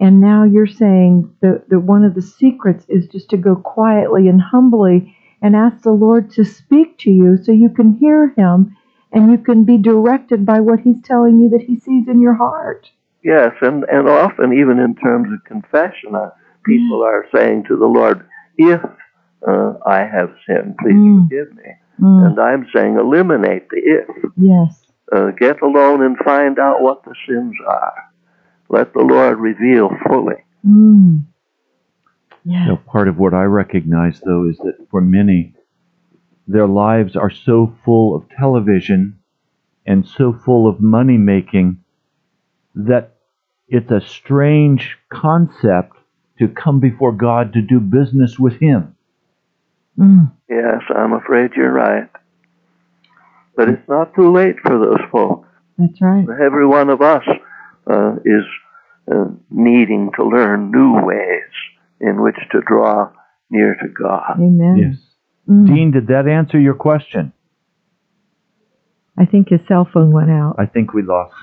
And 0.00 0.20
now 0.20 0.44
you're 0.44 0.66
saying 0.66 1.34
that, 1.40 1.68
that 1.68 1.80
one 1.80 2.04
of 2.04 2.14
the 2.14 2.22
secrets 2.22 2.84
is 2.88 3.06
just 3.06 3.30
to 3.30 3.36
go 3.36 3.54
quietly 3.54 4.28
and 4.28 4.40
humbly 4.40 5.16
and 5.40 5.54
ask 5.54 5.82
the 5.82 5.92
Lord 5.92 6.30
to 6.32 6.44
speak 6.44 6.98
to 6.98 7.10
you 7.10 7.36
so 7.36 7.52
you 7.52 7.68
can 7.68 7.94
hear 7.94 8.34
Him 8.36 8.76
and 9.12 9.30
you 9.30 9.38
can 9.38 9.64
be 9.64 9.78
directed 9.78 10.44
by 10.44 10.58
what 10.60 10.80
He's 10.80 11.00
telling 11.02 11.38
you 11.38 11.48
that 11.50 11.62
He 11.62 11.78
sees 11.78 12.08
in 12.08 12.20
your 12.20 12.34
heart. 12.34 12.90
Yes, 13.22 13.52
and, 13.62 13.84
and 13.84 14.08
often 14.08 14.52
even 14.52 14.78
in 14.78 14.96
terms 14.96 15.32
of 15.32 15.44
confession, 15.44 16.14
uh, 16.14 16.30
people 16.64 17.02
are 17.02 17.26
saying 17.32 17.64
to 17.68 17.76
the 17.76 17.86
Lord, 17.86 18.28
if 18.58 18.80
uh, 19.46 19.74
I 19.86 20.00
have 20.04 20.30
sinned, 20.46 20.76
please 20.78 20.94
Mm. 20.94 21.28
forgive 21.28 21.54
me. 21.56 21.70
Mm, 22.00 22.26
And 22.26 22.40
I'm 22.40 22.66
saying 22.74 22.96
eliminate 22.96 23.68
the 23.70 23.78
if. 23.78 24.32
yes. 24.36 24.80
Uh, 25.12 25.30
get 25.32 25.60
alone 25.62 26.02
and 26.02 26.16
find 26.18 26.58
out 26.58 26.80
what 26.80 27.04
the 27.04 27.14
sins 27.28 27.54
are. 27.68 27.94
Let 28.70 28.92
the 28.94 29.00
Lord 29.02 29.38
reveal 29.38 29.90
fully. 30.08 30.36
Mm. 30.66 31.24
Yes. 32.44 32.62
You 32.66 32.72
know, 32.72 32.76
part 32.86 33.08
of 33.08 33.18
what 33.18 33.34
I 33.34 33.44
recognize, 33.44 34.20
though, 34.20 34.48
is 34.48 34.56
that 34.58 34.76
for 34.90 35.00
many, 35.00 35.54
their 36.46 36.66
lives 36.66 37.16
are 37.16 37.30
so 37.30 37.74
full 37.84 38.14
of 38.16 38.28
television 38.30 39.18
and 39.86 40.06
so 40.06 40.32
full 40.32 40.66
of 40.68 40.80
money 40.80 41.16
making 41.18 41.78
that 42.74 43.16
it's 43.68 43.90
a 43.90 44.00
strange 44.00 44.96
concept 45.10 45.96
to 46.38 46.48
come 46.48 46.80
before 46.80 47.12
God 47.12 47.52
to 47.52 47.62
do 47.62 47.78
business 47.80 48.38
with 48.38 48.54
Him. 48.60 48.93
Mm. 49.98 50.32
Yes, 50.48 50.82
I'm 50.94 51.12
afraid 51.12 51.52
you're 51.56 51.72
right. 51.72 52.08
But 53.56 53.68
it's 53.68 53.88
not 53.88 54.14
too 54.14 54.32
late 54.32 54.56
for 54.62 54.78
those 54.78 55.00
folks. 55.12 55.48
That's 55.78 56.00
right. 56.00 56.26
Every 56.44 56.66
one 56.66 56.90
of 56.90 57.00
us 57.00 57.22
uh, 57.88 58.14
is 58.24 58.44
uh, 59.10 59.26
needing 59.50 60.10
to 60.16 60.24
learn 60.24 60.70
new 60.70 61.04
ways 61.04 61.50
in 62.00 62.22
which 62.22 62.36
to 62.52 62.60
draw 62.66 63.10
near 63.50 63.74
to 63.74 63.88
God. 63.88 64.36
Amen. 64.38 64.76
Yes. 64.76 65.00
Mm. 65.48 65.66
Dean, 65.66 65.90
did 65.92 66.08
that 66.08 66.26
answer 66.26 66.58
your 66.58 66.74
question? 66.74 67.32
I 69.18 69.26
think 69.26 69.48
his 69.50 69.60
cell 69.68 69.88
phone 69.92 70.10
went 70.10 70.30
out. 70.30 70.56
I 70.58 70.66
think 70.66 70.92
we 70.92 71.02
lost. 71.02 71.34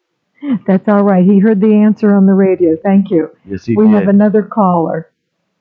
That's 0.66 0.86
all 0.86 1.02
right. 1.02 1.24
He 1.24 1.40
heard 1.40 1.60
the 1.60 1.74
answer 1.74 2.14
on 2.14 2.26
the 2.26 2.34
radio. 2.34 2.76
Thank 2.82 3.10
you. 3.10 3.30
Yes, 3.44 3.64
he 3.64 3.74
we 3.74 3.86
did. 3.86 3.94
have 3.94 4.08
another 4.08 4.42
caller. 4.42 5.10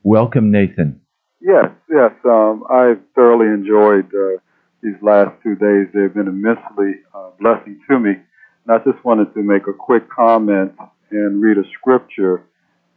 Welcome, 0.03 0.51
Nathan. 0.51 1.01
Yes, 1.39 1.69
yes. 1.89 2.11
Um, 2.25 2.63
I've 2.69 2.99
thoroughly 3.15 3.47
enjoyed 3.47 4.13
uh, 4.13 4.39
these 4.81 4.95
last 5.01 5.31
two 5.43 5.55
days. 5.55 5.87
They've 5.93 6.13
been 6.13 6.27
immensely 6.27 7.01
uh, 7.13 7.29
blessing 7.39 7.79
to 7.89 7.99
me. 7.99 8.11
And 8.11 8.69
I 8.69 8.77
just 8.79 9.03
wanted 9.05 9.33
to 9.33 9.43
make 9.43 9.67
a 9.67 9.73
quick 9.73 10.09
comment 10.09 10.73
and 11.11 11.41
read 11.41 11.57
a 11.57 11.63
scripture 11.79 12.43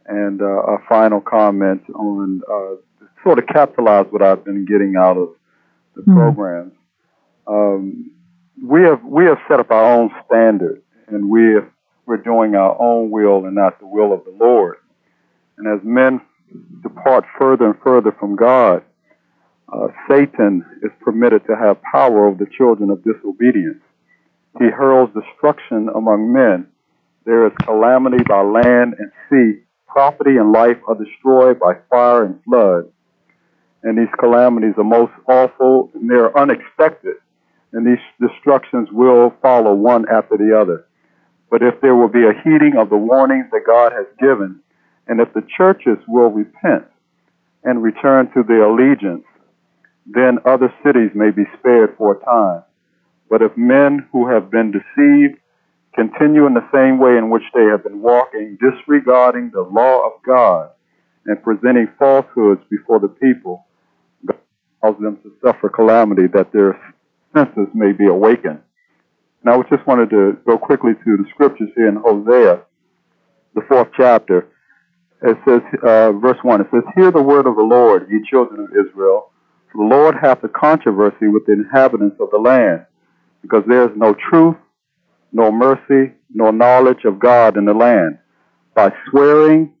and 0.07 0.41
uh, 0.41 0.45
a 0.45 0.77
final 0.89 1.21
comment 1.21 1.83
on 1.93 2.41
uh, 2.51 3.05
sort 3.23 3.39
of 3.39 3.47
capitalize 3.47 4.07
what 4.09 4.21
I've 4.21 4.43
been 4.43 4.65
getting 4.65 4.95
out 4.97 5.17
of 5.17 5.29
the 5.95 6.01
Hmm. 6.01 6.15
programs. 6.15 6.73
Um, 7.47 8.11
we 8.63 8.81
have 8.83 9.03
we 9.03 9.25
have 9.25 9.37
set 9.47 9.59
up 9.59 9.71
our 9.71 9.93
own 9.99 10.11
standard, 10.25 10.81
and 11.07 11.29
we 11.29 11.53
have, 11.53 11.67
we're 12.05 12.17
doing 12.17 12.55
our 12.55 12.75
own 12.79 13.09
will 13.11 13.45
and 13.45 13.55
not 13.55 13.79
the 13.79 13.87
will 13.87 14.13
of 14.13 14.23
the 14.25 14.31
Lord. 14.31 14.77
And 15.57 15.67
as 15.67 15.83
men 15.85 16.21
depart 16.81 17.25
further 17.37 17.65
and 17.65 17.79
further 17.83 18.11
from 18.19 18.35
God, 18.35 18.83
uh, 19.71 19.87
Satan 20.09 20.65
is 20.83 20.91
permitted 21.01 21.45
to 21.47 21.55
have 21.55 21.81
power 21.81 22.27
over 22.27 22.43
the 22.43 22.51
children 22.57 22.89
of 22.89 23.03
disobedience. 23.03 23.81
He 24.59 24.65
hurls 24.65 25.09
destruction 25.13 25.89
among 25.95 26.33
men. 26.33 26.67
There 27.25 27.45
is 27.47 27.53
calamity 27.63 28.23
by 28.27 28.41
land 28.41 28.95
and 28.99 29.11
sea. 29.29 29.61
Property 29.87 30.37
and 30.37 30.51
life 30.51 30.77
are 30.87 30.95
destroyed 30.95 31.59
by 31.59 31.75
fire 31.89 32.25
and 32.25 32.43
flood. 32.43 32.91
And 33.83 33.97
these 33.97 34.13
calamities 34.19 34.73
are 34.77 34.83
most 34.83 35.13
awful 35.27 35.89
and 35.93 36.09
they're 36.09 36.37
unexpected. 36.37 37.15
And 37.73 37.87
these 37.87 38.03
destructions 38.19 38.89
will 38.91 39.33
follow 39.41 39.73
one 39.73 40.05
after 40.09 40.37
the 40.37 40.57
other. 40.57 40.85
But 41.49 41.63
if 41.63 41.79
there 41.81 41.95
will 41.95 42.09
be 42.09 42.23
a 42.23 42.33
heeding 42.43 42.77
of 42.77 42.89
the 42.89 42.97
warnings 42.97 43.47
that 43.51 43.63
God 43.65 43.91
has 43.93 44.05
given, 44.19 44.61
and 45.11 45.19
if 45.19 45.27
the 45.33 45.43
churches 45.57 45.97
will 46.07 46.29
repent 46.31 46.85
and 47.65 47.83
return 47.83 48.31
to 48.33 48.43
their 48.47 48.63
allegiance, 48.63 49.25
then 50.05 50.37
other 50.45 50.73
cities 50.85 51.11
may 51.13 51.31
be 51.31 51.43
spared 51.59 51.97
for 51.97 52.13
a 52.13 52.23
time. 52.23 52.63
But 53.29 53.41
if 53.41 53.51
men 53.57 54.07
who 54.13 54.29
have 54.29 54.49
been 54.49 54.71
deceived 54.71 55.37
continue 55.93 56.47
in 56.47 56.53
the 56.53 56.65
same 56.73 56.97
way 56.97 57.17
in 57.17 57.29
which 57.29 57.43
they 57.53 57.65
have 57.65 57.83
been 57.83 58.01
walking, 58.01 58.57
disregarding 58.61 59.51
the 59.53 59.63
law 59.63 60.05
of 60.05 60.13
God 60.25 60.69
and 61.25 61.43
presenting 61.43 61.89
falsehoods 61.99 62.61
before 62.69 63.01
the 63.01 63.09
people, 63.09 63.65
God 64.25 64.37
allows 64.81 65.01
them 65.01 65.17
to 65.23 65.33
suffer 65.45 65.67
calamity 65.67 66.27
that 66.33 66.53
their 66.53 66.79
senses 67.35 67.67
may 67.73 67.91
be 67.91 68.07
awakened. 68.07 68.61
Now, 69.43 69.59
I 69.59 69.63
just 69.63 69.85
wanted 69.85 70.09
to 70.11 70.37
go 70.47 70.57
quickly 70.57 70.93
to 70.93 71.17
the 71.17 71.25
scriptures 71.33 71.69
here 71.75 71.89
in 71.89 71.97
Hosea, 71.97 72.61
the 73.55 73.61
fourth 73.67 73.89
chapter. 73.97 74.47
It 75.23 75.37
says, 75.47 75.61
uh, 75.83 76.13
verse 76.13 76.37
1, 76.43 76.61
it 76.61 76.67
says, 76.71 76.83
Hear 76.95 77.11
the 77.11 77.21
word 77.23 77.47
of 77.47 77.57
the 77.57 77.63
Lord, 77.63 78.07
ye 78.11 78.21
children 78.29 78.61
of 78.61 78.69
Israel. 78.87 79.31
For 79.71 79.79
the 79.83 79.95
Lord 79.95 80.15
hath 80.21 80.43
a 80.43 80.49
controversy 80.49 81.27
with 81.27 81.45
the 81.47 81.53
inhabitants 81.53 82.17
of 82.21 82.29
the 82.31 82.39
land, 82.39 82.85
because 83.41 83.63
there 83.67 83.83
is 83.83 83.97
no 83.97 84.15
truth, 84.29 84.57
nor 85.33 85.51
mercy, 85.51 86.13
nor 86.33 86.51
knowledge 86.53 87.05
of 87.05 87.19
God 87.19 87.57
in 87.57 87.65
the 87.65 87.73
land. 87.73 88.19
By 88.75 88.93
swearing 89.09 89.73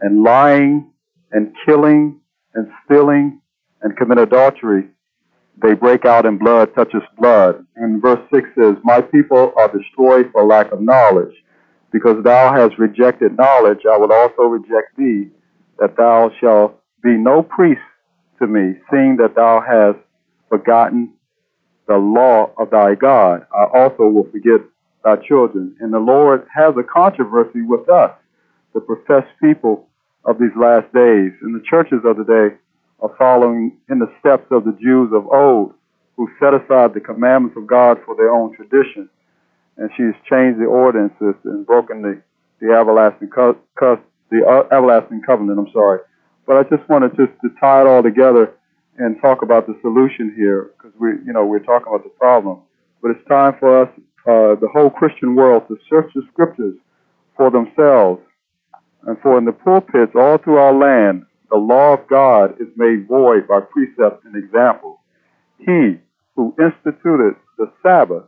and 0.00 0.22
lying 0.24 0.92
and 1.32 1.54
killing 1.66 2.20
and 2.54 2.68
stealing 2.84 3.40
and 3.82 3.96
commit 3.96 4.18
adultery, 4.18 4.84
they 5.62 5.74
break 5.74 6.04
out 6.06 6.26
in 6.26 6.38
blood 6.38 6.74
touches 6.74 7.02
blood. 7.18 7.64
And 7.76 8.02
verse 8.02 8.20
6 8.34 8.48
says, 8.58 8.74
My 8.84 9.00
people 9.02 9.52
are 9.58 9.72
destroyed 9.76 10.30
for 10.32 10.44
lack 10.44 10.72
of 10.72 10.82
knowledge. 10.82 11.34
Because 11.92 12.22
thou 12.24 12.52
hast 12.52 12.78
rejected 12.78 13.36
knowledge, 13.36 13.80
I 13.90 13.96
will 13.96 14.12
also 14.12 14.42
reject 14.42 14.96
thee, 14.96 15.28
that 15.78 15.96
thou 15.96 16.30
shalt 16.40 16.80
be 17.02 17.16
no 17.16 17.42
priest 17.42 17.80
to 18.38 18.46
me, 18.46 18.74
seeing 18.90 19.16
that 19.16 19.34
thou 19.34 19.60
hast 19.60 19.98
forgotten 20.48 21.12
the 21.86 21.96
law 21.96 22.50
of 22.58 22.70
thy 22.70 22.94
God. 22.94 23.46
I 23.54 23.64
also 23.72 24.08
will 24.08 24.28
forget 24.30 24.60
thy 25.04 25.16
children. 25.16 25.76
And 25.80 25.92
the 25.92 25.98
Lord 25.98 26.46
has 26.54 26.74
a 26.76 26.82
controversy 26.82 27.62
with 27.62 27.88
us, 27.88 28.12
the 28.74 28.80
professed 28.80 29.32
people 29.40 29.88
of 30.24 30.38
these 30.38 30.54
last 30.56 30.92
days. 30.92 31.32
And 31.42 31.54
the 31.54 31.64
churches 31.68 32.00
of 32.04 32.16
the 32.16 32.24
day 32.24 32.56
are 33.00 33.14
following 33.16 33.78
in 33.88 33.98
the 33.98 34.12
steps 34.20 34.46
of 34.50 34.64
the 34.64 34.76
Jews 34.82 35.12
of 35.14 35.26
old, 35.28 35.74
who 36.16 36.28
set 36.40 36.54
aside 36.54 36.94
the 36.94 37.00
commandments 37.00 37.56
of 37.56 37.66
God 37.66 37.98
for 38.04 38.16
their 38.16 38.30
own 38.30 38.54
tradition. 38.56 39.08
And 39.78 39.90
she's 39.96 40.14
changed 40.30 40.60
the 40.60 40.66
ordinances 40.66 41.34
and 41.44 41.66
broken 41.66 42.02
the, 42.02 42.22
the 42.60 42.72
everlasting 42.72 43.28
co- 43.28 43.58
co- 43.78 44.00
the 44.30 44.44
uh, 44.46 44.74
everlasting 44.74 45.22
covenant. 45.26 45.58
I'm 45.58 45.72
sorry, 45.72 46.00
but 46.46 46.56
I 46.56 46.62
just 46.74 46.88
wanted 46.88 47.10
just 47.16 47.32
to 47.42 47.50
tie 47.60 47.82
it 47.82 47.86
all 47.86 48.02
together 48.02 48.54
and 48.98 49.20
talk 49.20 49.42
about 49.42 49.66
the 49.66 49.78
solution 49.82 50.32
here 50.36 50.72
because 50.76 50.92
we, 50.98 51.10
you 51.26 51.32
know, 51.32 51.44
we're 51.44 51.60
talking 51.60 51.88
about 51.88 52.04
the 52.04 52.10
problem, 52.10 52.60
but 53.02 53.10
it's 53.10 53.28
time 53.28 53.54
for 53.60 53.82
us, 53.82 53.88
uh, 54.26 54.58
the 54.60 54.68
whole 54.72 54.90
Christian 54.90 55.34
world, 55.34 55.64
to 55.68 55.76
search 55.88 56.10
the 56.14 56.22
scriptures 56.32 56.76
for 57.36 57.50
themselves, 57.50 58.22
and 59.06 59.18
for 59.20 59.38
in 59.38 59.44
the 59.44 59.52
pulpits 59.52 60.12
all 60.16 60.38
through 60.38 60.56
our 60.56 60.74
land, 60.74 61.24
the 61.50 61.56
law 61.56 61.94
of 61.94 62.08
God 62.08 62.60
is 62.60 62.68
made 62.76 63.06
void 63.06 63.46
by 63.46 63.60
precept 63.60 64.24
and 64.24 64.34
example. 64.34 65.00
He 65.58 65.98
who 66.34 66.54
instituted 66.58 67.36
the 67.58 67.70
Sabbath 67.82 68.24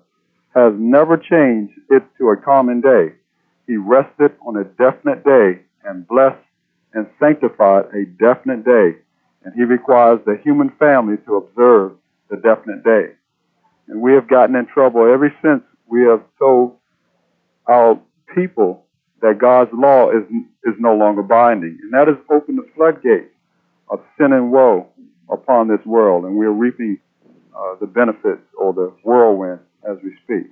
has 0.54 0.72
never 0.76 1.16
changed 1.16 1.74
it 1.90 2.02
to 2.18 2.30
a 2.30 2.36
common 2.36 2.80
day. 2.80 3.14
He 3.66 3.76
rested 3.76 4.32
on 4.46 4.56
a 4.56 4.64
definite 4.64 5.24
day 5.24 5.60
and 5.84 6.06
blessed 6.08 6.42
and 6.94 7.06
sanctified 7.20 7.86
a 7.94 8.06
definite 8.18 8.64
day. 8.64 8.98
And 9.44 9.54
he 9.54 9.62
requires 9.62 10.20
the 10.24 10.38
human 10.42 10.70
family 10.78 11.16
to 11.26 11.36
observe 11.36 11.92
the 12.30 12.36
definite 12.36 12.82
day. 12.82 13.14
And 13.88 14.00
we 14.00 14.12
have 14.14 14.28
gotten 14.28 14.56
in 14.56 14.66
trouble 14.66 15.02
ever 15.02 15.32
since 15.42 15.62
we 15.86 16.02
have 16.02 16.22
told 16.38 16.76
our 17.66 18.00
people 18.34 18.84
that 19.20 19.38
God's 19.38 19.70
law 19.72 20.10
is, 20.10 20.24
is 20.64 20.74
no 20.78 20.94
longer 20.94 21.22
binding. 21.22 21.78
And 21.82 21.92
that 21.92 22.08
has 22.08 22.16
opened 22.30 22.58
the 22.58 22.68
floodgates 22.74 23.34
of 23.90 24.00
sin 24.18 24.32
and 24.32 24.50
woe 24.52 24.88
upon 25.30 25.68
this 25.68 25.84
world. 25.84 26.24
And 26.24 26.36
we're 26.36 26.50
reaping 26.50 26.98
uh, 27.56 27.76
the 27.80 27.86
benefits 27.86 28.42
or 28.56 28.72
the 28.72 28.92
whirlwind 29.02 29.60
as 29.88 29.96
we 30.02 30.14
speak. 30.24 30.50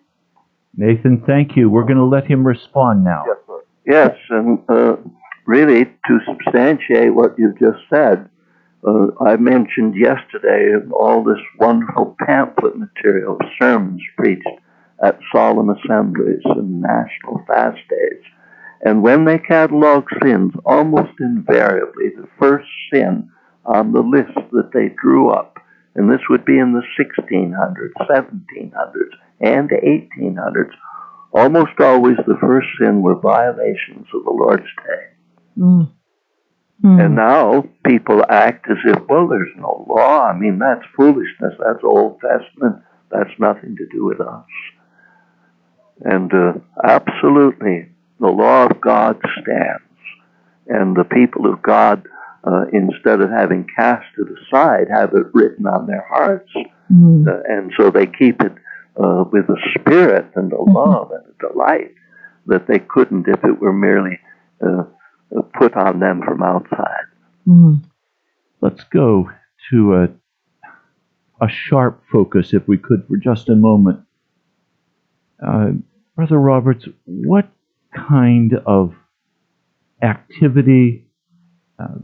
Nathan, 0.77 1.23
thank 1.27 1.57
you. 1.57 1.71
We're 1.71 1.85
going 1.85 1.97
to 1.97 2.05
let 2.05 2.27
him 2.27 2.47
respond 2.47 3.05
now. 3.05 3.25
Yes, 3.27 3.37
sir. 3.47 3.65
Yes, 3.87 4.17
and 4.31 4.59
uh, 4.69 4.97
really 5.47 5.85
to 5.85 6.19
substantiate 6.27 7.15
what 7.15 7.39
you've 7.39 7.59
just 7.59 7.79
said, 7.89 8.29
uh, 8.87 9.07
I 9.21 9.37
mentioned 9.37 9.95
yesterday 9.97 10.75
all 10.93 11.25
this 11.25 11.41
wonderful 11.59 12.17
pamphlet 12.27 12.77
material, 12.77 13.39
sermons 13.59 14.03
preached 14.17 14.47
at 15.03 15.19
solemn 15.33 15.71
assemblies 15.71 16.43
and 16.45 16.81
national 16.81 17.45
fast 17.47 17.79
days. 17.89 18.23
And 18.83 19.03
when 19.03 19.25
they 19.25 19.39
catalog 19.39 20.05
sins, 20.23 20.53
almost 20.65 21.13
invariably 21.19 22.11
the 22.17 22.29
first 22.39 22.69
sin 22.93 23.31
on 23.65 23.93
the 23.93 24.01
list 24.01 24.37
that 24.53 24.71
they 24.73 24.95
drew 25.03 25.31
up, 25.31 25.59
and 25.95 26.11
this 26.11 26.21
would 26.29 26.45
be 26.45 26.59
in 26.59 26.73
the 26.73 26.83
1600s, 26.99 27.93
1700s, 28.09 29.11
and 29.41 29.69
the 29.69 29.77
1800s, 29.77 30.73
almost 31.33 31.79
always 31.81 32.17
the 32.27 32.39
first 32.41 32.69
sin 32.81 33.03
were 33.03 33.17
violations 33.19 34.07
of 34.15 34.25
the 34.25 34.31
Lord's 34.31 34.63
Day. 34.63 35.17
Mm. 35.59 35.91
Mm. 36.85 37.05
And 37.05 37.15
now 37.17 37.65
people 37.87 38.25
act 38.29 38.67
as 38.71 38.77
if, 38.85 39.03
well, 39.09 39.29
there's 39.29 39.55
no 39.57 39.87
law. 39.89 40.27
I 40.27 40.37
mean, 40.37 40.59
that's 40.59 40.85
foolishness. 40.97 41.55
That's 41.59 41.83
Old 41.83 42.21
Testament. 42.21 42.83
That's 43.11 43.31
nothing 43.39 43.77
to 43.77 43.87
do 43.91 44.05
with 44.05 44.21
us. 44.21 44.45
And 46.01 46.33
uh, 46.33 46.53
absolutely, 46.85 47.89
the 48.21 48.29
law 48.29 48.67
of 48.67 48.81
God 48.81 49.19
stands. 49.41 49.83
And 50.69 50.97
the 50.97 51.05
people 51.05 51.51
of 51.51 51.63
God, 51.63 52.07
uh, 52.45 52.67
instead 52.73 53.21
of 53.21 53.31
having 53.31 53.67
cast 53.77 54.07
it 54.19 54.27
aside, 54.27 54.89
have 54.91 55.15
it 55.15 55.27
written 55.33 55.67
on 55.67 55.87
their 55.87 56.07
hearts. 56.09 56.51
Mm. 56.93 57.27
Uh, 57.27 57.43
and 57.49 57.73
so 57.79 57.91
they 57.91 58.07
keep 58.07 58.43
it 58.43 58.53
uh, 59.03 59.25
with 59.31 59.49
a 59.49 59.57
spirit 59.79 60.27
and 60.35 60.53
a 60.53 60.63
love 60.63 61.11
and 61.11 61.25
a 61.27 61.53
delight 61.53 61.93
that 62.47 62.67
they 62.67 62.79
couldn't 62.79 63.27
if 63.29 63.43
it 63.45 63.61
were 63.61 63.73
merely 63.73 64.19
uh, 64.65 64.85
put 65.59 65.75
on 65.77 66.01
them 66.01 66.23
from 66.25 66.43
outside. 66.43 67.07
Mm. 67.47 67.83
Let's 68.61 68.85
go 68.85 69.31
to 69.71 69.95
a, 69.95 70.09
a 71.45 71.49
sharp 71.49 72.03
focus, 72.11 72.55
if 72.55 72.67
we 72.67 72.79
could, 72.79 73.05
for 73.07 73.17
just 73.17 73.49
a 73.49 73.55
moment. 73.55 74.01
Uh, 75.45 75.73
Brother 76.15 76.39
Roberts, 76.39 76.87
what 77.05 77.49
kind 77.95 78.55
of 78.65 78.95
activity, 80.03 81.07
uh, 81.79 81.99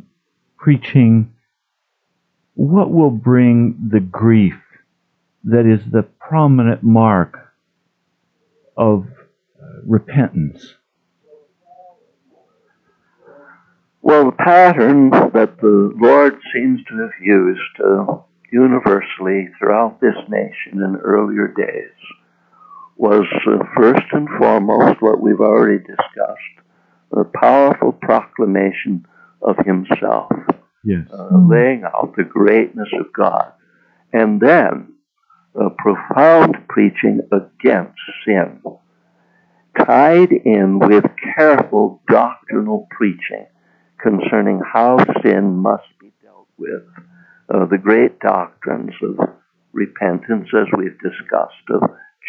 preaching, 0.59 1.33
what 2.55 2.91
will 2.91 3.11
bring 3.11 3.89
the 3.91 4.01
grief 4.01 4.55
that 5.45 5.67
is 5.67 5.81
the 5.91 6.03
prominent 6.21 6.83
mark 6.83 7.53
of 8.77 9.07
repentance? 9.87 10.75
Well, 14.01 14.27
the 14.27 14.33
pattern 14.33 15.11
that 15.11 15.59
the 15.61 15.93
Lord 15.97 16.39
seems 16.53 16.81
to 16.89 16.99
have 17.03 17.13
used 17.23 17.81
uh, 17.85 18.17
universally 18.53 19.49
throughout 19.59 20.01
this 20.01 20.17
nation 20.29 20.83
in 20.83 20.97
earlier 20.97 21.49
days 21.57 21.95
was 22.97 23.25
uh, 23.47 23.65
first 23.77 24.03
and 24.13 24.29
foremost 24.39 25.01
what 25.01 25.21
we've 25.21 25.41
already 25.41 25.79
discussed 25.79 26.67
the 27.11 27.25
powerful 27.41 27.93
proclamation 27.93 29.07
of 29.43 29.57
Himself, 29.65 30.33
Yes. 30.85 31.07
uh, 31.13 31.29
laying 31.37 31.85
out 31.85 32.15
the 32.17 32.25
greatness 32.25 32.89
of 32.99 33.13
God, 33.13 33.53
and 34.13 34.41
then 34.41 34.95
a 35.55 35.71
profound 35.71 36.57
preaching 36.69 37.21
against 37.31 37.99
sin, 38.25 38.63
tied 39.79 40.33
in 40.33 40.79
with 40.79 41.05
careful 41.37 42.01
doctrinal 42.09 42.87
preaching 42.91 43.47
concerning 44.01 44.61
how 44.73 44.99
sin 45.23 45.57
must 45.57 45.85
be 46.01 46.13
dealt 46.23 46.49
with. 46.57 46.83
Uh, 47.53 47.67
the 47.67 47.79
great 47.79 48.19
doctrines 48.21 48.95
of 49.03 49.29
repentance, 49.73 50.49
as 50.55 50.67
we've 50.77 50.99
discussed, 51.01 51.69
of 51.71 51.83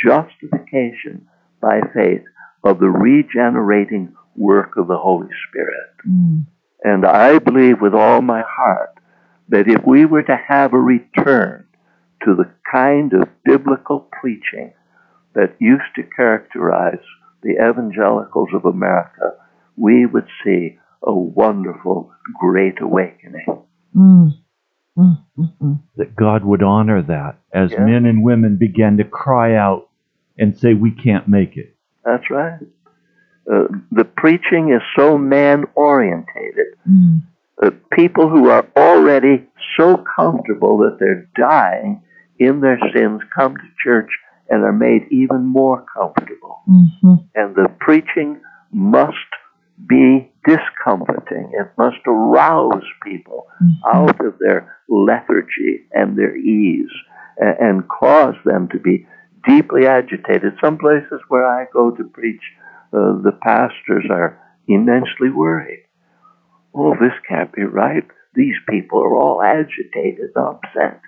justification 0.05 1.27
by 1.61 1.79
faith, 1.93 2.23
of 2.63 2.79
the 2.79 2.89
regenerating 2.89 4.13
work 4.35 4.77
of 4.77 4.87
the 4.87 4.97
Holy 4.97 5.29
Spirit. 5.49 5.91
Mm. 6.07 6.45
And 6.83 7.05
I 7.05 7.39
believe 7.39 7.79
with 7.81 7.93
all 7.93 8.21
my 8.21 8.43
heart 8.45 8.97
that 9.49 9.67
if 9.67 9.85
we 9.85 10.05
were 10.05 10.23
to 10.23 10.37
have 10.47 10.73
a 10.73 10.79
return 10.79 11.65
to 12.25 12.35
the 12.35 12.49
kind 12.71 13.13
of 13.13 13.27
biblical 13.43 14.07
preaching 14.21 14.73
that 15.35 15.55
used 15.59 15.83
to 15.95 16.03
characterize 16.15 16.99
the 17.41 17.53
evangelicals 17.53 18.49
of 18.53 18.65
America, 18.65 19.31
we 19.75 20.05
would 20.05 20.27
see 20.43 20.77
a 21.03 21.13
wonderful 21.13 22.11
great 22.39 22.79
awakening. 22.81 23.45
Mm. 23.95 24.33
Mm. 24.97 25.17
Mm. 25.37 25.53
Mm. 25.61 25.79
that 25.97 26.15
God 26.15 26.45
would 26.45 26.61
honor 26.61 27.01
that 27.01 27.37
as 27.51 27.71
Yeah. 27.71 27.83
men 27.83 28.05
and 28.05 28.23
women 28.23 28.57
began 28.57 28.97
to 28.97 29.03
cry 29.03 29.55
out 29.55 29.89
and 30.37 30.55
say, 30.55 30.73
We 30.75 30.91
can't 30.91 31.27
make 31.27 31.57
it. 31.57 31.75
That's 32.05 32.29
right. 32.29 32.59
Uh, 33.51 33.67
the 33.91 34.05
preaching 34.05 34.71
is 34.71 34.81
so 34.95 35.17
man 35.17 35.65
orientated. 35.75 36.75
Mm. 36.89 37.21
Uh, 37.61 37.71
people 37.91 38.29
who 38.29 38.49
are 38.49 38.65
already 38.77 39.45
so 39.77 40.03
comfortable 40.15 40.77
that 40.79 40.97
they're 40.99 41.27
dying 41.35 42.01
in 42.43 42.61
their 42.61 42.79
sins 42.93 43.21
come 43.35 43.55
to 43.55 43.63
church 43.83 44.09
and 44.49 44.63
are 44.63 44.73
made 44.73 45.07
even 45.09 45.45
more 45.45 45.85
comfortable. 45.95 46.61
Mhm. 46.69 47.23
And 47.35 47.55
the 47.55 47.69
preaching 47.79 48.41
must 48.71 49.29
be 49.87 50.31
discomforting. 50.45 51.51
It 51.53 51.71
must 51.77 52.05
arouse 52.05 52.83
people 53.03 53.47
out 53.93 54.19
of 54.23 54.37
their 54.39 54.75
lethargy 54.89 55.87
and 55.93 56.15
their 56.17 56.35
ease 56.35 56.91
and, 57.37 57.55
and 57.59 57.87
cause 57.87 58.35
them 58.45 58.67
to 58.69 58.79
be 58.79 59.07
deeply 59.45 59.87
agitated. 59.87 60.53
Some 60.61 60.77
places 60.77 61.21
where 61.27 61.45
I 61.45 61.65
go 61.73 61.91
to 61.91 62.03
preach, 62.03 62.41
uh, 62.93 63.21
the 63.21 63.37
pastors 63.41 64.05
are 64.09 64.39
immensely 64.67 65.29
worried. 65.29 65.83
Oh, 66.73 66.95
this 66.99 67.13
can't 67.27 67.51
be 67.51 67.63
right. 67.63 68.05
These 68.35 68.55
people 68.69 68.99
are 69.01 69.15
all 69.15 69.41
agitated, 69.41 70.31
upset. 70.35 71.01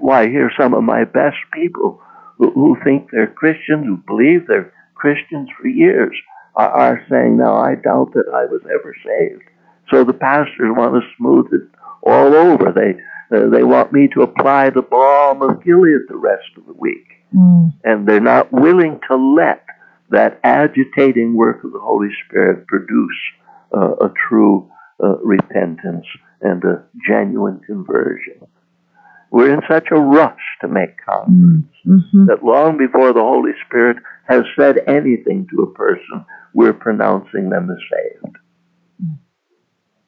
Why, 0.00 0.28
here's 0.28 0.54
some 0.58 0.74
of 0.74 0.82
my 0.84 1.04
best 1.04 1.36
people 1.52 2.00
who, 2.38 2.50
who 2.52 2.76
think 2.84 3.10
they're 3.10 3.26
Christians, 3.26 3.86
who 3.86 3.96
believe 4.06 4.46
they're 4.46 4.72
Christians 4.94 5.48
for 5.60 5.68
years, 5.68 6.16
are, 6.56 6.70
are 6.70 7.06
saying, 7.10 7.38
now 7.38 7.56
I 7.56 7.74
doubt 7.74 8.12
that 8.14 8.30
I 8.32 8.44
was 8.46 8.62
ever 8.64 8.94
saved. 9.04 9.42
So 9.90 10.04
the 10.04 10.12
pastors 10.12 10.76
want 10.76 10.94
to 10.94 11.08
smooth 11.16 11.46
it 11.52 11.68
all 12.02 12.34
over. 12.34 12.72
They, 12.72 13.36
uh, 13.36 13.48
they 13.48 13.62
want 13.62 13.92
me 13.92 14.08
to 14.14 14.22
apply 14.22 14.70
the 14.70 14.82
balm 14.82 15.42
of 15.42 15.64
Gilead 15.64 16.02
the 16.08 16.16
rest 16.16 16.50
of 16.56 16.66
the 16.66 16.74
week. 16.74 17.06
Mm. 17.34 17.72
And 17.84 18.06
they're 18.06 18.20
not 18.20 18.52
willing 18.52 19.00
to 19.08 19.16
let 19.16 19.64
that 20.10 20.38
agitating 20.44 21.34
work 21.34 21.64
of 21.64 21.72
the 21.72 21.80
Holy 21.80 22.10
Spirit 22.26 22.66
produce 22.66 23.16
uh, 23.74 23.94
a 23.94 24.12
true 24.28 24.70
uh, 25.02 25.16
repentance 25.18 26.06
and 26.42 26.62
a 26.64 26.84
genuine 27.08 27.60
conversion. 27.66 28.46
We're 29.32 29.54
in 29.54 29.62
such 29.66 29.88
a 29.90 29.98
rush 29.98 30.44
to 30.60 30.68
make 30.68 30.98
converts 30.98 31.64
Mhm. 31.86 32.26
that 32.26 32.44
long 32.44 32.76
before 32.76 33.14
the 33.14 33.22
Holy 33.22 33.52
Spirit 33.66 33.96
has 34.28 34.44
said 34.54 34.78
anything 34.86 35.46
to 35.50 35.62
a 35.62 35.72
person, 35.72 36.26
we're 36.54 36.74
pronouncing 36.74 37.48
them 37.48 37.70
as 37.70 37.78
saved. 37.90 38.36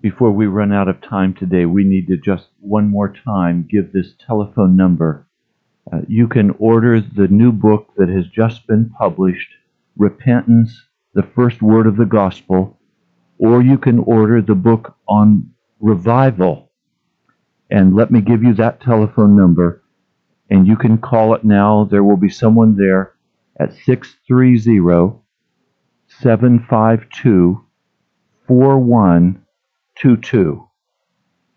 Before 0.02 0.30
we 0.30 0.46
run 0.46 0.72
out 0.72 0.88
of 0.88 1.00
time 1.00 1.32
today, 1.32 1.64
we 1.64 1.84
need 1.84 2.06
to 2.08 2.18
just 2.18 2.50
one 2.60 2.90
more 2.90 3.08
time 3.08 3.66
give 3.68 3.92
this 3.92 4.14
telephone 4.14 4.76
number. 4.76 5.26
Uh, 5.90 6.02
you 6.06 6.28
can 6.28 6.50
order 6.58 7.00
the 7.00 7.28
new 7.28 7.50
book 7.50 7.94
that 7.96 8.10
has 8.10 8.26
just 8.28 8.66
been 8.66 8.90
published, 8.90 9.54
Repentance, 9.96 10.86
the 11.14 11.22
First 11.22 11.62
Work 11.62 11.86
of 11.86 11.96
the 11.96 12.04
Gospel, 12.04 12.78
or 13.38 13.62
you 13.62 13.78
can 13.78 13.98
order 14.00 14.42
the 14.42 14.54
book 14.54 14.96
on 15.08 15.50
revival. 15.80 16.63
And 17.70 17.94
let 17.94 18.10
me 18.10 18.20
give 18.20 18.42
you 18.42 18.54
that 18.54 18.80
telephone 18.80 19.36
number, 19.36 19.82
and 20.50 20.66
you 20.66 20.76
can 20.76 20.98
call 20.98 21.34
it 21.34 21.44
now. 21.44 21.84
There 21.84 22.02
will 22.04 22.16
be 22.16 22.28
someone 22.28 22.76
there 22.76 23.14
at 23.58 23.72
630 23.72 25.18
752 26.20 27.64
4122. 28.46 30.68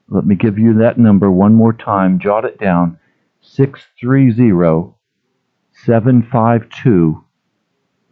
Let 0.09 0.25
me 0.25 0.35
give 0.35 0.57
you 0.57 0.75
that 0.75 0.97
number 0.97 1.29
one 1.29 1.53
more 1.53 1.73
time. 1.73 2.19
Jot 2.19 2.45
it 2.45 2.57
down 2.57 2.97
630 3.41 4.93
752 5.85 7.25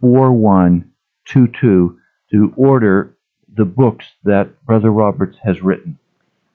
4122 0.01 1.99
to 2.31 2.53
order 2.57 3.15
the 3.55 3.65
books 3.65 4.05
that 4.23 4.65
Brother 4.65 4.91
Roberts 4.91 5.37
has 5.43 5.61
written. 5.61 5.99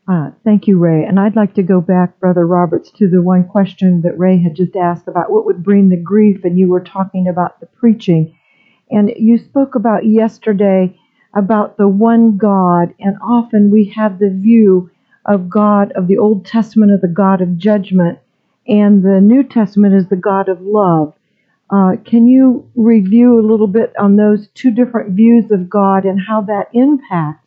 Uh, 0.09 0.31
thank 0.45 0.67
you, 0.67 0.79
Ray. 0.79 1.05
And 1.05 1.19
I'd 1.21 1.37
like 1.37 1.55
to 1.55 1.63
go 1.63 1.81
back, 1.81 2.19
Brother 2.21 2.47
Roberts, 2.47 2.91
to 2.99 3.09
the 3.09 3.23
one 3.23 3.45
question 3.49 4.03
that 4.03 4.19
Ray 4.19 4.39
had 4.43 4.57
just 4.57 4.77
asked 4.77 5.09
about 5.09 5.31
what 5.31 5.47
would 5.47 5.63
bring 5.63 5.89
the 5.89 5.97
grief, 5.97 6.45
and 6.45 6.59
you 6.59 6.69
were 6.69 6.81
talking 6.83 7.29
about 7.29 7.61
the 7.61 7.67
preaching. 7.67 8.37
And 8.91 9.13
you 9.17 9.39
spoke 9.39 9.75
about 9.77 10.07
yesterday 10.07 10.99
about 11.35 11.77
the 11.77 11.89
one 11.89 12.37
God, 12.37 12.95
and 12.99 13.17
often 13.23 13.71
we 13.71 13.85
have 13.97 14.19
the 14.19 14.31
view 14.31 14.91
of 15.27 15.49
God 15.49 15.93
of 15.93 16.09
the 16.09 16.19
Old 16.19 16.45
Testament 16.45 16.93
as 16.93 17.01
the 17.03 17.09
God 17.09 17.41
of 17.41 17.57
judgment, 17.57 18.19
and 18.67 19.03
the 19.03 19.21
New 19.21 19.45
Testament 19.45 19.95
is 19.95 20.09
the 20.09 20.17
God 20.17 20.49
of 20.49 20.61
love. 20.61 21.15
Uh, 21.71 21.93
can 22.05 22.27
you 22.27 22.69
review 22.75 23.39
a 23.39 23.49
little 23.49 23.69
bit 23.69 23.93
on 23.99 24.17
those 24.17 24.49
two 24.55 24.73
different 24.73 25.13
views 25.13 25.51
of 25.53 25.71
God 25.71 26.05
and 26.05 26.21
how 26.21 26.41
that 26.43 26.69
impacts 26.75 27.40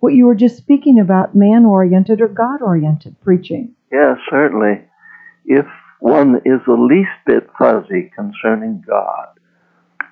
what 0.00 0.14
you 0.14 0.26
were 0.26 0.34
just 0.34 0.56
speaking 0.56 0.98
about, 0.98 1.34
man 1.34 1.64
oriented 1.64 2.20
or 2.20 2.28
God 2.28 2.62
oriented 2.62 3.20
preaching? 3.22 3.74
Yes, 3.92 4.16
certainly. 4.30 4.82
If 5.44 5.66
one 6.00 6.36
is 6.44 6.60
the 6.66 6.74
least 6.74 7.10
bit 7.26 7.48
fuzzy 7.58 8.10
concerning 8.14 8.82
God, 8.86 9.28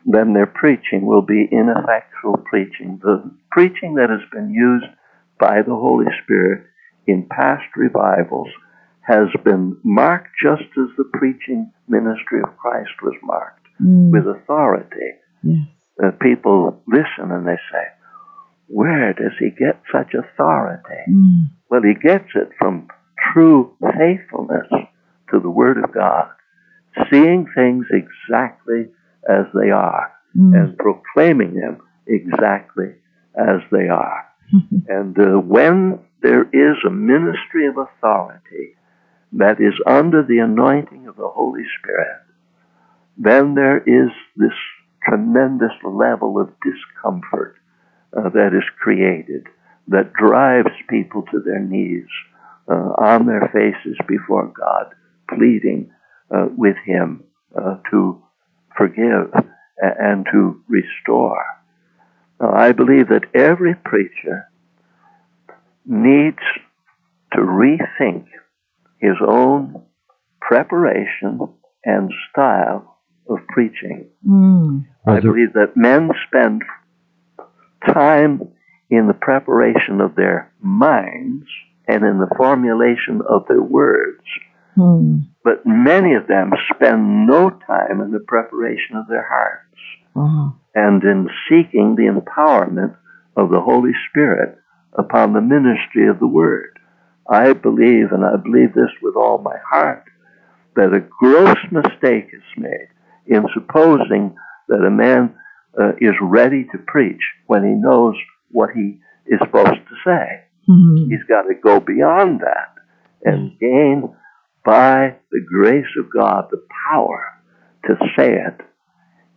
then 0.05 0.33
their 0.33 0.47
preaching 0.47 1.07
will 1.07 1.23
be 1.23 1.49
ineffectual 1.51 2.39
preaching. 2.51 2.99
The 3.03 3.31
preaching 3.51 3.95
that 3.97 4.11
has 4.11 4.21
been 4.33 4.51
used 4.51 4.87
by 5.39 5.63
the 5.63 5.75
Holy 5.75 6.07
Spirit 6.23 6.67
in 7.07 7.27
past 7.31 7.65
revivals 7.77 8.49
has 9.03 9.29
been 9.45 9.77
marked 9.85 10.29
just 10.43 10.63
as 10.79 10.89
the 10.99 11.09
preaching 11.15 11.73
ministry 11.89 12.41
of 12.43 12.57
Christ 12.59 12.91
was 13.03 13.15
marked, 13.23 13.55
Mm, 13.81 14.11
with 14.11 14.27
authority. 14.27 15.13
yes. 15.43 15.67
Uh, 16.03 16.11
people 16.21 16.83
listen 16.89 17.31
and 17.31 17.47
they 17.47 17.57
say, 17.73 17.85
Where 18.69 19.13
does 19.15 19.33
he 19.39 19.51
get 19.51 19.81
such 19.91 20.15
authority? 20.15 21.03
Mm, 21.11 21.49
Well, 21.71 21.83
he 21.83 21.95
gets 21.95 22.29
it 22.35 22.51
from 22.59 22.89
true 23.33 23.75
faithfulness 23.81 24.69
to 25.31 25.41
the 25.41 25.51
Word 25.51 25.83
of 25.83 25.93
God, 25.93 26.29
seeing 27.11 27.47
things 27.55 27.87
exactly 27.91 28.87
as 29.29 29.47
they 29.55 29.71
are 29.71 30.13
mm, 30.37 30.55
and 30.55 30.77
proclaiming 30.79 31.55
them 31.55 31.79
exactly 32.07 32.95
as 33.35 33.61
they 33.73 33.89
are. 33.89 34.27
and 34.89 35.19
uh, 35.19 35.39
when 35.39 36.01
there 36.23 36.43
is 36.45 36.77
a 36.87 36.91
ministry 36.91 37.67
of 37.67 37.77
authority 37.79 38.75
that 39.33 39.61
is 39.61 39.75
under 39.87 40.23
the 40.23 40.39
anointing 40.39 41.07
of 41.07 41.17
the 41.17 41.29
Holy 41.29 41.65
Spirit, 41.81 42.23
then 43.17 43.55
there 43.55 43.79
is 43.79 44.11
this 44.37 44.53
tremendous 45.05 45.73
level 45.85 46.41
of 46.41 46.51
discomfort 46.63 47.58
uh, 48.17 48.29
that 48.31 48.51
is 48.55 48.65
created 48.81 49.47
that 49.89 50.13
drives 50.13 50.75
people 50.89 51.23
to 51.31 51.41
their 51.41 51.61
knees 51.61 52.09
uh, 52.71 52.93
on 52.99 53.27
their 53.27 53.51
faces 53.53 53.97
before 54.07 54.53
God, 54.59 54.93
pleading 55.29 55.91
uh, 56.31 56.47
with 56.57 56.77
Him 56.85 57.25
uh, 57.57 57.77
to 57.91 58.23
forgive 58.77 59.33
and 59.81 60.27
to 60.33 60.63
restore. 60.69 61.43
Now, 62.41 62.53
I 62.53 62.73
believe 62.73 63.09
that 63.09 63.25
every 63.35 63.75
preacher 63.75 64.49
needs 65.87 66.39
to 67.33 67.39
rethink 67.39 68.27
his 69.01 69.17
own 69.27 69.83
preparation 70.41 71.41
and 71.85 72.13
style 72.31 72.99
of 73.29 73.39
preaching. 73.49 74.09
Mm. 74.27 74.87
I 75.07 75.21
believe 75.21 75.53
that 75.55 75.77
men 75.77 76.11
spend 76.27 76.63
time 77.87 78.43
in 78.91 79.07
the 79.07 79.15
preparation 79.15 80.01
of 80.01 80.15
their 80.15 80.53
minds 80.61 81.47
and 81.87 82.05
in 82.05 82.19
the 82.19 82.31
formulation 82.37 83.21
of 83.29 83.47
their 83.49 83.63
words, 83.63 84.23
Mm. 84.77 85.25
but 85.43 85.67
many 85.67 86.15
of 86.15 86.27
them 86.29 86.53
spend 86.75 87.27
no 87.27 87.51
time 87.51 88.01
in 88.01 88.11
the 88.13 88.21
preparation 88.21 88.97
of 88.97 89.07
their 89.09 89.27
hearts 89.27 89.81
Wow. 90.15 90.55
and 90.75 91.03
in 91.03 91.29
seeking 91.49 91.97
the 91.97 92.07
empowerment 92.07 92.95
of 93.37 93.51
the 93.51 93.61
Holy 93.61 93.93
Spirit 94.09 94.57
upon 94.95 95.33
the 95.33 95.41
ministry 95.41 96.07
of 96.09 96.19
the 96.21 96.27
Word. 96.29 96.79
I 97.29 97.53
believe, 97.53 98.13
and 98.13 98.25
I 98.25 98.37
believe 98.37 98.73
this 98.75 98.91
with 99.03 99.17
all 99.17 99.39
my 99.39 99.57
heart, 99.69 100.05
that 100.77 100.95
a 100.95 101.01
gross 101.01 101.59
mistake 101.71 102.31
is 102.33 102.43
made 102.57 102.89
in 103.27 103.47
supposing 103.53 104.35
that 104.69 104.85
a 104.85 104.91
man 104.91 105.35
uh, 105.81 105.93
is 106.01 106.15
ready 106.21 106.65
to 106.73 106.79
preach 106.87 107.23
when 107.47 107.63
he 107.63 107.71
knows 107.71 108.15
what 108.51 108.71
he 108.75 109.01
is 109.27 109.39
supposed 109.41 109.69
to 109.89 109.95
say. 110.05 110.45
Mm. 110.69 111.09
He's 111.09 111.23
got 111.29 111.43
to 111.43 111.55
go 111.55 111.81
beyond 111.81 112.41
that 112.41 112.75
and 113.25 113.59
gain 113.59 114.15
by 114.65 115.17
the 115.31 115.41
grace 115.47 115.87
of 115.99 116.13
God 116.13 116.49
the 116.51 116.63
power 116.91 117.25
to 117.87 117.95
say 118.17 118.33
it 118.33 118.61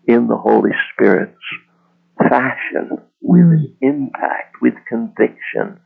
in 0.07 0.27
the 0.27 0.37
Holy 0.37 0.71
Spirit's 0.93 1.37
fashion 2.17 2.97
with 3.21 3.45
an 3.45 3.75
impact, 3.81 4.55
with 4.61 4.73
conviction, 4.87 5.79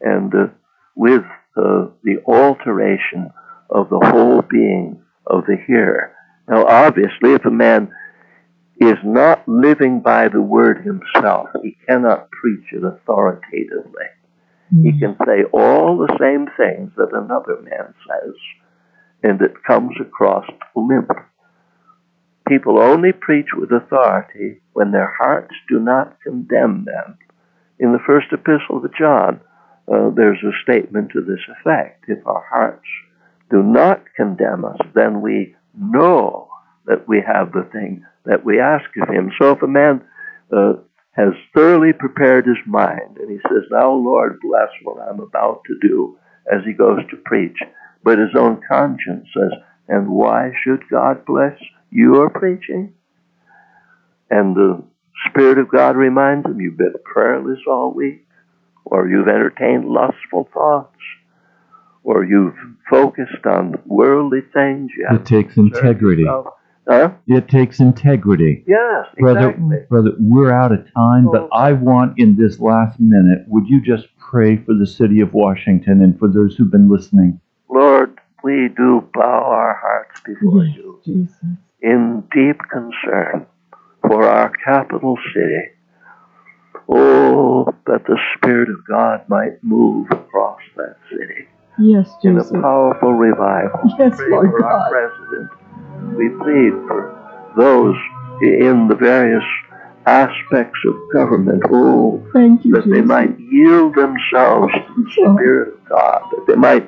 and 0.00 0.34
uh, 0.34 0.46
with 0.94 1.22
uh, 1.56 1.86
the 2.02 2.16
alteration 2.26 3.30
of 3.70 3.88
the 3.88 4.00
whole 4.12 4.42
being 4.42 5.02
of 5.26 5.44
the 5.46 5.56
hearer. 5.66 6.14
Now, 6.48 6.66
obviously, 6.66 7.32
if 7.34 7.44
a 7.44 7.50
man 7.50 7.92
is 8.80 8.98
not 9.04 9.46
living 9.46 10.00
by 10.00 10.28
the 10.28 10.40
word 10.40 10.84
himself, 10.84 11.48
he 11.62 11.76
cannot 11.86 12.30
preach 12.30 12.72
it 12.72 12.82
authoritatively. 12.82 14.06
He 14.82 14.98
can 14.98 15.16
say 15.26 15.42
all 15.52 15.98
the 15.98 16.16
same 16.20 16.46
things 16.56 16.92
that 16.96 17.12
another 17.12 17.60
man 17.60 17.92
says, 18.06 18.34
and 19.22 19.40
it 19.42 19.64
comes 19.66 19.96
across 20.00 20.46
limp. 20.76 21.10
People 22.48 22.78
only 22.78 23.12
preach 23.12 23.48
with 23.52 23.72
authority 23.72 24.60
when 24.72 24.92
their 24.92 25.12
hearts 25.18 25.54
do 25.68 25.80
not 25.80 26.16
condemn 26.22 26.84
them. 26.84 27.18
In 27.80 27.92
the 27.92 27.98
first 28.06 28.28
epistle 28.32 28.80
to 28.80 28.88
John, 28.96 29.40
uh, 29.92 30.10
there's 30.14 30.42
a 30.44 30.62
statement 30.62 31.10
to 31.12 31.20
this 31.20 31.40
effect. 31.60 32.04
If 32.06 32.24
our 32.26 32.46
hearts 32.48 32.86
do 33.50 33.62
not 33.62 34.04
condemn 34.14 34.64
us, 34.64 34.78
then 34.94 35.20
we 35.20 35.56
know 35.76 36.48
that 36.86 37.08
we 37.08 37.22
have 37.26 37.52
the 37.52 37.68
thing 37.72 38.04
that 38.24 38.44
we 38.44 38.60
ask 38.60 38.84
of 39.00 39.08
him. 39.08 39.30
So 39.40 39.52
if 39.52 39.62
a 39.62 39.66
man 39.66 40.02
uh, 40.54 40.74
has 41.12 41.32
thoroughly 41.54 41.92
prepared 41.92 42.46
his 42.46 42.58
mind 42.66 43.18
and 43.18 43.30
he 43.30 43.38
says, 43.48 43.64
Now, 43.70 43.92
Lord, 43.92 44.38
bless 44.40 44.68
what 44.82 45.00
I'm 45.00 45.20
about 45.20 45.62
to 45.66 45.78
do 45.86 46.18
as 46.50 46.60
he 46.64 46.72
goes 46.72 47.00
to 47.10 47.16
preach, 47.16 47.58
but 48.02 48.18
his 48.18 48.34
own 48.38 48.60
conscience 48.68 49.28
says, 49.34 49.52
And 49.88 50.08
why 50.08 50.52
should 50.62 50.82
God 50.90 51.24
bless 51.24 51.58
your 51.90 52.30
preaching? 52.30 52.94
And 54.30 54.54
the 54.54 54.82
Spirit 55.28 55.58
of 55.58 55.68
God 55.70 55.96
reminds 55.96 56.46
him, 56.46 56.60
You've 56.60 56.78
been 56.78 56.94
prayerless 57.04 57.60
all 57.68 57.92
week, 57.92 58.26
or 58.84 59.08
you've 59.08 59.28
entertained 59.28 59.86
lustful 59.86 60.48
thoughts, 60.52 60.96
or 62.04 62.24
you've 62.24 62.54
focused 62.88 63.44
on 63.44 63.74
worldly 63.84 64.40
things. 64.52 64.90
You 64.96 65.08
It 65.10 65.26
takes 65.26 65.56
integrity. 65.56 66.22
yourself. 66.22 66.54
Huh? 66.88 67.10
It 67.26 67.48
takes 67.48 67.78
integrity. 67.78 68.64
Yes, 68.66 69.06
Brother, 69.18 69.50
exactly. 69.50 69.76
brother, 69.88 70.10
we're 70.18 70.52
out 70.52 70.72
of 70.72 70.92
time, 70.92 71.26
but 71.30 71.42
oh. 71.42 71.48
I 71.52 71.72
want 71.72 72.18
in 72.18 72.36
this 72.36 72.58
last 72.58 72.98
minute, 72.98 73.44
would 73.46 73.68
you 73.68 73.80
just 73.80 74.06
pray 74.18 74.56
for 74.56 74.74
the 74.74 74.86
city 74.86 75.20
of 75.20 75.32
Washington 75.32 76.02
and 76.02 76.18
for 76.18 76.28
those 76.28 76.56
who've 76.56 76.70
been 76.70 76.90
listening? 76.90 77.40
Lord, 77.68 78.18
we 78.42 78.68
do 78.76 79.06
bow 79.14 79.20
our 79.22 79.78
hearts 79.80 80.20
before 80.22 80.64
Yes, 80.64 80.76
you 80.76 81.00
Jesus. 81.04 81.36
in 81.82 82.24
deep 82.32 82.58
concern 82.70 83.46
for 84.02 84.24
our 84.24 84.50
capital 84.64 85.16
city. 85.34 85.68
Oh, 86.88 87.66
that 87.86 88.04
the 88.06 88.18
Spirit 88.36 88.68
of 88.68 88.84
God 88.88 89.28
might 89.28 89.62
move 89.62 90.08
across 90.10 90.58
that 90.76 90.96
city 91.10 91.46
Yes, 91.78 92.10
in 92.24 92.38
a 92.38 92.44
powerful 92.60 93.14
revival. 93.14 93.80
Yes, 93.98 94.16
Pray 94.16 94.30
Lord 94.30 94.50
for 94.50 94.64
our 94.64 94.90
God. 94.90 94.90
president. 94.90 95.50
We 96.20 96.28
plead 96.28 96.72
for 96.86 97.16
those 97.56 97.96
in 98.42 98.88
the 98.88 98.94
various 98.94 99.42
aspects 100.04 100.78
of 100.86 100.94
government. 101.14 101.62
Oh, 101.70 102.22
Thank 102.34 102.62
you, 102.62 102.74
that 102.74 102.84
they 102.90 103.00
might 103.00 103.38
yield 103.38 103.94
themselves 103.94 104.70
to 104.70 105.02
the 105.02 105.10
Spirit 105.12 105.72
of 105.72 105.88
God, 105.88 106.20
that 106.32 106.44
they 106.46 106.56
might 106.56 106.86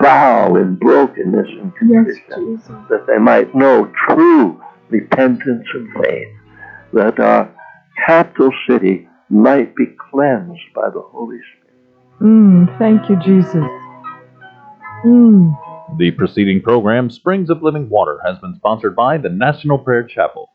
bow 0.00 0.56
in 0.56 0.74
brokenness 0.76 1.46
and 1.48 1.72
Yes, 1.88 2.18
contrition, 2.18 2.58
Jesus. 2.58 2.76
that 2.90 3.06
they 3.06 3.16
might 3.16 3.54
know 3.54 3.90
true 4.06 4.60
repentance 4.90 5.66
and 5.72 5.88
faith, 6.04 6.28
that 6.92 7.18
our 7.18 7.50
capital 8.06 8.52
city 8.68 9.08
might 9.30 9.74
be 9.76 9.86
cleansed 10.10 10.60
by 10.74 10.90
the 10.90 11.00
Holy 11.00 11.38
Spirit. 11.56 12.20
Mm, 12.20 12.78
thank 12.78 13.08
you, 13.08 13.16
Jesus. 13.24 13.64
Mm. 15.06 15.63
The 15.96 16.10
preceding 16.10 16.60
program, 16.60 17.08
Springs 17.08 17.50
of 17.50 17.62
Living 17.62 17.88
Water, 17.88 18.18
has 18.26 18.36
been 18.40 18.56
sponsored 18.56 18.96
by 18.96 19.16
the 19.16 19.28
National 19.28 19.78
Prayer 19.78 20.02
Chapel. 20.02 20.50